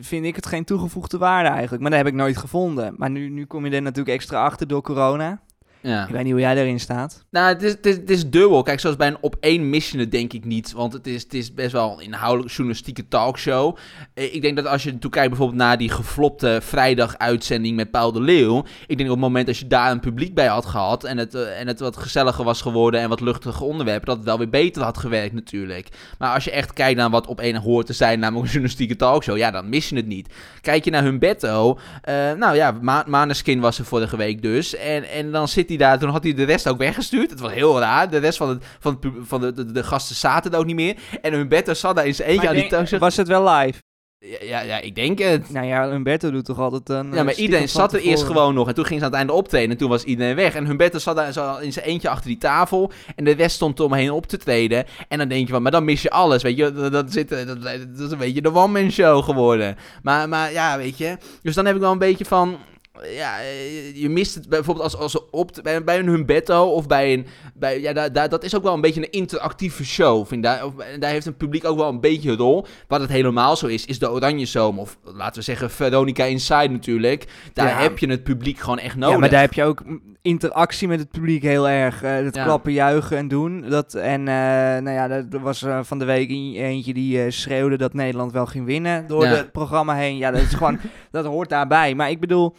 vind 0.00 0.24
ik 0.24 0.36
het 0.36 0.46
geen 0.46 0.64
toegevoegde 0.64 1.18
waarde 1.18 1.48
eigenlijk. 1.48 1.82
Maar 1.82 1.90
dat 1.90 2.00
heb 2.00 2.08
ik 2.08 2.14
nooit 2.14 2.36
gevonden. 2.36 2.94
Maar 2.96 3.10
nu, 3.10 3.28
nu 3.28 3.44
kom 3.44 3.66
je 3.66 3.74
er 3.74 3.82
natuurlijk 3.82 4.16
extra 4.16 4.44
achter 4.44 4.66
door 4.66 4.82
corona. 4.82 5.40
Ja. 5.82 6.04
Ik 6.06 6.12
weet 6.12 6.22
niet 6.22 6.32
hoe 6.32 6.40
jij 6.40 6.56
erin 6.56 6.80
staat. 6.80 7.24
Nou, 7.30 7.48
het 7.48 7.62
is, 7.62 7.70
het, 7.70 7.86
is, 7.86 7.96
het 7.96 8.10
is 8.10 8.30
dubbel. 8.30 8.62
Kijk, 8.62 8.80
zoals 8.80 8.96
bij 8.96 9.06
een 9.06 9.16
op 9.20 9.36
één 9.40 9.72
het 9.72 10.10
denk 10.10 10.32
ik 10.32 10.44
niet. 10.44 10.72
Want 10.72 10.92
het 10.92 11.06
is, 11.06 11.22
het 11.22 11.34
is 11.34 11.54
best 11.54 11.72
wel 11.72 11.92
een 11.92 12.04
inhoudelijk 12.04 12.50
journalistieke 12.52 13.08
talkshow. 13.08 13.76
Eh, 14.14 14.34
Ik 14.34 14.42
denk 14.42 14.56
dat 14.56 14.66
als 14.66 14.82
je 14.82 14.98
toe 14.98 15.10
kijkt 15.10 15.28
bijvoorbeeld 15.28 15.58
naar 15.58 15.78
die 15.78 15.90
geflopte 15.90 16.58
vrijdag-uitzending 16.62 17.76
met 17.76 17.90
Paul 17.90 18.12
de 18.12 18.20
Leeuw. 18.20 18.64
Ik 18.86 18.96
denk 18.96 19.08
op 19.08 19.14
het 19.14 19.24
moment 19.24 19.46
dat 19.46 19.56
je 19.58 19.66
daar 19.66 19.90
een 19.90 20.00
publiek 20.00 20.34
bij 20.34 20.46
had 20.46 20.66
gehad. 20.66 21.04
En 21.04 21.18
het, 21.18 21.34
eh, 21.34 21.60
en 21.60 21.66
het 21.66 21.80
wat 21.80 21.96
gezelliger 21.96 22.44
was 22.44 22.60
geworden 22.62 23.00
en 23.00 23.08
wat 23.08 23.20
luchtige 23.20 23.64
onderwerpen. 23.64 24.06
Dat 24.06 24.16
het 24.16 24.24
wel 24.26 24.38
weer 24.38 24.48
beter 24.50 24.82
had 24.82 24.98
gewerkt 24.98 25.34
natuurlijk. 25.34 25.88
Maar 26.18 26.34
als 26.34 26.44
je 26.44 26.50
echt 26.50 26.72
kijkt 26.72 26.98
naar 26.98 27.10
wat 27.10 27.26
op 27.26 27.40
één 27.40 27.56
hoort 27.56 27.86
te 27.86 27.92
zijn, 27.92 28.18
namelijk 28.18 28.44
een 28.44 28.50
journalistieke 28.52 28.96
talkshow. 28.96 29.36
Ja, 29.36 29.50
dan 29.50 29.68
mis 29.68 29.88
je 29.88 29.96
het 29.96 30.06
niet. 30.06 30.34
Kijk 30.60 30.84
je 30.84 30.90
naar 30.90 31.02
Humberto. 31.02 31.78
eh 32.02 32.32
nou 32.32 32.56
ja, 32.56 32.78
Ma 32.80 33.04
Maneskin 33.06 33.60
was 33.60 33.78
er 33.78 33.84
vorige 33.84 34.16
week 34.16 34.42
dus. 34.42 34.76
En, 34.76 35.08
en 35.10 35.30
dan 35.30 35.48
zit 35.48 35.68
hij 35.70 35.78
daar. 35.78 35.98
Toen 35.98 36.10
had 36.10 36.22
hij 36.22 36.34
de 36.34 36.44
rest 36.44 36.68
ook 36.68 36.78
weggestuurd. 36.78 37.30
Het 37.30 37.40
was 37.40 37.52
heel 37.52 37.78
raar. 37.78 38.10
De 38.10 38.18
rest 38.18 38.38
van, 38.38 38.48
het, 38.48 38.64
van, 38.78 38.98
het, 39.00 39.12
van 39.20 39.40
de, 39.40 39.52
de, 39.52 39.72
de 39.72 39.82
gasten 39.82 40.16
zaten 40.16 40.52
er 40.52 40.58
ook 40.58 40.66
niet 40.66 40.76
meer. 40.76 40.96
En 41.22 41.32
Humberto 41.32 41.74
zat 41.74 41.96
daar 41.96 42.06
in 42.06 42.14
zijn 42.14 42.28
eentje 42.28 42.46
Maar 42.46 42.54
aan 42.54 42.60
die 42.60 42.70
talkshow. 42.70 43.00
was 43.00 43.16
het 43.16 43.28
wel 43.28 43.48
live? 43.48 43.78
Ja, 44.18 44.38
ja, 44.42 44.60
ja, 44.60 44.80
ik 44.80 44.94
denk 44.94 45.18
het. 45.18 45.50
Nou 45.50 45.66
ja, 45.66 45.90
Humberto 45.90 46.30
doet 46.30 46.44
toch 46.44 46.58
altijd 46.58 46.88
een... 46.88 46.96
Ja, 46.96 47.22
maar 47.22 47.22
stiekem 47.22 47.44
iedereen 47.44 47.68
zat 47.68 47.92
er 47.92 48.00
eerst 48.00 48.22
gewoon 48.22 48.54
nog. 48.54 48.68
En 48.68 48.74
toen 48.74 48.84
ging 48.84 48.98
ze 48.98 49.04
aan 49.04 49.10
het 49.10 49.20
einde 49.20 49.32
optreden. 49.32 49.70
En 49.70 49.76
toen 49.76 49.88
was 49.88 50.04
iedereen 50.04 50.34
weg. 50.34 50.54
En 50.54 50.66
Humberto 50.66 50.98
zat 50.98 51.16
daar 51.16 51.32
zo 51.32 51.56
in 51.56 51.72
zijn 51.72 51.84
eentje 51.84 52.08
achter 52.08 52.26
die 52.28 52.38
tafel. 52.38 52.92
En 53.16 53.24
de 53.24 53.30
rest 53.30 53.54
stond 53.54 53.78
er 53.78 53.84
omheen 53.84 54.10
op 54.10 54.26
te 54.26 54.36
treden. 54.36 54.84
En 55.08 55.18
dan 55.18 55.28
denk 55.28 55.46
je 55.46 55.52
van, 55.52 55.62
maar 55.62 55.72
dan 55.72 55.84
mis 55.84 56.02
je 56.02 56.10
alles. 56.10 56.42
Weet 56.42 56.56
je, 56.56 56.72
dat, 56.72 56.92
dat, 56.92 57.12
zit, 57.12 57.28
dat, 57.28 57.62
dat 57.62 58.06
is 58.06 58.10
een 58.10 58.18
beetje 58.18 58.42
de 58.42 58.54
one-man 58.54 58.90
show 58.90 59.24
geworden. 59.24 59.76
Maar, 60.02 60.28
maar 60.28 60.52
ja, 60.52 60.76
weet 60.76 60.98
je. 60.98 61.16
Dus 61.42 61.54
dan 61.54 61.66
heb 61.66 61.74
ik 61.74 61.80
wel 61.80 61.92
een 61.92 61.98
beetje 61.98 62.24
van... 62.24 62.58
Ja, 63.02 63.40
eh, 63.40 63.96
je 63.96 64.08
mist 64.08 64.34
het 64.34 64.48
bijvoorbeeld 64.48 64.84
als, 64.92 64.96
als 64.96 65.12
ze 65.12 65.30
op, 65.30 65.50
bij, 65.62 65.84
bij 65.84 65.98
een 65.98 66.08
Humberto 66.08 66.64
of 66.70 66.86
bij 66.86 67.12
een... 67.12 67.26
Bij, 67.54 67.80
ja, 67.80 67.92
daar, 67.92 68.12
daar, 68.12 68.28
dat 68.28 68.44
is 68.44 68.56
ook 68.56 68.62
wel 68.62 68.74
een 68.74 68.80
beetje 68.80 69.00
een 69.00 69.10
interactieve 69.10 69.84
show. 69.84 70.26
Vind. 70.26 70.42
Daar, 70.42 70.64
of, 70.64 70.72
daar 70.98 71.10
heeft 71.10 71.26
een 71.26 71.36
publiek 71.36 71.64
ook 71.64 71.78
wel 71.78 71.88
een 71.88 72.00
beetje 72.00 72.30
een 72.30 72.36
rol. 72.36 72.66
Wat 72.88 73.00
het 73.00 73.10
helemaal 73.10 73.56
zo 73.56 73.66
is, 73.66 73.84
is 73.86 73.98
de 73.98 74.10
Oranje 74.10 74.46
Zoom. 74.46 74.78
Of 74.78 74.98
laten 75.04 75.34
we 75.38 75.42
zeggen 75.44 75.70
Veronica 75.70 76.24
Inside 76.24 76.68
natuurlijk. 76.68 77.26
Daar 77.52 77.68
Ja. 77.68 77.80
heb 77.82 77.98
je 77.98 78.08
het 78.08 78.22
publiek 78.22 78.58
gewoon 78.58 78.78
echt 78.78 78.96
nodig. 78.96 79.14
Ja, 79.14 79.18
maar 79.20 79.30
daar 79.30 79.40
heb 79.40 79.52
je 79.54 79.64
ook 79.64 79.82
interactie 80.22 80.88
met 80.88 80.98
het 80.98 81.10
publiek 81.10 81.42
heel 81.42 81.68
erg. 81.68 82.02
eh 82.02 82.14
het 82.14 82.34
Ja. 82.34 82.44
klappen, 82.44 82.72
juichen 82.72 83.16
en 83.16 83.28
doen. 83.28 83.64
Dat, 83.68 83.94
en 83.94 84.20
eh, 84.28 84.34
nou 84.82 84.90
ja, 84.90 85.08
er 85.10 85.40
was 85.40 85.62
eh, 85.62 85.78
van 85.82 85.98
de 85.98 86.04
week 86.04 86.30
eentje 86.30 86.94
die 86.94 87.22
eh, 87.22 87.30
schreeuwde 87.30 87.76
dat 87.76 87.94
Nederland 87.94 88.32
wel 88.32 88.46
ging 88.46 88.64
winnen 88.66 89.06
door 89.06 89.24
Ja. 89.24 89.30
het 89.34 89.52
programma 89.52 89.94
heen. 89.94 90.16
Ja, 90.16 90.30
dat 90.30 90.40
is 90.40 90.54
gewoon, 90.54 90.78
dat 91.10 91.24
hoort 91.24 91.48
daarbij. 91.48 91.94
Maar 91.94 92.10
ik 92.10 92.20
bedoel, 92.20 92.56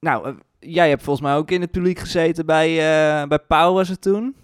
nou, 0.00 0.26
eh, 0.26 0.34
jij 0.58 0.88
hebt 0.88 1.02
volgens 1.02 1.26
mij 1.26 1.36
ook 1.36 1.50
in 1.50 1.60
het 1.60 1.70
publiek 1.70 1.98
gezeten 1.98 2.46
bij, 2.46 2.68
eh 2.68 3.28
bij 3.28 3.38
Pauw 3.38 3.72
was 3.72 3.88
het 3.88 4.00
toen. 4.00 4.36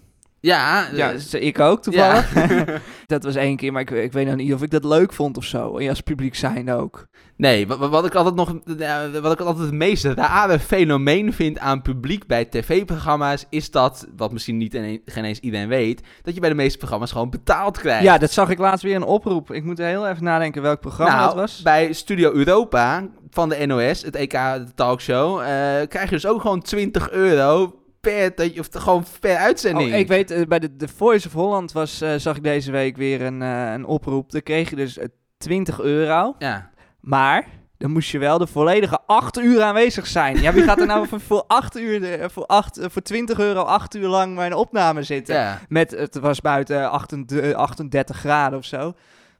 Ja, 0.45 0.87
Ja, 0.93 1.17
z- 1.17 1.33
ik 1.33 1.59
ook 1.59 1.81
toevallig. 1.81 2.33
ja. 2.33 2.65
dat 3.07 3.23
was 3.23 3.35
één 3.35 3.55
keer, 3.57 3.71
maar 3.71 3.81
ik, 3.81 3.89
ik 3.89 4.11
weet 4.11 4.25
nog 4.27 4.35
niet 4.35 4.53
of 4.53 4.61
ik 4.61 4.71
dat 4.71 4.83
leuk 4.83 5.13
vond 5.13 5.37
of 5.37 5.43
zo. 5.45 5.77
En 5.77 5.89
als 5.89 6.01
publiek 6.01 6.35
zijn 6.35 6.71
ook. 6.71 7.05
Nee, 7.37 7.67
wat, 7.67 7.77
wat 7.89 8.05
ik 8.05 8.15
altijd 8.15 8.35
nog, 8.35 8.55
ja, 8.77 9.09
wat 9.21 9.31
ik 9.31 9.39
altijd 9.39 9.65
het 9.65 9.73
meest 9.75 10.03
rare 10.05 10.59
fenomeen 10.59 11.33
vind 11.33 11.59
aan 11.59 11.81
publiek 11.81 12.27
bij 12.27 12.45
tv-programma's, 12.45 13.45
is 13.49 13.71
dat, 13.71 14.07
wat 14.17 14.31
misschien 14.31 14.57
niet 14.57 14.73
en 14.73 15.01
geen 15.05 15.23
eens 15.25 15.39
iedereen 15.39 15.67
weet, 15.67 16.01
dat 16.21 16.33
je 16.33 16.39
bij 16.39 16.49
de 16.49 16.55
meeste 16.55 16.77
programma's 16.77 17.11
gewoon 17.11 17.29
betaald 17.29 17.77
krijgt. 17.77 18.03
Ja, 18.03 18.17
dat 18.17 18.31
zag 18.31 18.49
ik 18.49 18.57
laatst 18.57 18.83
weer 18.83 18.95
een 18.95 19.03
oproep. 19.03 19.51
Ik 19.51 19.63
moet 19.63 19.77
heel 19.77 20.07
even 20.07 20.23
nadenken 20.23 20.61
welk 20.61 20.79
programma 20.79 21.15
nou, 21.15 21.25
dat 21.27 21.35
was. 21.35 21.61
bij 21.61 21.93
Studio 21.93 22.31
Europa 22.33 23.07
van 23.29 23.49
de 23.49 23.65
NOS, 23.65 24.01
het 24.01 24.15
EK 24.15 24.31
de 24.31 24.65
talkshow, 24.75 25.39
eh, 25.39 25.45
krijg 25.87 26.03
je 26.03 26.15
dus 26.15 26.25
ook 26.27 26.41
gewoon 26.41 26.61
20 26.61 27.11
euro 27.11 27.73
per, 28.11 28.35
dat 28.35 28.53
je- 28.53 28.59
of 28.59 28.67
gewoon 28.71 29.05
per 29.19 29.35
uitzending. 29.35 29.93
Oh, 29.93 29.97
ik 29.99 30.07
weet, 30.07 30.31
eh, 30.31 30.45
bij 30.47 30.59
de, 30.59 30.75
de 30.75 30.87
Voice 30.87 31.27
of 31.27 31.33
Holland 31.33 31.71
was, 31.71 32.01
eh, 32.01 32.13
zag 32.17 32.35
ik 32.35 32.43
deze 32.43 32.71
week 32.71 32.97
weer 32.97 33.21
een, 33.21 33.41
eh, 33.41 33.71
een 33.73 33.85
oproep. 33.85 34.31
Daar 34.31 34.41
kreeg 34.41 34.69
je 34.69 34.75
dus 34.75 34.97
eh, 34.97 35.05
20 35.37 35.79
euro. 35.79 36.35
Ja. 36.39 36.69
Maar 37.01 37.47
dan 37.77 37.91
moest 37.91 38.09
je 38.09 38.17
wel 38.17 38.37
de 38.37 38.47
volledige 38.47 38.99
8 39.05 39.37
uur 39.39 39.61
aanwezig 39.61 40.07
zijn. 40.07 40.41
Ja, 40.41 40.53
wie 40.53 40.63
gaat 40.63 40.79
er 40.79 40.85
nou 40.87 41.07
voor, 41.07 41.19
voor, 41.19 41.43
8 41.47 41.77
uur, 41.77 42.29
voor, 42.31 42.45
8, 42.45 42.77
eh, 42.77 42.85
voor 42.89 43.01
20 43.01 43.39
euro 43.39 43.61
8 43.61 43.95
uur 43.95 44.07
lang 44.07 44.35
bij 44.35 44.45
een 44.45 44.53
opname 44.53 45.03
zitten? 45.03 45.35
ja. 45.35 45.59
Met, 45.69 45.91
het 45.91 46.15
was 46.15 46.41
buiten 46.41 46.89
38, 46.91 47.53
38 47.53 48.17
graden 48.17 48.59
of 48.59 48.65
zo. 48.65 48.93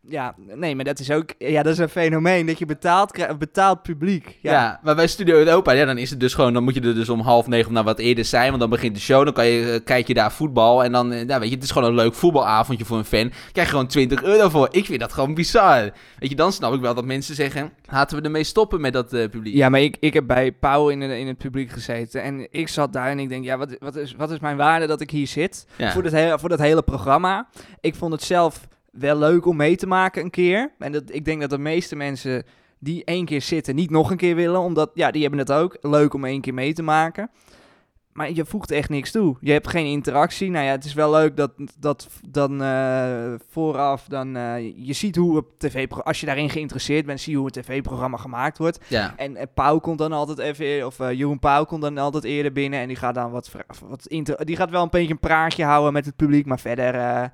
Ja, 0.08 0.36
nee, 0.56 0.76
maar 0.76 0.86
dat 0.86 1.00
is 1.00 1.12
ook, 1.12 1.34
ja, 1.38 1.64
dat 1.64 1.74
is 1.74 1.80
een 1.80 1.90
fenomeen 1.90 2.46
dat 2.46 2.60
je 2.60 2.66
betaald 2.66 3.12
krijgt, 3.12 3.38
betaald 3.38 3.82
publiek. 3.82 4.38
Ja. 4.42 4.52
Ja, 4.52 4.80
maar 4.84 4.96
bij 4.96 5.08
Studio 5.08 5.36
Europa, 5.36 5.72
ja, 5.72 5.86
dan 5.86 5.98
is 5.98 6.10
het 6.10 6.20
dus 6.20 6.34
gewoon, 6.34 6.54
dan 6.54 6.64
moet 6.64 6.74
je 6.74 6.82
er 6.82 6.96
dus 6.96 7.10
om 7.10 7.20
half 7.20 7.48
negen 7.48 7.66
of 7.68 7.72
nou 7.74 7.86
wat 7.86 8.00
eerder 8.00 8.26
zijn, 8.26 8.48
want 8.48 8.60
dan 8.60 8.70
begint 8.70 8.96
de 8.96 9.02
show, 9.02 9.24
dan 9.24 9.34
kan 9.34 9.46
je, 9.46 9.72
eh, 9.72 9.84
kijk 9.84 10.08
je 10.08 10.14
daar 10.14 10.32
voetbal 10.32 10.84
en 10.84 10.92
dan, 10.92 11.12
eh, 11.12 11.28
ja, 11.28 11.40
weet 11.40 11.50
je, 11.50 11.56
het 11.56 11.64
is 11.64 11.72
gewoon 11.72 11.90
een 11.90 11.96
leuk 11.96 12.14
voetbalavondje 12.14 12.86
voor 12.86 12.98
een 12.98 13.06
fan. 13.06 13.32
Krijg 13.52 13.68
je 13.68 13.74
gewoon 13.74 13.88
20 13.88 14.24
euro 14.24 14.50
voor. 14.50 14.68
Ik 14.72 14.86
vind 14.86 15.00
dat 15.00 15.14
gewoon 15.14 15.34
bizar. 15.34 15.92
Weet 16.20 16.30
je, 16.30 16.36
dan 16.36 16.52
snap 16.52 16.74
ik 16.74 16.82
wel 16.82 16.94
dat 16.94 17.06
mensen 17.06 17.36
zeggen, 17.36 17.72
laten 17.92 18.18
we 18.18 18.24
ermee 18.24 18.44
stoppen 18.44 18.82
met 18.82 18.94
dat 18.94 19.14
eh, 19.14 19.30
publiek. 19.30 19.56
ja 19.56 19.70
maar 19.70 19.82
ik, 19.82 19.98
ik 20.00 20.14
heb 20.14 20.28
bij 20.28 20.52
Pauw 20.52 20.90
in, 20.90 21.02
in 21.02 21.28
het 21.28 21.38
publiek 21.38 21.72
gezeten 21.72 22.22
en 22.24 22.48
ik 22.52 22.68
zat 22.68 22.94
daar 22.94 23.08
en 23.10 23.20
ik 23.20 23.30
denk, 23.30 23.44
ja, 23.46 23.58
wat, 23.58 23.76
wat, 23.80 23.96
is, 23.96 24.16
wat 24.18 24.32
is 24.32 24.40
mijn 24.40 24.58
waarde 24.58 24.88
dat 24.88 25.02
ik 25.02 25.10
hier 25.12 25.28
zit 25.28 25.66
Ja. 25.76 25.92
voor, 25.92 26.04
dat 26.04 26.12
hele, 26.12 26.40
voor 26.40 26.50
dat 26.50 26.60
hele 26.60 26.82
programma? 26.82 27.48
Ik 27.82 27.96
vond 27.96 28.12
het 28.12 28.24
zelf 28.24 28.68
wel 28.98 29.18
leuk 29.18 29.46
om 29.46 29.56
mee 29.56 29.76
te 29.76 29.88
maken 29.88 30.24
een 30.24 30.30
keer. 30.30 30.72
En 30.80 30.92
dat, 30.92 31.04
ik 31.08 31.26
denk 31.26 31.42
dat 31.42 31.50
de 31.50 31.58
meeste 31.58 31.96
mensen 31.96 32.44
die 32.80 33.04
één 33.04 33.26
keer 33.26 33.42
zitten 33.42 33.76
niet 33.76 33.90
nog 33.90 34.12
een 34.12 34.18
keer 34.18 34.36
willen, 34.36 34.60
omdat, 34.60 34.92
ja, 34.94 35.12
die 35.12 35.22
hebben 35.22 35.40
het 35.40 35.52
ook 35.52 35.78
leuk 35.82 36.14
om 36.14 36.26
één 36.26 36.42
keer 36.42 36.54
mee 36.54 36.74
te 36.74 36.84
maken. 36.84 37.30
Maar 38.16 38.32
je 38.32 38.46
voegt 38.46 38.72
echt 38.72 38.90
niks 38.90 39.12
toe. 39.12 39.36
Je 39.40 39.52
hebt 39.52 39.68
geen 39.68 39.86
interactie. 39.86 40.50
Nou 40.50 40.66
ja, 40.66 40.72
het 40.72 40.86
is 40.86 40.94
wel 40.94 41.12
leuk 41.12 41.38
dat, 41.38 41.52
dat 41.80 42.08
dan 42.30 42.62
eh, 42.64 43.34
vooraf 43.50 44.06
dan 44.08 44.36
eh, 44.36 44.74
je 44.76 44.94
ziet 44.94 45.16
hoe 45.16 45.36
het 45.36 45.46
tv 45.58 45.92
als 45.92 46.20
je 46.20 46.26
daarin 46.26 46.50
geïnteresseerd 46.50 47.06
bent, 47.06 47.20
zie 47.22 47.32
je 47.32 47.38
hoe 47.38 47.48
het 47.48 47.56
tv-programma 47.56 48.18
gemaakt 48.18 48.58
wordt. 48.58 48.80
Ja. 48.88 49.14
En 49.18 49.36
eh, 49.36 49.46
Pauw 49.54 49.80
komt 49.80 49.98
dan 49.98 50.12
altijd 50.12 50.38
even, 50.38 50.86
of 50.86 51.00
eh 51.00 51.12
Jeroen 51.12 51.40
Pauw 51.40 51.66
komt 51.66 51.82
dan 51.82 51.98
altijd 51.98 52.24
eerder 52.24 52.52
binnen 52.52 52.80
en 52.80 52.88
die 52.88 52.98
gaat 52.98 53.16
dan 53.16 53.32
wat, 53.32 53.52
wat 53.88 54.06
inter- 54.06 54.46
die 54.46 54.56
gaat 54.56 54.70
wel 54.70 54.84
een 54.84 54.90
beetje 54.90 55.14
een 55.14 55.20
praatje 55.20 55.64
houden 55.64 55.94
met 55.94 56.06
het 56.06 56.16
publiek, 56.16 56.46
maar 56.46 56.60
verder 56.60 57.32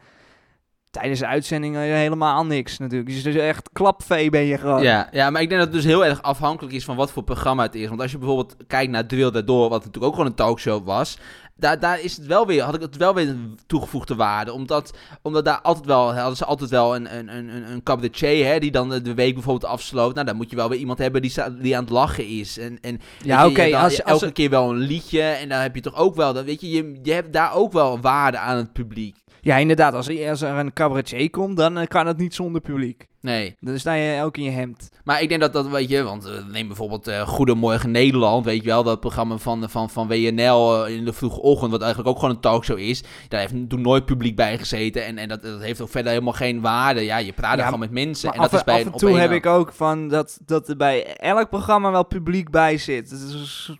tijdens 0.91 1.19
de 1.19 1.27
uitzending 1.27 1.75
helemaal 1.75 2.45
niks 2.45 2.77
natuurlijk. 2.77 3.23
Dus 3.23 3.35
echt 3.35 3.69
klapvee 3.73 4.29
ben 4.29 4.41
je 4.45 4.57
gewoon. 4.57 4.83
Ja, 4.83 5.07
ja, 5.11 5.29
maar 5.29 5.41
ik 5.41 5.49
denk 5.49 5.61
dat 5.61 5.69
het 5.73 5.81
dus 5.81 5.91
heel 5.91 6.05
erg 6.05 6.21
afhankelijk 6.21 6.75
is 6.75 6.83
van 6.85 6.95
wat 6.95 7.11
voor 7.11 7.23
programma 7.23 7.63
het 7.63 7.75
is. 7.75 7.87
Want 7.87 8.01
als 8.01 8.11
je 8.11 8.17
bijvoorbeeld 8.17 8.55
kijkt 8.67 8.91
naar 8.91 9.03
Wereld 9.07 9.33
Daardoor, 9.33 9.69
wat 9.69 9.77
natuurlijk 9.79 10.05
ook 10.05 10.11
gewoon 10.13 10.25
een 10.27 10.35
talkshow 10.35 10.85
was. 10.85 11.17
Daar, 11.55 11.79
daar 11.79 12.01
is 12.01 12.17
het 12.17 12.25
wel 12.25 12.47
weer, 12.47 12.63
had 12.63 12.75
ik 12.75 12.81
het 12.81 12.97
wel 12.97 13.13
weer 13.13 13.27
een 13.29 13.59
toegevoegde 13.67 14.15
waarde. 14.15 14.53
Omdat, 14.53 14.93
omdat 15.21 15.45
daar 15.45 15.61
altijd 15.61 15.85
wel, 15.85 16.13
hadden 16.15 16.37
ze 16.37 16.45
altijd 16.45 16.69
wel 16.69 16.95
een, 16.95 17.17
een, 17.17 17.35
een, 17.37 17.71
een- 17.71 17.83
cabaretier, 17.83 18.45
hè, 18.45 18.59
die 18.59 18.71
dan 18.71 18.89
de, 18.89 19.13
week 19.13 19.33
bijvoorbeeld 19.33 19.71
afsloot. 19.71 20.13
Nou, 20.13 20.25
dan 20.25 20.35
moet 20.35 20.49
je 20.49 20.55
wel 20.55 20.69
weer 20.69 20.79
iemand 20.79 20.97
hebben 20.99 21.21
die, 21.21 21.33
die 21.61 21.75
aan 21.77 21.83
het 21.83 21.91
lachen 21.91 22.27
is. 22.27 22.57
En, 22.57 22.77
en 22.81 22.99
Ja, 23.23 23.47
oké, 23.47 23.69
dan- 23.69 23.81
als- 23.81 24.01
elke 24.01 24.25
er- 24.25 24.31
keer 24.31 24.49
wel 24.49 24.69
een 24.69 24.77
liedje. 24.77 25.21
En 25.21 25.49
dan 25.49 25.59
heb 25.59 25.75
je 25.75 25.81
toch 25.81 25.95
ook 25.95 26.15
wel, 26.15 26.33
dan, 26.33 26.45
weet 26.45 26.61
je, 26.61 26.69
je, 26.69 26.99
je 27.03 27.13
hebt 27.13 27.33
daar 27.33 27.53
ook 27.53 27.71
wel 27.73 27.99
waarde 27.99 28.37
aan 28.37 28.57
het 28.57 28.73
publiek. 28.73 29.15
Ja, 29.41 29.57
inderdaad. 29.57 29.93
Als, 29.93 30.07
er- 30.07 30.29
als 30.29 30.41
er 30.41 30.57
een 30.57 30.73
cabaretier 30.73 31.29
komt, 31.29 31.57
dan 31.57 31.77
eh, 31.77 31.87
kan 31.87 32.07
het 32.07 32.17
niet 32.17 32.33
zonder 32.35 32.61
publiek. 32.61 33.07
Nee. 33.21 33.55
Dan 33.59 33.79
sta 33.79 33.93
je 33.93 34.23
ook 34.23 34.37
in 34.37 34.43
je 34.43 34.49
hemd. 34.49 34.89
Maar 35.03 35.21
ik 35.21 35.29
denk 35.29 35.41
dat 35.41 35.53
dat, 35.53 35.67
weet 35.67 35.89
je, 35.89 36.03
want 36.03 36.25
eh, 36.25 36.31
neem 36.51 36.67
bijvoorbeeld 36.67 37.07
eh, 37.07 37.21
Goedemorgen 37.27 37.91
Nederland, 37.91 38.45
weet 38.45 38.61
je 38.61 38.67
wel, 38.67 38.83
dat 38.83 38.99
programma 38.99 39.37
van, 39.37 39.69
van, 39.69 39.89
van 39.89 40.07
WNL 40.07 40.85
in 40.87 41.05
de 41.05 41.13
vroege 41.13 41.41
ochtend, 41.41 41.71
wat 41.71 41.81
eigenlijk 41.81 42.09
ook 42.11 42.19
gewoon 42.19 42.35
een 42.35 42.41
talkshow 42.41 42.77
is. 42.77 43.03
Daar 43.27 43.39
heeft 43.39 43.69
toen 43.69 43.81
nooit 43.81 44.05
publiek 44.05 44.35
bij 44.35 44.57
gezeten 44.57 45.05
en, 45.05 45.17
en 45.17 45.27
dat, 45.27 45.41
dat 45.41 45.61
heeft 45.61 45.81
ook 45.81 45.89
verder 45.89 46.11
helemaal 46.11 46.33
geen 46.33 46.61
waarde. 46.61 47.01
Ja, 47.03 47.17
je 47.17 47.33
praat 47.33 47.51
Ja, 47.53 47.57
er 47.57 47.63
gewoon 47.63 47.79
met 47.79 47.91
mensen 47.91 48.27
Maar 48.29 48.35
en 48.37 48.41
dat 48.41 48.53
is 48.53 48.63
bij 48.63 48.75
af 48.85 48.85
en 48.91 48.97
toe 48.97 49.17
heb 49.17 49.31
ik 49.31 49.45
ook 49.45 49.73
van 49.73 50.07
dat, 50.07 50.39
dat 50.45 50.69
er 50.69 50.77
bij 50.77 51.15
elk 51.15 51.49
programma 51.49 51.91
wel 51.91 52.05
publiek 52.05 52.49
bij 52.49 52.77
zit. 52.77 53.09
Het 53.11 53.19
is, 53.21 53.71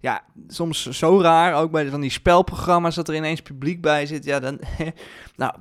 ja, 0.00 0.24
soms 0.48 0.90
zo 0.90 1.20
raar, 1.20 1.54
ook 1.54 1.70
bij 1.70 1.88
van 1.88 2.00
die 2.00 2.10
spelprogramma's, 2.10 2.94
dat 2.94 3.08
er 3.08 3.14
ineens 3.14 3.42
publiek 3.42 3.80
bij 3.80 4.06
zit. 4.06 4.24
Ja, 4.24 4.40
dan, 4.40 4.60
nou, 5.36 5.54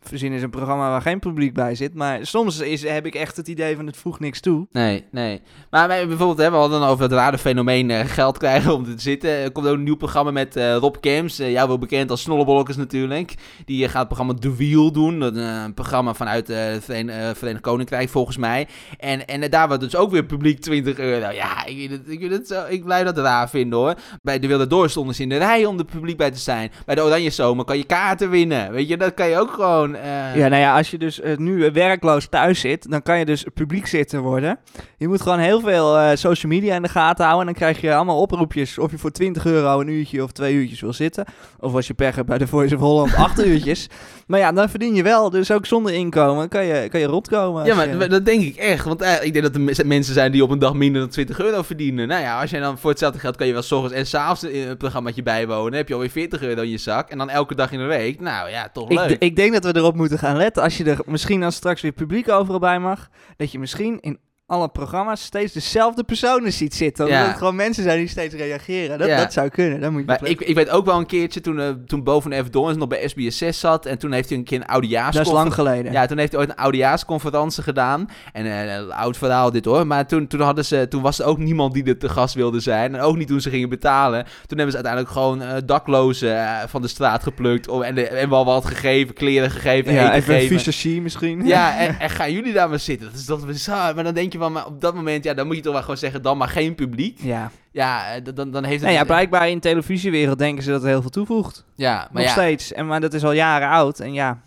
verzin 0.00 0.32
is 0.32 0.42
een 0.42 0.50
programma 0.50 0.88
waar 0.90 1.02
geen 1.02 1.18
publiek 1.18 1.54
bij 1.54 1.74
zit. 1.74 1.94
Maar 1.94 2.26
soms 2.26 2.58
is, 2.58 2.88
heb 2.88 3.06
ik 3.06 3.14
echt 3.14 3.36
het 3.36 3.48
idee 3.48 3.76
van 3.76 3.86
het 3.86 3.96
voegt 3.96 4.20
niks 4.20 4.40
toe. 4.40 4.66
Nee, 4.72 5.04
nee. 5.10 5.40
Maar 5.70 5.88
bijvoorbeeld, 5.88 6.38
hè, 6.38 6.50
we 6.50 6.56
hadden 6.56 6.82
over 6.82 7.02
het 7.02 7.12
rare 7.12 7.38
fenomeen 7.38 7.90
eh, 7.90 8.04
geld 8.04 8.38
krijgen 8.38 8.74
om 8.74 8.84
te 8.84 8.94
zitten. 8.96 9.30
Er 9.30 9.52
komt 9.52 9.66
ook 9.66 9.72
een 9.74 9.82
nieuw 9.82 9.96
programma 9.96 10.30
met 10.30 10.56
eh, 10.56 10.76
Rob 10.76 10.96
Camps, 11.00 11.38
eh 11.38 11.52
jou 11.52 11.68
wel 11.68 11.78
bekend 11.78 12.10
als 12.10 12.22
Snollebollekes 12.22 12.76
natuurlijk. 12.76 13.34
Die 13.64 13.84
gaat 13.84 13.98
het 13.98 14.06
programma 14.06 14.34
The 14.34 14.54
Wheel 14.54 14.92
doen, 14.92 15.20
een 15.20 15.74
programma 15.74 16.14
vanuit 16.14 16.48
het 16.48 16.84
Veren- 16.84 17.36
Verenigd 17.36 17.62
Koninkrijk 17.62 18.08
volgens 18.08 18.36
mij. 18.36 18.68
En, 18.98 19.26
en 19.26 19.50
daar 19.50 19.66
wordt 19.66 19.82
dus 19.82 19.96
ook 19.96 20.10
weer 20.10 20.24
publiek 20.24 20.60
20 20.60 20.98
euro. 20.98 21.30
Ja, 21.30 21.64
ik, 21.66 22.00
ik, 22.06 22.30
het 22.30 22.48
zo, 22.48 22.64
ik 22.68 22.84
blijf 22.84 23.04
dat 23.04 23.18
raar 23.18 23.50
vinden 23.50 23.78
hoor. 23.78 23.94
Bij 24.22 24.38
De 24.38 24.46
Wilde 24.46 24.66
Door 24.66 24.92
in 25.18 25.28
de 25.28 25.36
rij 25.36 25.64
om 25.64 25.78
er 25.78 25.84
publiek 25.84 26.16
bij 26.16 26.30
te 26.30 26.38
zijn. 26.38 26.70
Bij 26.84 26.94
de 26.94 27.02
Oranje 27.02 27.30
Zomer 27.30 27.64
kan 27.64 27.76
je 27.76 27.84
kaarten 27.84 28.30
winnen. 28.30 28.72
Weet 28.72 28.88
je, 28.88 28.96
dat 28.96 29.14
kan 29.14 29.28
je 29.28 29.38
ook 29.38 29.50
gewoon... 29.50 29.73
eh, 29.82 30.36
Ja, 30.36 30.48
nou 30.48 30.60
ja, 30.62 30.76
als 30.76 30.90
je 30.90 30.98
dus 30.98 31.20
eh, 31.20 31.36
nu 31.36 31.70
werkloos 31.72 32.26
thuis 32.28 32.60
zit, 32.60 32.90
dan 32.90 33.02
kan 33.02 33.18
je 33.18 33.24
dus 33.24 33.46
publiek 33.54 33.86
zitten 33.86 34.20
worden. 34.20 34.58
Je 34.96 35.08
moet 35.08 35.22
gewoon 35.22 35.38
heel 35.38 35.60
veel 35.60 35.98
eh, 35.98 36.16
social 36.16 36.52
media 36.52 36.74
in 36.74 36.82
de 36.82 36.88
gaten 36.88 37.24
houden. 37.24 37.46
En 37.46 37.52
dan 37.54 37.62
krijg 37.62 37.80
je 37.80 37.94
allemaal 37.94 38.20
oproepjes 38.20 38.78
of 38.78 38.90
je 38.90 38.98
voor 38.98 39.10
20 39.10 39.46
euro 39.46 39.80
een 39.80 39.88
uurtje 39.88 40.22
of 40.22 40.32
twee 40.32 40.54
uurtjes 40.54 40.80
wil 40.80 40.92
zitten. 40.92 41.24
Of 41.60 41.74
als 41.74 41.86
je 41.86 41.94
pech 41.94 42.14
hebt 42.14 42.28
bij 42.28 42.38
de 42.38 42.46
Voice 42.46 42.74
of 42.74 42.80
Holland, 42.80 43.14
acht 43.26 43.44
uurtjes. 43.46 43.88
Maar 44.26 44.38
ja, 44.40 44.52
dan 44.52 44.68
verdien 44.68 44.94
je 44.94 45.02
wel. 45.02 45.30
Dus 45.30 45.50
ook 45.50 45.66
zonder 45.66 45.92
inkomen 45.92 46.48
kan 46.48 46.64
je, 46.64 46.88
kan 46.88 47.00
je 47.00 47.06
rondkomen. 47.06 47.64
Ja, 47.66 47.74
maar 47.74 47.88
je- 47.88 48.06
dat 48.06 48.24
denk 48.24 48.42
ik 48.42 48.56
echt. 48.56 48.84
Want 48.84 49.02
ik 49.22 49.32
denk 49.32 49.42
dat 49.44 49.54
er 49.54 49.60
me- 49.60 49.74
mensen 49.84 50.14
zijn 50.14 50.32
die 50.32 50.42
op 50.42 50.50
een 50.50 50.58
dag 50.58 50.74
minder 50.74 51.00
dan 51.00 51.10
20 51.10 51.40
euro 51.40 51.62
verdienen. 51.62 52.08
Nou 52.08 52.22
ja, 52.22 52.40
als 52.40 52.50
jij 52.50 52.60
dan 52.60 52.78
voor 52.78 52.90
hetzelfde 52.90 53.18
geld 53.18 53.36
kan 53.36 53.46
je 53.46 53.52
wel 53.52 53.62
's 53.62 53.72
ochtends 53.72 53.94
en 53.96 54.06
s'avonds 54.06 54.42
een 54.42 54.76
programmaatje 54.76 55.22
bijwonen. 55.22 55.64
Dan 55.70 55.78
heb 55.78 55.88
je 55.88 55.94
alweer 55.94 56.10
40 56.10 56.42
euro 56.42 56.60
in 56.62 56.70
je 56.70 56.78
zak. 56.78 57.10
En 57.10 57.18
dan 57.18 57.30
elke 57.30 57.54
dag 57.54 57.72
in 57.72 57.78
de 57.78 57.84
week. 57.84 58.20
Nou 58.20 58.50
ja, 58.50 58.68
toch 58.72 58.90
ik, 58.90 58.98
leuk. 58.98 59.16
ik 59.18 59.36
denk 59.36 59.52
dat 59.52 59.63
we 59.64 59.76
erop 59.76 59.94
moeten 59.94 60.18
gaan 60.18 60.36
letten. 60.36 60.62
Als 60.62 60.76
je 60.76 60.84
er 60.84 61.00
misschien 61.06 61.42
als 61.42 61.54
straks 61.54 61.80
weer 61.80 61.92
publiek 61.92 62.28
overal 62.28 62.60
bij 62.60 62.78
mag. 62.78 63.08
Dat 63.36 63.52
je 63.52 63.58
misschien 63.58 64.00
in 64.00 64.18
alle 64.46 64.68
programma's 64.68 65.22
steeds 65.22 65.52
dezelfde 65.52 66.04
personen 66.04 66.52
ziet 66.52 66.74
zitten. 66.74 67.04
Omdat 67.04 67.20
Ja. 67.20 67.26
het 67.26 67.36
gewoon 67.36 67.56
mensen 67.56 67.82
zijn 67.82 67.98
die 67.98 68.08
steeds 68.08 68.34
reageren. 68.34 68.98
Dat, 68.98 69.08
Ja. 69.08 69.16
dat 69.18 69.32
zou 69.32 69.48
kunnen. 69.48 69.80
Dat 69.80 69.90
moet 69.90 70.00
je 70.00 70.06
Maar 70.06 70.24
ik, 70.24 70.40
ik 70.40 70.54
weet 70.54 70.70
ook 70.70 70.84
wel 70.84 70.98
een 70.98 71.06
keertje 71.06 71.40
toen, 71.40 71.60
eh, 71.60 71.68
toen 71.86 72.02
boven 72.02 72.44
F. 72.44 72.48
Dorens 72.50 72.78
nog 72.78 72.88
bij 72.88 73.08
SBS 73.08 73.38
6 73.38 73.60
zat. 73.60 73.86
En 73.86 73.98
toen 73.98 74.12
heeft 74.12 74.28
hij 74.28 74.38
een 74.38 74.44
keer 74.44 74.60
een 74.60 74.66
oudejaars 74.66 75.16
Dat 75.16 75.26
is 75.26 75.32
lang 75.32 75.54
geleden. 75.54 75.92
Ja, 75.92 76.06
toen 76.06 76.18
heeft 76.18 76.32
hij 76.32 76.40
ooit 76.40 76.50
een 76.50 76.56
oudejaarsconferentie 76.56 77.62
gedaan. 77.62 78.08
En 78.32 78.46
eh, 78.46 78.74
een 78.74 78.92
oud 78.92 79.16
verhaal 79.16 79.50
dit 79.50 79.64
hoor. 79.64 79.86
Maar 79.86 80.06
toen, 80.06 80.26
toen, 80.26 80.40
hadden 80.40 80.64
ze, 80.64 80.86
toen 80.88 81.02
was 81.02 81.18
er 81.18 81.26
ook 81.26 81.38
niemand 81.38 81.74
die 81.74 81.84
er 81.84 81.98
te 81.98 82.08
gast 82.08 82.34
wilde 82.34 82.60
zijn. 82.60 82.94
En 82.94 83.00
ook 83.00 83.16
niet 83.16 83.28
toen 83.28 83.40
ze 83.40 83.50
gingen 83.50 83.68
betalen. 83.68 84.24
Toen 84.24 84.58
hebben 84.58 84.70
ze 84.70 84.74
uiteindelijk 84.84 85.12
gewoon 85.12 85.42
eh, 85.42 85.56
daklozen 85.64 86.46
van 86.68 86.82
de 86.82 86.88
straat 86.88 87.22
geplukt. 87.22 87.68
Om, 87.68 87.82
en, 87.82 87.94
de- 87.94 88.08
en 88.08 88.30
wel 88.30 88.44
wat 88.44 88.64
gegeven, 88.64 89.14
kleren 89.14 89.50
gegeven, 89.50 89.92
ja, 89.92 90.02
eten 90.04 90.14
even 90.14 90.34
een 90.52 90.58
visagie 90.58 91.02
misschien. 91.02 91.46
Ja, 91.46 91.76
en, 91.78 91.98
en 91.98 92.10
gaan 92.10 92.32
jullie 92.32 92.52
daar 92.52 92.68
maar 92.68 92.78
zitten? 92.78 93.06
Dat 93.10 93.18
is 93.18 93.24
toch 93.24 93.46
bizar. 93.46 93.94
Maar 93.94 94.04
dan 94.04 94.14
denk 94.14 94.32
je 94.32 94.33
van, 94.38 94.52
maar 94.52 94.66
op 94.66 94.80
dat 94.80 94.94
moment, 94.94 95.24
ja, 95.24 95.34
dan 95.34 95.46
moet 95.46 95.56
je 95.56 95.62
toch 95.62 95.72
wel 95.72 95.82
gewoon 95.82 95.96
zeggen, 95.96 96.22
dan 96.22 96.38
maar 96.38 96.48
geen 96.48 96.74
publiek. 96.74 97.18
Ja. 97.20 97.50
Ja, 97.70 98.14
eh, 98.14 98.34
dan, 98.34 98.50
dan 98.50 98.64
heeft 98.64 98.80
het... 98.80 98.90
Nou 98.90 98.94
ja, 98.94 99.04
blijkbaar 99.04 99.48
in 99.48 99.54
de 99.54 99.60
televisiewereld 99.60 100.38
denken 100.38 100.62
ze 100.62 100.70
dat 100.70 100.80
het 100.80 100.90
heel 100.90 101.00
veel 101.00 101.10
toevoegt. 101.10 101.64
Ja, 101.74 101.94
maar 101.96 102.22
Nog 102.22 102.22
ja, 102.22 102.30
steeds. 102.30 102.72
En, 102.72 102.86
maar 102.86 103.00
dat 103.00 103.14
is 103.14 103.24
al 103.24 103.32
jaren 103.32 103.68
oud. 103.68 104.00
En 104.00 104.12
ja, 104.12 104.42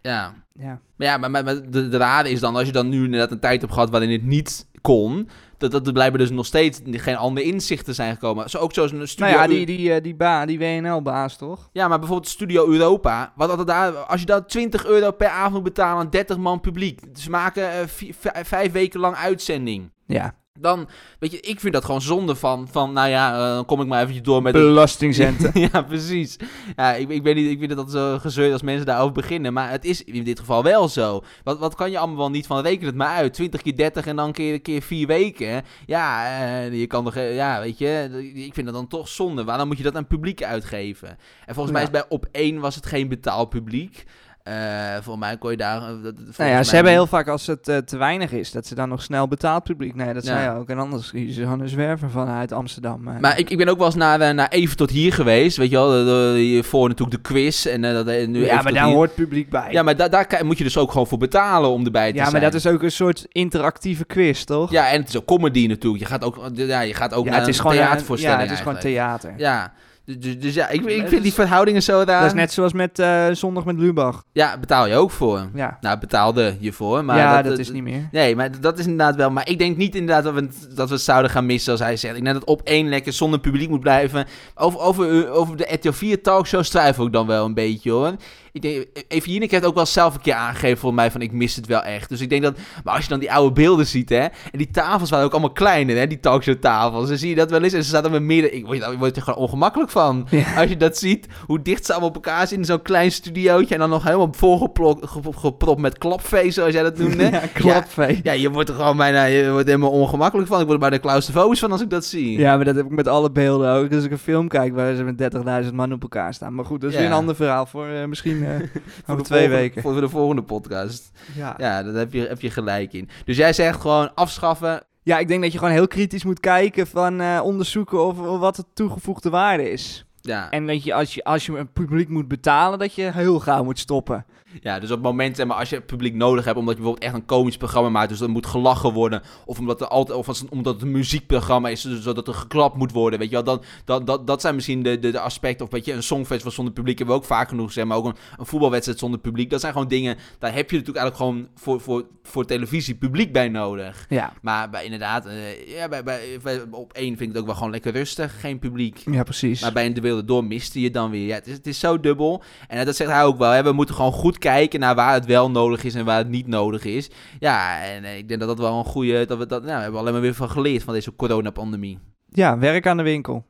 ja. 0.00 0.34
ja. 0.52 0.80
Maar 0.96 1.06
ja, 1.06 1.16
maar, 1.16 1.30
maar, 1.30 1.44
maar 1.44 1.70
de, 1.70 1.88
de 1.88 1.96
rade 1.96 2.30
is 2.30 2.40
dan, 2.40 2.56
als 2.56 2.66
je 2.66 2.72
dan 2.72 2.88
nu 2.88 3.04
inderdaad 3.04 3.30
een 3.30 3.38
tijd 3.38 3.60
hebt 3.60 3.72
gehad 3.72 3.90
waarin 3.90 4.10
het 4.10 4.24
niet 4.24 4.66
kon, 4.80 5.28
dat, 5.58 5.70
dat 5.70 5.86
er 5.86 5.92
blijkbaar 5.92 6.20
dus 6.20 6.30
nog 6.30 6.46
steeds 6.46 6.80
geen 6.90 7.16
andere 7.16 7.46
inzichten 7.46 7.94
zijn 7.94 8.12
gekomen. 8.12 8.50
Zo, 8.50 8.58
ook 8.58 8.72
zoals 8.74 8.92
een 8.92 9.08
studio... 9.08 9.36
Nou 9.36 9.50
ja, 9.50 9.56
die, 9.56 9.66
die, 9.66 9.92
eh, 9.92 10.02
die, 10.02 10.14
ba, 10.14 10.46
die 10.46 10.58
WNL-baas 10.58 11.36
toch? 11.36 11.68
Ja, 11.72 11.88
maar 11.88 11.98
bijvoorbeeld 11.98 12.28
Studio 12.30 12.68
Europa. 12.68 13.32
Wat 13.36 13.66
daar, 13.66 13.92
als 13.96 14.20
je 14.20 14.26
daar 14.26 14.46
20 14.46 14.86
euro 14.86 15.10
per 15.10 15.28
avond 15.28 15.52
moet 15.54 15.62
betalen 15.62 15.98
aan 16.04 16.10
30 16.10 16.36
man 16.36 16.60
publiek. 16.60 17.00
Ze 17.14 17.30
maken 17.30 17.88
vij- 17.88 18.44
vijf 18.44 18.72
weken 18.72 19.00
lang 19.00 19.16
uitzending. 19.16 19.90
Ja. 20.06 20.34
Dan, 20.58 20.88
weet 21.18 21.32
je, 21.32 21.40
ik 21.40 21.60
vind 21.60 21.72
dat 21.72 21.84
gewoon 21.84 22.00
zonde 22.00 22.34
van, 22.34 22.68
van 22.70 22.92
nou 22.92 23.08
ja, 23.08 23.32
eh, 23.32 23.54
dan 23.54 23.64
kom 23.64 23.80
ik 23.80 23.86
maar 23.86 24.00
eventjes 24.00 24.24
door 24.24 24.42
met... 24.42 24.52
Belastingcenten. 24.52 25.60
ja, 25.72 25.82
precies. 25.82 26.36
Ja, 26.76 26.94
ik, 26.94 27.08
ik 27.08 27.22
weet 27.22 27.34
niet, 27.34 27.50
ik 27.50 27.58
vind 27.58 27.70
het 27.70 27.78
altijd 27.78 27.96
zo 27.96 28.18
gezeurd 28.18 28.52
als 28.52 28.62
mensen 28.62 28.86
daarover 28.86 29.12
beginnen. 29.12 29.52
Maar 29.52 29.70
het 29.70 29.84
is 29.84 30.04
in 30.04 30.24
dit 30.24 30.38
geval 30.38 30.62
wel 30.62 30.88
zo. 30.88 31.22
Wat, 31.44 31.58
wat 31.58 31.74
kan 31.74 31.90
je 31.90 31.98
allemaal 31.98 32.16
wel 32.16 32.30
niet 32.30 32.46
van? 32.46 32.62
Reken 32.62 32.86
het 32.86 32.94
maar 32.94 33.16
uit. 33.16 33.34
20 33.34 33.62
keer 33.62 33.76
30 33.76 34.06
en 34.06 34.16
dan 34.16 34.32
keer, 34.32 34.60
keer 34.60 34.82
4 34.82 35.06
weken. 35.06 35.62
Ja, 35.86 36.24
eh, 36.40 36.80
je 36.80 36.86
kan 36.86 37.04
toch, 37.04 37.16
eh, 37.16 37.34
ja, 37.34 37.60
weet 37.60 37.78
je, 37.78 38.08
ik 38.34 38.54
vind 38.54 38.66
dat 38.66 38.74
dan 38.74 38.86
toch 38.86 39.08
zonde. 39.08 39.44
Waarom 39.44 39.68
moet 39.68 39.76
je 39.76 39.82
dat 39.82 39.96
aan 39.96 40.06
publiek 40.06 40.42
uitgeven? 40.42 41.18
En 41.46 41.54
volgens 41.54 41.74
mij 41.74 41.82
is 41.82 41.90
bij 41.90 42.04
op 42.08 42.26
1 42.32 42.60
was 42.60 42.74
het 42.74 42.86
geen 42.86 43.08
betaalpubliek. 43.08 44.04
Eh 44.46 44.54
volgens 44.92 45.26
mij 45.26 45.36
kon 45.36 45.50
je 45.50 45.56
daar... 45.56 45.76
eh, 45.82 45.88
dat- 46.02 46.14
Nou 46.36 46.50
ja, 46.50 46.62
ze 46.62 46.74
hebben 46.74 46.92
heel 46.92 47.06
vaak 47.06 47.28
als 47.28 47.46
het 47.46 47.68
eh, 47.68 47.76
te 47.76 47.96
weinig 47.96 48.32
is, 48.32 48.50
dat 48.52 48.66
ze 48.66 48.74
dan 48.74 48.88
nog 48.88 49.02
snel 49.02 49.28
betaald 49.28 49.64
publiek. 49.64 49.94
Nee, 49.94 50.14
dat 50.14 50.26
Ja. 50.26 50.32
zei 50.36 50.50
je 50.52 50.60
ook. 50.60 50.68
En 50.68 50.78
anders 50.78 51.12
gewoon 51.14 51.60
een 51.60 51.68
zwerver 51.68 52.10
vanuit 52.10 52.52
Amsterdam. 52.52 53.02
Maar 53.20 53.38
ik, 53.38 53.50
ik 53.50 53.56
ben 53.56 53.68
ook 53.68 53.76
wel 53.76 53.86
eens 53.86 53.94
naar, 53.94 54.34
naar 54.34 54.48
Even 54.48 54.76
tot 54.76 54.90
hier 54.90 55.12
geweest. 55.12 55.56
Weet 55.56 55.70
je 55.70 55.76
wel, 55.76 56.34
hiervoor 56.34 56.88
natuurlijk 56.88 57.16
de 57.22 57.28
quiz. 57.32 57.66
En 57.66 57.82
dat, 57.82 58.06
nu 58.06 58.12
ja, 58.44 58.50
Even 58.52 58.64
maar 58.64 58.72
daar 58.72 58.84
hier. 58.86 58.94
hoort 58.94 59.14
publiek 59.14 59.50
bij. 59.50 59.68
Ja, 59.70 59.82
maar 59.82 59.96
da- 59.96 60.08
daar 60.08 60.26
kan- 60.26 60.46
moet 60.46 60.58
je 60.58 60.64
dus 60.64 60.76
ook 60.78 60.90
gewoon 60.90 61.06
voor 61.06 61.18
betalen 61.18 61.70
om 61.70 61.84
erbij 61.84 62.10
te 62.10 62.16
Ja, 62.16 62.20
zijn. 62.20 62.32
maar 62.32 62.50
dat 62.50 62.54
is 62.54 62.66
ook 62.66 62.82
een 62.82 62.90
soort 62.90 63.26
interactieve 63.32 64.04
quiz, 64.04 64.44
toch? 64.44 64.70
Ja, 64.70 64.90
en 64.90 65.00
het 65.00 65.08
is 65.08 65.16
ook 65.16 65.24
comedy 65.26 65.66
natuurlijk. 65.66 66.02
Je 66.02 66.08
gaat 66.08 66.24
ook, 66.24 66.50
ja, 66.54 66.80
je 66.80 66.94
gaat 66.94 67.14
ook 67.14 67.24
Ja, 67.24 67.30
naar 67.30 67.40
het 67.40 67.48
is 67.48 67.56
een 67.56 67.62
gewoon 67.62 67.76
theatervoorstelling 67.76 68.38
Ja, 68.40 68.44
het 68.46 68.56
is 68.56 68.62
gewoon 68.62 68.78
theater. 68.78 69.32
Ja, 69.36 69.72
Dus, 70.06 70.18
dus, 70.18 70.38
dus 70.38 70.54
ja, 70.54 70.68
ik, 70.68 70.84
ik 70.84 71.08
vind 71.08 71.22
die 71.22 71.32
verhoudingen 71.32 71.82
zo 71.82 72.02
raar. 72.06 72.20
Dat 72.20 72.30
is 72.30 72.32
net 72.32 72.52
zoals 72.52 72.72
met 72.72 72.98
eh, 72.98 73.26
Zondag 73.32 73.64
met 73.64 73.78
Lubach. 73.78 74.24
Ja, 74.32 74.58
betaal 74.58 74.86
je 74.86 74.94
ook 74.94 75.10
voor. 75.10 75.48
Ja, 75.54 75.78
Nou, 75.80 75.98
betaalde 75.98 76.56
je 76.60 76.72
voor, 76.72 77.04
maar... 77.04 77.16
ja 77.16 77.42
dat, 77.42 77.50
dat, 77.50 77.58
is 77.58 77.70
niet 77.70 77.82
meer. 77.82 78.08
Nee, 78.12 78.36
maar 78.36 78.60
dat 78.60 78.78
is 78.78 78.84
inderdaad 78.84 79.16
wel. 79.16 79.30
Maar 79.30 79.48
ik 79.48 79.58
denk 79.58 79.76
niet 79.76 79.94
inderdaad 79.94 80.24
dat 80.24 80.34
we, 80.34 80.48
dat 80.74 80.88
we 80.88 80.94
het 80.94 81.04
zouden 81.04 81.30
gaan 81.30 81.46
missen 81.46 81.72
als 81.72 81.80
hij 81.80 81.96
zegt. 81.96 82.16
Ik 82.16 82.24
denk 82.24 82.34
dat 82.34 82.44
op 82.44 82.60
één 82.62 82.88
lekker 82.88 83.12
zonder 83.12 83.40
publiek 83.40 83.68
moet 83.68 83.80
blijven. 83.80 84.26
Over, 84.54 84.80
over, 84.80 85.30
over 85.30 85.56
de 85.56 85.68
RTL 85.72 85.90
4 85.90 86.22
talkshows 86.22 86.68
twijfel 86.68 87.06
ik 87.06 87.12
dan 87.12 87.26
wel 87.26 87.44
een 87.44 87.54
beetje 87.54 87.90
hoor. 87.90 88.14
Ik 88.56 88.62
denk, 88.62 88.84
even 89.08 89.32
Jinek 89.32 89.50
heeft 89.50 89.64
ook 89.64 89.74
wel 89.74 89.86
zelf 89.86 90.14
een 90.14 90.20
keer 90.20 90.34
aangegeven 90.34 90.78
voor 90.78 90.94
mij 90.94 91.10
van 91.10 91.20
ik 91.20 91.32
mis 91.32 91.56
het 91.56 91.66
wel 91.66 91.82
echt. 91.82 92.08
Dus 92.08 92.20
ik 92.20 92.28
denk 92.30 92.42
dat, 92.42 92.56
maar 92.84 92.94
als 92.94 93.02
je 93.02 93.08
dan 93.10 93.18
die 93.18 93.32
oude 93.32 93.52
beelden 93.52 93.86
ziet 93.86 94.08
hè, 94.08 94.16
en 94.20 94.30
die 94.58 94.70
tafels 94.70 95.10
waren 95.10 95.24
ook 95.24 95.32
allemaal 95.32 95.50
kleiner 95.52 95.96
hè, 95.96 96.06
die 96.06 96.20
talkshow 96.20 96.54
tafels. 96.54 97.08
Dan 97.08 97.16
zie 97.18 97.28
je 97.28 97.34
dat 97.34 97.50
wel 97.50 97.62
eens 97.62 97.72
en 97.72 97.82
ze 97.84 97.90
zaten 97.90 98.10
met 98.10 98.22
midden, 98.22 98.54
ik 98.54 98.66
word, 98.66 98.78
je- 98.78 98.96
word 98.98 99.16
er 99.16 99.22
gewoon 99.22 99.38
ongemakkelijk 99.38 99.90
van. 99.90 100.26
Ja. 100.30 100.54
Als 100.60 100.68
je 100.68 100.76
dat 100.76 100.98
ziet, 100.98 101.26
hoe 101.46 101.62
dicht 101.62 101.84
ze 101.86 101.90
allemaal 101.92 102.08
op 102.08 102.14
elkaar 102.14 102.38
zitten 102.38 102.58
in 102.58 102.64
zo'n 102.64 102.82
klein 102.82 103.12
studiootje 103.12 103.74
en 103.74 103.80
dan 103.80 103.90
nog 103.90 104.04
helemaal 104.04 104.28
volgepropt 104.32 105.06
gepropt 105.36 105.80
met 105.80 105.98
klapvezel 105.98 106.50
zoals 106.52 106.72
jij 106.74 106.82
dat 106.82 106.98
noemde. 106.98 107.24
Ja, 107.24 107.42
klapvee. 107.52 108.20
Ja, 108.22 108.32
je 108.32 108.50
wordt 108.50 108.68
er 108.68 108.74
gewoon 108.74 108.96
bijna 108.96 109.24
je 109.24 109.50
wordt 109.50 109.66
helemaal 109.66 109.90
ongemakkelijk 109.90 110.48
van. 110.48 110.60
Ik 110.60 110.66
word 110.66 110.82
er 110.82 110.88
bijna 110.88 111.02
claustrofobisch 111.04 111.58
van 111.58 111.72
als 111.72 111.80
ik 111.82 111.90
dat 111.90 112.04
zie. 112.04 112.38
Ja, 112.38 112.56
maar 112.56 112.64
dat 112.64 112.74
heb 112.76 112.84
ik 112.84 112.90
met 112.90 113.08
alle 113.08 113.30
beelden 113.30 113.70
ook. 113.72 113.92
Als 113.94 114.04
ik 114.04 114.10
een 114.10 114.18
film 114.18 114.48
kijk 114.48 114.74
waar 114.74 114.94
ze 114.94 115.02
met 115.04 115.18
30.000 115.64 115.74
man 115.74 115.92
op 115.92 116.02
elkaar 116.02 116.34
staan. 116.34 116.54
Maar 116.54 116.64
goed, 116.64 116.80
dat 116.80 116.90
is 116.90 116.96
Ja. 116.96 117.02
weer 117.02 117.10
een 117.10 117.16
ander 117.16 117.36
verhaal 117.36 117.66
voor 117.66 117.86
eh, 117.86 118.04
misschien 118.04 118.44
voor 119.04 119.14
over 119.14 119.16
de 119.16 119.22
twee 119.22 119.38
volgende- 119.40 119.56
weken. 119.56 119.82
Voor 119.82 120.00
de 120.00 120.08
volgende 120.08 120.42
podcast. 120.42 121.10
Ja. 121.34 121.54
Ja, 121.58 121.82
daar 121.82 121.94
heb 121.94 122.12
je, 122.12 122.26
heb 122.26 122.40
je 122.40 122.50
gelijk 122.50 122.92
in. 122.92 123.08
Dus 123.24 123.36
jij 123.36 123.52
zegt 123.52 123.80
gewoon 123.80 124.14
afschaffen. 124.14 124.82
ja, 125.02 125.18
ik 125.18 125.28
denk 125.28 125.42
dat 125.42 125.52
je 125.52 125.58
gewoon 125.58 125.72
heel 125.72 125.88
kritisch 125.88 126.24
moet 126.24 126.40
kijken 126.40 126.86
van 126.86 127.20
eh, 127.20 127.40
onderzoeken 127.44 128.04
of, 128.06 128.18
of 128.18 128.38
wat 128.38 128.56
de 128.56 128.64
toegevoegde 128.74 129.30
waarde 129.30 129.70
is. 129.70 130.04
Ja. 130.20 130.50
En 130.50 130.66
dat 130.66 130.84
je 130.84 130.94
als, 130.94 131.14
je 131.14 131.24
als 131.24 131.46
je 131.46 131.58
een 131.58 131.72
publiek 131.72 132.08
moet 132.08 132.28
betalen, 132.28 132.78
dat 132.78 132.94
je 132.94 133.12
heel 133.12 133.40
gauw 133.40 133.64
moet 133.64 133.78
stoppen. 133.78 134.26
Ja, 134.60 134.78
dus 134.80 134.90
op 134.90 134.96
het 134.96 135.04
moment, 135.04 135.36
zeg 135.36 135.46
maar, 135.46 135.56
als 135.56 135.68
je 135.70 135.76
het 135.76 135.86
publiek 135.86 136.14
nodig 136.14 136.44
hebt, 136.44 136.58
omdat 136.58 136.74
je 136.76 136.80
bijvoorbeeld 136.82 137.10
echt 137.12 137.20
een 137.22 137.26
komisch 137.26 137.56
programma 137.56 137.88
maakt, 137.88 138.08
dus 138.08 138.20
er 138.20 138.30
moet 138.30 138.46
gelachen 138.46 138.92
worden, 138.92 139.22
of 139.44 139.58
omdat, 139.58 139.80
er 139.80 139.88
altijd, 139.88 140.18
of 140.18 140.28
als, 140.28 140.44
omdat 140.48 140.74
het 140.74 140.82
een 140.82 140.90
muziekprogramma 140.90 141.68
is, 141.68 141.80
dus 141.82 142.02
zodat 142.02 142.28
er 142.28 142.34
geklapt 142.34 142.76
moet 142.76 142.92
worden, 142.92 143.18
weet 143.18 143.28
je 143.28 143.34
wel, 143.34 143.44
dan, 143.44 143.62
dat, 143.84 144.06
dat, 144.06 144.26
dat 144.26 144.40
zijn 144.40 144.54
misschien 144.54 144.82
de, 144.82 144.98
de, 144.98 145.10
de 145.10 145.20
aspecten, 145.20 145.66
of 145.66 145.72
weet 145.72 145.84
je, 145.84 145.92
een 145.92 146.02
songfestival 146.02 146.52
zonder 146.52 146.72
publiek 146.74 146.98
hebben 146.98 147.16
we 147.16 147.20
ook 147.22 147.26
vaak 147.28 147.48
genoeg 147.48 147.66
gezegd, 147.66 147.86
maar 147.86 147.96
ook 147.96 148.04
een, 148.06 148.16
een 148.38 148.46
voetbalwedstrijd 148.46 148.98
zonder 148.98 149.20
publiek, 149.20 149.50
dat 149.50 149.60
zijn 149.60 149.72
gewoon 149.72 149.88
dingen, 149.88 150.16
daar 150.38 150.54
heb 150.54 150.70
je 150.70 150.76
natuurlijk 150.76 151.04
eigenlijk 151.04 151.16
gewoon 151.16 151.48
voor, 151.54 151.80
voor, 151.80 152.06
voor 152.22 152.44
televisie 152.44 152.94
publiek 152.94 153.32
bij 153.32 153.48
nodig. 153.48 154.06
Ja, 154.08 154.32
Maar 154.42 154.70
bij, 154.70 154.84
inderdaad, 154.84 155.26
eh, 155.26 155.68
ja, 155.76 155.88
bij, 155.88 156.02
bij, 156.02 156.20
bij- 156.42 156.62
op 156.70 156.92
één 156.92 157.06
vind 157.16 157.20
ik 157.20 157.28
het 157.28 157.38
ook 157.38 157.46
wel 157.46 157.54
gewoon 157.54 157.70
lekker 157.70 157.92
rustig, 157.92 158.40
geen 158.40 158.58
publiek. 158.58 159.02
ja 159.10 159.22
precies. 159.22 159.60
Maar 159.60 159.72
bij 159.72 159.86
een 159.86 159.94
de 159.94 160.00
wilde 160.00 160.24
door 160.24 160.44
miste 160.44 160.80
je 160.80 160.90
dan 160.90 161.10
weer. 161.10 161.26
Ja, 161.26 161.34
het, 161.34 161.46
is, 161.46 161.52
het 161.52 161.66
is 161.66 161.78
zo 161.78 162.00
dubbel. 162.00 162.42
En 162.68 162.84
dat 162.84 162.96
zegt 162.96 163.10
hij 163.10 163.24
ook 163.24 163.38
wel. 163.38 163.50
Hè. 163.50 163.62
We 163.62 163.72
moeten 163.72 163.94
gewoon 163.94 164.12
goed 164.12 164.38
kijken 164.38 164.44
naar 164.78 164.94
waar 164.94 165.14
het 165.14 165.26
wel 165.26 165.50
nodig 165.50 165.84
is 165.84 165.94
en 165.94 166.04
waar 166.04 166.18
het 166.18 166.28
niet 166.28 166.46
nodig 166.46 166.84
is. 166.84 167.10
Ja, 167.38 167.82
en 167.82 168.04
eh, 168.04 168.16
ik 168.16 168.28
denk 168.28 168.40
dat 168.40 168.48
dat 168.48 168.58
wel 168.58 168.78
een 168.78 168.84
goede... 168.84 169.24
Dat 169.26 169.38
we, 169.38 169.46
dat, 169.46 169.62
nou, 169.62 169.76
we 169.76 169.82
hebben 169.82 170.00
alleen 170.00 170.12
maar 170.12 170.22
weer 170.22 170.34
van 170.34 170.50
geleerd 170.50 170.82
van 170.82 170.94
deze 170.94 171.16
coronapandemie. 171.16 171.98
Ja, 172.28 172.58
werk 172.58 172.86
aan 172.86 172.96
de 172.96 173.02
winkel. 173.02 173.44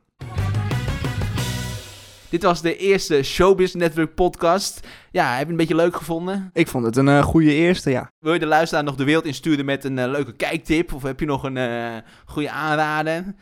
Dit 2.29 2.43
was 2.43 2.61
de 2.61 2.77
eerste 2.77 3.23
Showbiz 3.23 3.73
Network 3.73 4.15
podcast. 4.15 4.87
Ja, 5.11 5.23
heb 5.23 5.33
je 5.33 5.39
het 5.39 5.49
een 5.49 5.55
beetje 5.55 5.75
leuk 5.75 5.95
gevonden? 5.95 6.49
Ik 6.53 6.67
vond 6.67 6.85
het 6.85 6.97
een 6.97 7.07
eh, 7.07 7.23
goede 7.23 7.53
eerste, 7.53 7.89
ja. 7.89 8.11
Wil 8.19 8.33
je 8.33 8.39
de 8.39 8.45
luisteraar 8.45 8.83
nog 8.83 8.95
de 8.95 9.03
wereld 9.03 9.25
insturen 9.25 9.65
met 9.65 9.83
een 9.83 9.99
eh, 9.99 10.09
leuke 10.09 10.33
kijktip? 10.33 10.93
Of 10.93 11.03
heb 11.03 11.19
je 11.19 11.25
nog 11.25 11.43
een 11.43 12.03
goede 12.25 12.51
aanrader? 12.51 13.35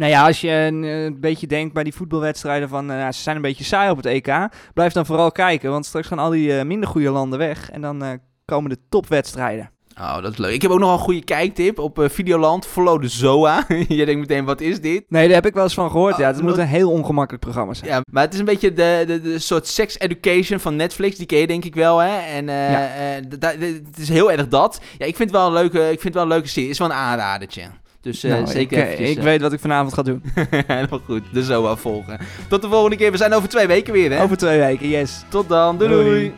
Nou 0.00 0.12
ja, 0.12 0.26
als 0.26 0.40
je 0.40 0.50
een, 0.50 0.84
eh, 0.84 1.04
een 1.04 1.20
beetje 1.20 1.46
denkt 1.46 1.74
bij 1.74 1.84
die 1.84 1.94
voetbalwedstrijden 1.94 2.68
van 2.68 2.90
eh, 2.90 3.06
ze 3.06 3.20
zijn 3.22 3.36
een 3.36 3.42
beetje 3.42 3.64
saai 3.64 3.90
op 3.90 3.96
het 3.96 4.06
EK, 4.06 4.48
blijf 4.74 4.92
dan 4.92 5.06
vooral 5.06 5.32
kijken, 5.32 5.70
want 5.70 5.86
straks 5.86 6.06
gaan 6.06 6.18
al 6.18 6.30
die 6.30 6.58
eh, 6.58 6.64
minder 6.64 6.88
goede 6.88 7.10
landen 7.10 7.38
weg 7.38 7.70
en 7.70 7.80
dan 7.80 8.18
komen 8.44 8.70
de 8.70 8.78
topwedstrijden. 8.88 9.70
Oh, 9.98 10.22
dat 10.22 10.32
is 10.32 10.38
leuk. 10.38 10.52
Ik 10.54 10.62
heb 10.62 10.70
ook 10.70 10.78
nog 10.78 10.92
een 10.92 10.98
goede 10.98 11.24
kijktip 11.24 11.78
op 11.78 12.06
Videoland. 12.10 12.66
Follow 12.66 13.00
de 13.00 13.08
ZOA. 13.08 13.64
je 13.88 14.04
denkt 14.04 14.20
meteen, 14.20 14.44
wat 14.44 14.60
is 14.60 14.80
dit? 14.80 15.04
Nee, 15.08 15.26
daar 15.26 15.34
heb 15.34 15.46
ik 15.46 15.54
wel 15.54 15.62
eens 15.62 15.74
van 15.74 15.90
gehoord. 15.90 16.12
Oh, 16.14 16.18
ja, 16.18 16.26
het 16.26 16.42
moet 16.42 16.58
een 16.58 16.66
heel 16.66 16.90
ongemakkelijk 16.90 17.42
programma 17.44 17.74
zijn. 17.74 17.90
Ja, 17.90 18.00
maar 18.12 18.22
het 18.24 18.32
is 18.32 18.38
een 18.38 18.44
beetje 18.44 18.72
de, 18.72 19.04
de, 19.06 19.20
de 19.20 19.38
soort 19.38 19.66
sex 19.66 19.98
education 19.98 20.60
van 20.60 20.76
Netflix. 20.76 21.16
Die 21.16 21.26
ken 21.26 21.38
je 21.38 21.46
denk 21.46 21.64
ik 21.64 21.74
wel, 21.74 21.98
hè? 21.98 22.16
En 22.18 22.46
Ja. 22.46 23.20
da- 23.38 23.54
het 23.58 23.98
is 23.98 24.08
heel 24.08 24.32
erg 24.32 24.48
dat. 24.48 24.80
Ja, 24.98 25.06
ik 25.06 25.16
vind 25.16 25.30
het 25.30 25.38
wel 25.38 25.46
een 25.46 25.52
leuke, 25.52 25.90
ik 25.90 26.00
vind 26.00 26.14
wel 26.14 26.22
een 26.22 26.28
leuke 26.28 26.48
serie. 26.48 26.68
Het 26.68 26.72
is 26.80 26.86
wel 26.86 26.90
een 26.90 27.02
aanradertje. 27.02 27.62
Dus 28.00 28.24
eh, 28.24 28.30
Nou, 28.30 28.46
zeker 28.46 28.78
ik, 28.78 28.84
eventjes, 28.84 29.10
ik 29.10 29.16
eh, 29.18 29.22
weet 29.22 29.40
wat 29.40 29.52
ik 29.52 29.60
vanavond 29.60 29.94
ga 29.94 30.02
doen. 30.02 30.22
Helemaal 30.66 31.00
goed, 31.04 31.22
de 31.32 31.42
ZOA 31.42 31.76
volgen. 31.76 32.18
Tot 32.48 32.62
de 32.62 32.68
volgende 32.68 32.96
keer. 32.96 33.10
We 33.10 33.16
zijn 33.16 33.32
over 33.32 33.48
twee 33.48 33.66
weken 33.66 33.92
weer, 33.92 34.10
hè? 34.10 34.22
Over 34.22 34.36
twee 34.36 34.58
weken, 34.58 34.88
yes. 34.88 35.24
Tot 35.28 35.48
dan. 35.48 35.78
doei. 35.78 35.90
Doei. 35.90 36.04
doei. 36.04 36.34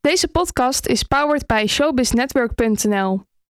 Deze 0.00 0.28
podcast 0.28 0.86
is 0.86 1.02
powered 1.02 1.46
bij 1.46 1.66
showbiznetwork.nl. 1.66 3.22